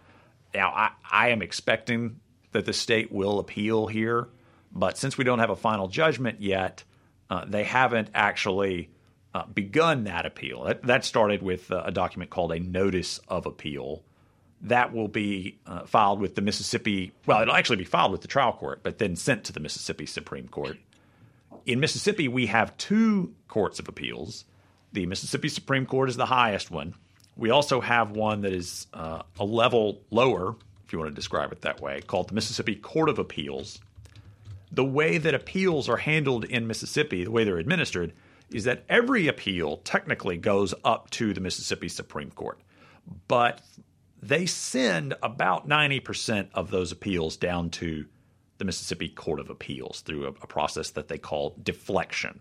Now, 0.53 0.71
I, 0.71 0.91
I 1.09 1.29
am 1.29 1.43
expecting 1.43 2.19
that 2.51 2.67
the 2.67 2.73
state 2.73 3.13
will 3.13 3.39
appeal 3.39 3.87
here, 3.87 4.29
but 4.73 4.99
since 4.99 5.17
we 5.17 5.23
don't 5.23 5.39
have 5.39 5.51
a 5.51 5.55
final 5.55 5.87
judgment 5.87 6.41
yet, 6.41 6.83
uh, 7.31 7.45
they 7.47 7.63
haven't 7.63 8.11
actually 8.13 8.91
uh, 9.33 9.47
begun 9.47 10.05
that 10.05 10.27
appeal. 10.27 10.65
That, 10.65 10.83
that 10.83 11.05
started 11.05 11.41
with 11.41 11.71
uh, 11.71 11.85
a 11.87 11.93
document 11.93 12.31
called 12.31 12.51
a 12.51 12.59
notice 12.59 13.21
of 13.29 13.47
appeal. 13.47 14.03
That 14.63 14.93
will 14.93 15.07
be 15.07 15.61
uh, 15.67 15.85
filed 15.85 16.19
with 16.19 16.35
the 16.35 16.43
Mississippi, 16.43 17.13
well, 17.27 17.43
it'll 17.43 17.55
actually 17.55 17.77
be 17.77 17.85
filed 17.85 18.11
with 18.11 18.23
the 18.23 18.29
trial 18.29 18.55
court, 18.55 18.83
but 18.83 18.99
then 18.99 19.15
sent 19.15 19.45
to 19.45 19.53
the 19.53 19.61
Mississippi 19.61 20.05
Supreme 20.05 20.49
Court. 20.49 20.79
In 21.65 21.79
Mississippi, 21.79 22.27
we 22.27 22.47
have 22.47 22.77
two 22.77 23.37
courts 23.47 23.79
of 23.79 23.87
appeals 23.87 24.47
the 24.93 25.07
Mississippi 25.07 25.49
Supreme 25.49 25.87
Court 25.87 26.09
is 26.09 26.17
the 26.17 26.27
highest 26.27 26.71
one. 26.71 26.95
We 27.37 27.51
also 27.51 27.81
have 27.81 28.11
one 28.11 28.43
that 28.43 28.53
is 28.53 28.87
uh, 28.93 29.23
a 29.39 29.45
level 29.45 30.03
lower, 30.11 30.55
if 30.85 30.93
you 30.93 30.99
want 30.99 31.11
to 31.11 31.15
describe 31.15 31.53
it 31.53 31.63
that 31.63 31.81
way, 31.81 32.01
called 32.03 32.29
the 32.29 32.35
Mississippi 32.35 32.77
Court 32.77 33.09
of 33.09 33.19
Appeals. 33.19 33.81
The 34.71 34.85
way 34.85 35.19
that 35.19 35.35
appeals 35.35 35.89
are 35.89 35.97
handled 35.97 36.45
in 36.45 36.67
Mississippi, 36.67 37.25
the 37.25 37.31
way 37.31 37.45
they're 37.45 37.59
administered, 37.59 38.13
is 38.51 38.65
that 38.65 38.85
every 38.89 39.29
appeal 39.29 39.79
technically 39.79 40.37
goes 40.37 40.75
up 40.85 41.09
to 41.11 41.33
the 41.33 41.41
Mississippi 41.41 41.89
Supreme 41.89 42.31
Court. 42.31 42.61
But 43.29 43.61
they 44.23 44.47
send 44.47 45.15
about 45.23 45.69
90% 45.69 46.49
of 46.55 46.71
those 46.71 46.93
appeals 46.93 47.37
down 47.37 47.71
to 47.71 48.07
the 48.59 48.65
Mississippi 48.65 49.09
Court 49.09 49.41
of 49.41 49.51
Appeals 49.51 50.03
through 50.03 50.27
a, 50.27 50.29
a 50.29 50.47
process 50.47 50.91
that 50.91 51.09
they 51.09 51.19
call 51.19 51.57
deflection. 51.63 52.41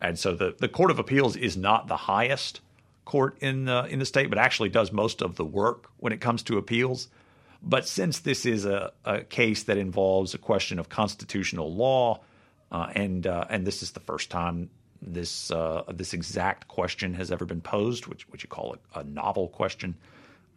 And 0.00 0.18
so 0.18 0.34
the, 0.34 0.54
the 0.58 0.68
Court 0.68 0.90
of 0.90 0.98
Appeals 0.98 1.36
is 1.36 1.56
not 1.56 1.88
the 1.88 1.96
highest 1.96 2.60
court 3.04 3.38
in 3.40 3.64
the, 3.64 3.86
in 3.86 3.98
the 3.98 4.06
state, 4.06 4.28
but 4.28 4.38
actually 4.38 4.68
does 4.68 4.92
most 4.92 5.22
of 5.22 5.36
the 5.36 5.44
work 5.44 5.90
when 5.96 6.12
it 6.12 6.20
comes 6.20 6.42
to 6.44 6.58
appeals. 6.58 7.08
But 7.62 7.88
since 7.88 8.20
this 8.20 8.46
is 8.46 8.64
a, 8.64 8.92
a 9.04 9.22
case 9.22 9.64
that 9.64 9.78
involves 9.78 10.34
a 10.34 10.38
question 10.38 10.78
of 10.78 10.88
constitutional 10.88 11.74
law, 11.74 12.20
uh, 12.70 12.92
and 12.94 13.26
uh, 13.26 13.46
and 13.48 13.66
this 13.66 13.82
is 13.82 13.92
the 13.92 14.00
first 14.00 14.30
time 14.30 14.70
this 15.00 15.50
uh, 15.50 15.84
this 15.92 16.12
exact 16.12 16.68
question 16.68 17.14
has 17.14 17.32
ever 17.32 17.44
been 17.44 17.60
posed, 17.60 18.06
which 18.06 18.28
which 18.28 18.42
you 18.42 18.48
call 18.48 18.74
it 18.74 18.80
a 18.94 19.02
novel 19.04 19.48
question. 19.48 19.96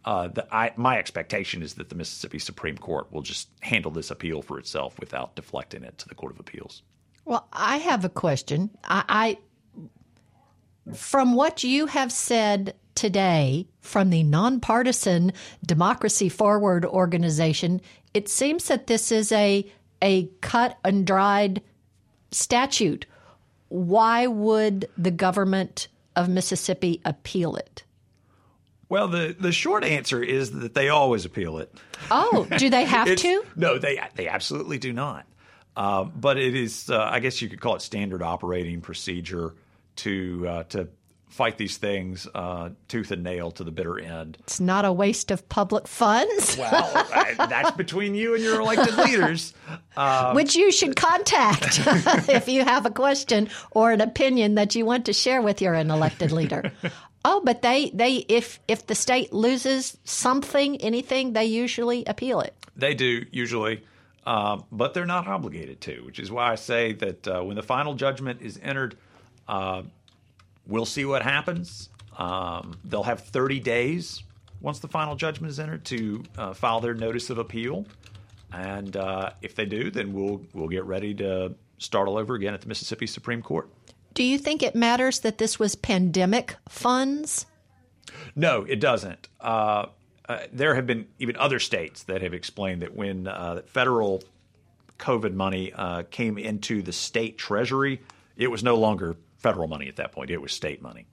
Uh, 0.04 0.28
the, 0.28 0.46
I, 0.54 0.72
my 0.76 0.98
expectation 0.98 1.62
is 1.62 1.74
that 1.74 1.88
the 1.88 1.94
Mississippi 1.94 2.38
Supreme 2.38 2.76
Court 2.76 3.10
will 3.12 3.22
just 3.22 3.48
handle 3.60 3.92
this 3.92 4.10
appeal 4.10 4.42
for 4.42 4.58
itself 4.58 4.98
without 4.98 5.36
deflecting 5.36 5.84
it 5.84 5.96
to 5.98 6.08
the 6.08 6.14
Court 6.14 6.32
of 6.32 6.40
Appeals. 6.40 6.82
Well, 7.24 7.46
I 7.52 7.78
have 7.78 8.04
a 8.04 8.08
question. 8.08 8.70
I, 8.84 9.04
I 9.08 9.38
from 10.94 11.34
what 11.34 11.62
you 11.62 11.86
have 11.86 12.10
said 12.10 12.74
today 12.94 13.68
from 13.80 14.10
the 14.10 14.22
nonpartisan 14.22 15.32
Democracy 15.64 16.28
Forward 16.28 16.84
organization, 16.84 17.80
it 18.12 18.28
seems 18.28 18.66
that 18.66 18.86
this 18.86 19.12
is 19.12 19.32
a 19.32 19.70
a 20.02 20.28
cut 20.40 20.78
and 20.84 21.06
dried 21.06 21.62
statute. 22.32 23.06
Why 23.68 24.26
would 24.26 24.88
the 24.98 25.12
government 25.12 25.88
of 26.16 26.28
Mississippi 26.28 27.00
appeal 27.04 27.56
it? 27.56 27.84
Well, 28.88 29.08
the, 29.08 29.34
the 29.38 29.52
short 29.52 29.84
answer 29.84 30.22
is 30.22 30.50
that 30.50 30.74
they 30.74 30.90
always 30.90 31.24
appeal 31.24 31.56
it. 31.58 31.72
Oh, 32.10 32.46
do 32.58 32.68
they 32.68 32.84
have 32.84 33.16
to? 33.16 33.44
No, 33.56 33.78
they 33.78 33.98
they 34.16 34.28
absolutely 34.28 34.78
do 34.78 34.92
not. 34.92 35.24
Uh, 35.76 36.04
but 36.04 36.38
it 36.38 36.54
is, 36.54 36.90
uh, 36.90 37.00
I 37.00 37.20
guess 37.20 37.40
you 37.40 37.48
could 37.48 37.60
call 37.60 37.76
it 37.76 37.82
standard 37.82 38.22
operating 38.22 38.80
procedure 38.80 39.54
to 39.96 40.46
uh, 40.48 40.62
to 40.64 40.88
fight 41.32 41.56
these 41.56 41.78
things 41.78 42.28
uh, 42.34 42.68
tooth 42.88 43.10
and 43.10 43.24
nail 43.24 43.50
to 43.50 43.64
the 43.64 43.70
bitter 43.70 43.98
end. 43.98 44.36
It's 44.40 44.60
not 44.60 44.84
a 44.84 44.92
waste 44.92 45.30
of 45.30 45.48
public 45.48 45.88
funds. 45.88 46.56
well, 46.58 47.06
that's 47.38 47.70
between 47.70 48.14
you 48.14 48.34
and 48.34 48.44
your 48.44 48.60
elected 48.60 48.96
leaders, 48.98 49.54
um, 49.96 50.34
which 50.34 50.54
you 50.54 50.70
should 50.70 50.94
contact 50.94 51.80
if 52.28 52.48
you 52.48 52.64
have 52.64 52.84
a 52.84 52.90
question 52.90 53.48
or 53.70 53.92
an 53.92 54.02
opinion 54.02 54.56
that 54.56 54.74
you 54.74 54.84
want 54.84 55.06
to 55.06 55.14
share 55.14 55.40
with 55.40 55.62
your 55.62 55.74
elected 55.74 56.32
leader. 56.32 56.70
Oh, 57.24 57.40
but 57.44 57.62
they, 57.62 57.90
they 57.90 58.16
if 58.16 58.58
if 58.66 58.88
the 58.88 58.96
state 58.96 59.32
loses 59.32 59.96
something, 60.02 60.76
anything, 60.78 61.34
they 61.34 61.44
usually 61.44 62.04
appeal 62.04 62.40
it. 62.40 62.52
They 62.74 62.94
do 62.94 63.24
usually. 63.30 63.84
Um, 64.24 64.64
but 64.70 64.94
they're 64.94 65.04
not 65.04 65.26
obligated 65.26 65.80
to, 65.82 66.04
which 66.04 66.18
is 66.18 66.30
why 66.30 66.52
I 66.52 66.54
say 66.54 66.92
that 66.92 67.26
uh, 67.26 67.42
when 67.42 67.56
the 67.56 67.62
final 67.62 67.94
judgment 67.94 68.40
is 68.40 68.58
entered, 68.62 68.96
uh, 69.48 69.82
we'll 70.66 70.86
see 70.86 71.04
what 71.04 71.22
happens. 71.22 71.88
Um, 72.16 72.78
they'll 72.84 73.02
have 73.02 73.20
30 73.20 73.58
days 73.60 74.22
once 74.60 74.78
the 74.78 74.88
final 74.88 75.16
judgment 75.16 75.50
is 75.50 75.58
entered 75.58 75.84
to 75.86 76.22
uh, 76.38 76.54
file 76.54 76.80
their 76.80 76.94
notice 76.94 77.30
of 77.30 77.38
appeal, 77.38 77.84
and 78.52 78.96
uh, 78.96 79.30
if 79.42 79.54
they 79.54 79.66
do, 79.66 79.90
then 79.90 80.12
we'll 80.12 80.40
we'll 80.54 80.68
get 80.68 80.84
ready 80.84 81.14
to 81.14 81.54
start 81.78 82.06
all 82.08 82.16
over 82.16 82.34
again 82.34 82.54
at 82.54 82.60
the 82.60 82.68
Mississippi 82.68 83.06
Supreme 83.06 83.42
Court. 83.42 83.68
Do 84.14 84.22
you 84.22 84.38
think 84.38 84.62
it 84.62 84.74
matters 84.74 85.20
that 85.20 85.38
this 85.38 85.58
was 85.58 85.74
pandemic 85.74 86.56
funds? 86.68 87.46
No, 88.36 88.62
it 88.62 88.78
doesn't. 88.78 89.28
Uh, 90.32 90.46
there 90.50 90.74
have 90.74 90.86
been 90.86 91.06
even 91.18 91.36
other 91.36 91.58
states 91.58 92.04
that 92.04 92.22
have 92.22 92.32
explained 92.32 92.80
that 92.80 92.96
when 92.96 93.26
uh, 93.28 93.60
federal 93.66 94.22
COVID 94.98 95.34
money 95.34 95.74
uh, 95.74 96.04
came 96.10 96.38
into 96.38 96.80
the 96.80 96.92
state 96.92 97.36
treasury, 97.36 98.00
it 98.38 98.50
was 98.50 98.64
no 98.64 98.76
longer 98.76 99.16
federal 99.36 99.68
money 99.68 99.88
at 99.88 99.96
that 99.96 100.10
point, 100.10 100.30
it 100.30 100.40
was 100.40 100.50
state 100.50 100.80
money. 100.80 101.04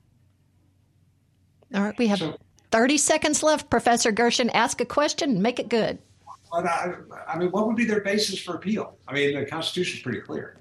All 1.74 1.82
right, 1.82 1.98
we 1.98 2.06
have 2.06 2.38
30 2.70 2.96
seconds 2.96 3.42
left, 3.42 3.68
Professor 3.68 4.10
Gershon. 4.10 4.48
Ask 4.50 4.80
a 4.80 4.86
question 4.86 5.32
and 5.32 5.42
make 5.42 5.58
it 5.58 5.68
good. 5.68 5.98
But 6.50 6.64
I, 6.64 6.94
I 7.28 7.38
mean, 7.38 7.50
what 7.50 7.66
would 7.66 7.76
be 7.76 7.84
their 7.84 8.00
basis 8.00 8.38
for 8.38 8.54
appeal? 8.54 8.96
I 9.06 9.12
mean, 9.12 9.38
the 9.38 9.44
Constitution 9.44 9.98
is 9.98 10.02
pretty 10.02 10.20
clear. 10.20 10.56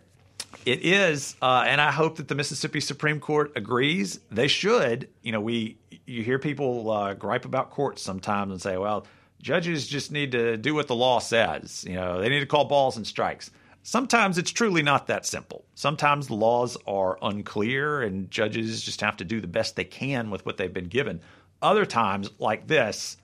It 0.66 0.84
is, 0.84 1.38
uh, 1.42 1.64
and 1.66 1.80
I 1.80 1.92
hope 1.92 2.18
that 2.18 2.28
the 2.28 2.36
Mississippi 2.36 2.82
Supreme 2.82 3.22
Court 3.22 3.54
agrees. 3.56 4.20
They 4.30 4.50
should. 4.50 5.08
You 5.24 5.32
know, 5.32 5.40
we 5.40 5.78
you 6.10 6.24
hear 6.24 6.40
people 6.40 6.90
uh, 6.90 7.14
gripe 7.14 7.46
about 7.46 7.70
courts 7.70 8.02
sometimes 8.02 8.52
and 8.52 8.62
say, 8.62 8.78
"Well, 8.78 9.06
judges 9.42 9.88
just 9.88 10.12
need 10.12 10.32
to 10.34 10.58
do 10.58 10.74
what 10.74 10.88
the 10.88 10.96
law 10.96 11.20
says." 11.20 11.86
You 11.88 11.96
know, 11.96 12.20
they 12.20 12.30
need 12.30 12.40
to 12.40 12.46
call 12.46 12.66
balls 12.66 12.98
and 12.98 13.06
strikes. 13.06 13.52
Sometimes 13.84 14.38
it's 14.38 14.52
truly 14.52 14.84
not 14.84 15.08
that 15.08 15.26
simple. 15.26 15.64
Sometimes 15.76 16.28
the 16.28 16.36
laws 16.36 16.78
are 16.86 17.18
unclear, 17.22 18.02
and 18.02 18.30
judges 18.30 18.84
just 18.84 19.02
have 19.02 19.18
to 19.18 19.24
do 19.24 19.40
the 19.40 19.48
best 19.48 19.76
they 19.76 19.86
can 19.86 20.30
with 20.30 20.46
what 20.46 20.58
they've 20.58 20.74
been 20.74 20.90
given. 20.90 21.22
Other 21.62 21.86
times, 21.86 22.30
like 22.40 22.68
this, 22.68 23.18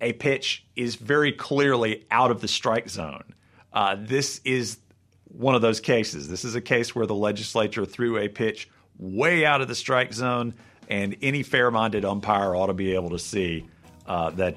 a 0.00 0.12
pitch 0.12 0.66
is 0.76 0.96
very 0.96 1.32
clearly 1.32 2.04
out 2.10 2.30
of 2.30 2.40
the 2.40 2.48
strike 2.48 2.88
zone. 2.88 3.34
Uh, 3.72 3.96
this 3.98 4.40
is 4.44 4.78
one 5.24 5.54
of 5.54 5.62
those 5.62 5.80
cases. 5.80 6.28
This 6.28 6.44
is 6.44 6.54
a 6.54 6.60
case 6.60 6.94
where 6.94 7.06
the 7.06 7.14
legislature 7.14 7.84
threw 7.84 8.18
a 8.18 8.28
pitch 8.28 8.68
way 8.98 9.44
out 9.44 9.60
of 9.60 9.68
the 9.68 9.74
strike 9.74 10.12
zone, 10.12 10.54
and 10.88 11.16
any 11.22 11.42
fair-minded 11.42 12.04
umpire 12.04 12.54
ought 12.54 12.66
to 12.66 12.74
be 12.74 12.94
able 12.94 13.10
to 13.10 13.18
see 13.18 13.66
uh, 14.06 14.30
that 14.30 14.56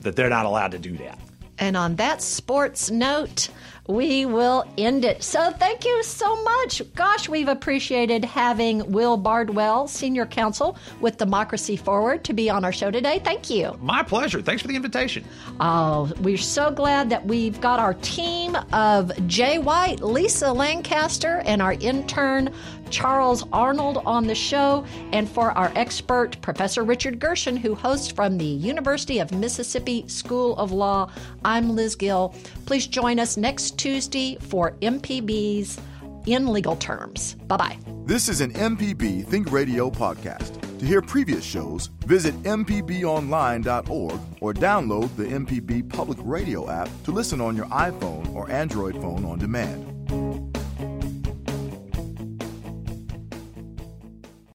that 0.00 0.16
they're 0.16 0.30
not 0.30 0.46
allowed 0.46 0.72
to 0.72 0.78
do 0.78 0.96
that. 0.98 1.18
And 1.58 1.76
on 1.76 1.96
that 1.96 2.20
sports 2.20 2.90
note, 2.90 3.48
we 3.86 4.24
will 4.24 4.64
end 4.78 5.04
it. 5.04 5.22
So 5.22 5.50
thank 5.50 5.84
you 5.84 6.02
so 6.02 6.42
much. 6.42 6.82
Gosh, 6.94 7.28
we've 7.28 7.48
appreciated 7.48 8.24
having 8.24 8.90
Will 8.92 9.16
Bardwell, 9.16 9.88
Senior 9.88 10.26
Counsel 10.26 10.76
with 11.00 11.18
Democracy 11.18 11.76
Forward, 11.76 12.24
to 12.24 12.32
be 12.32 12.48
on 12.48 12.64
our 12.64 12.72
show 12.72 12.90
today. 12.90 13.20
Thank 13.22 13.50
you. 13.50 13.76
My 13.80 14.02
pleasure. 14.02 14.40
Thanks 14.40 14.62
for 14.62 14.68
the 14.68 14.76
invitation. 14.76 15.24
Oh, 15.60 16.10
we're 16.20 16.38
so 16.38 16.70
glad 16.70 17.10
that 17.10 17.26
we've 17.26 17.60
got 17.60 17.78
our 17.78 17.94
team 17.94 18.56
of 18.72 19.12
Jay 19.26 19.58
White, 19.58 20.00
Lisa 20.00 20.52
Lancaster, 20.52 21.42
and 21.44 21.60
our 21.60 21.74
intern 21.74 22.50
Charles 22.90 23.44
Arnold 23.52 23.98
on 24.06 24.26
the 24.26 24.34
show, 24.34 24.84
and 25.12 25.28
for 25.28 25.50
our 25.52 25.72
expert, 25.74 26.40
Professor 26.42 26.84
Richard 26.84 27.18
Gershon, 27.18 27.56
who 27.56 27.74
hosts 27.74 28.10
from 28.10 28.38
the 28.38 28.44
University 28.44 29.18
of 29.18 29.32
Mississippi 29.32 30.06
School 30.06 30.54
of 30.56 30.70
Law. 30.70 31.10
I'm 31.44 31.74
Liz 31.74 31.96
Gill. 31.96 32.34
Please 32.66 32.86
join 32.86 33.18
us 33.18 33.36
Tuesday 33.76 34.36
for 34.40 34.72
MPB's 34.82 35.80
In 36.26 36.48
Legal 36.48 36.76
Terms. 36.76 37.34
Bye 37.46 37.56
bye. 37.56 37.78
This 38.06 38.28
is 38.28 38.40
an 38.40 38.52
MPB 38.52 39.26
Think 39.26 39.50
Radio 39.50 39.90
podcast. 39.90 40.60
To 40.78 40.86
hear 40.86 41.00
previous 41.00 41.44
shows, 41.44 41.86
visit 42.06 42.34
MPBOnline.org 42.42 44.20
or 44.40 44.52
download 44.52 45.14
the 45.16 45.24
MPB 45.24 45.88
Public 45.88 46.18
Radio 46.20 46.70
app 46.70 46.88
to 47.04 47.12
listen 47.12 47.40
on 47.40 47.56
your 47.56 47.66
iPhone 47.66 48.34
or 48.34 48.50
Android 48.50 48.94
phone 49.00 49.24
on 49.24 49.38
demand. 49.38 50.53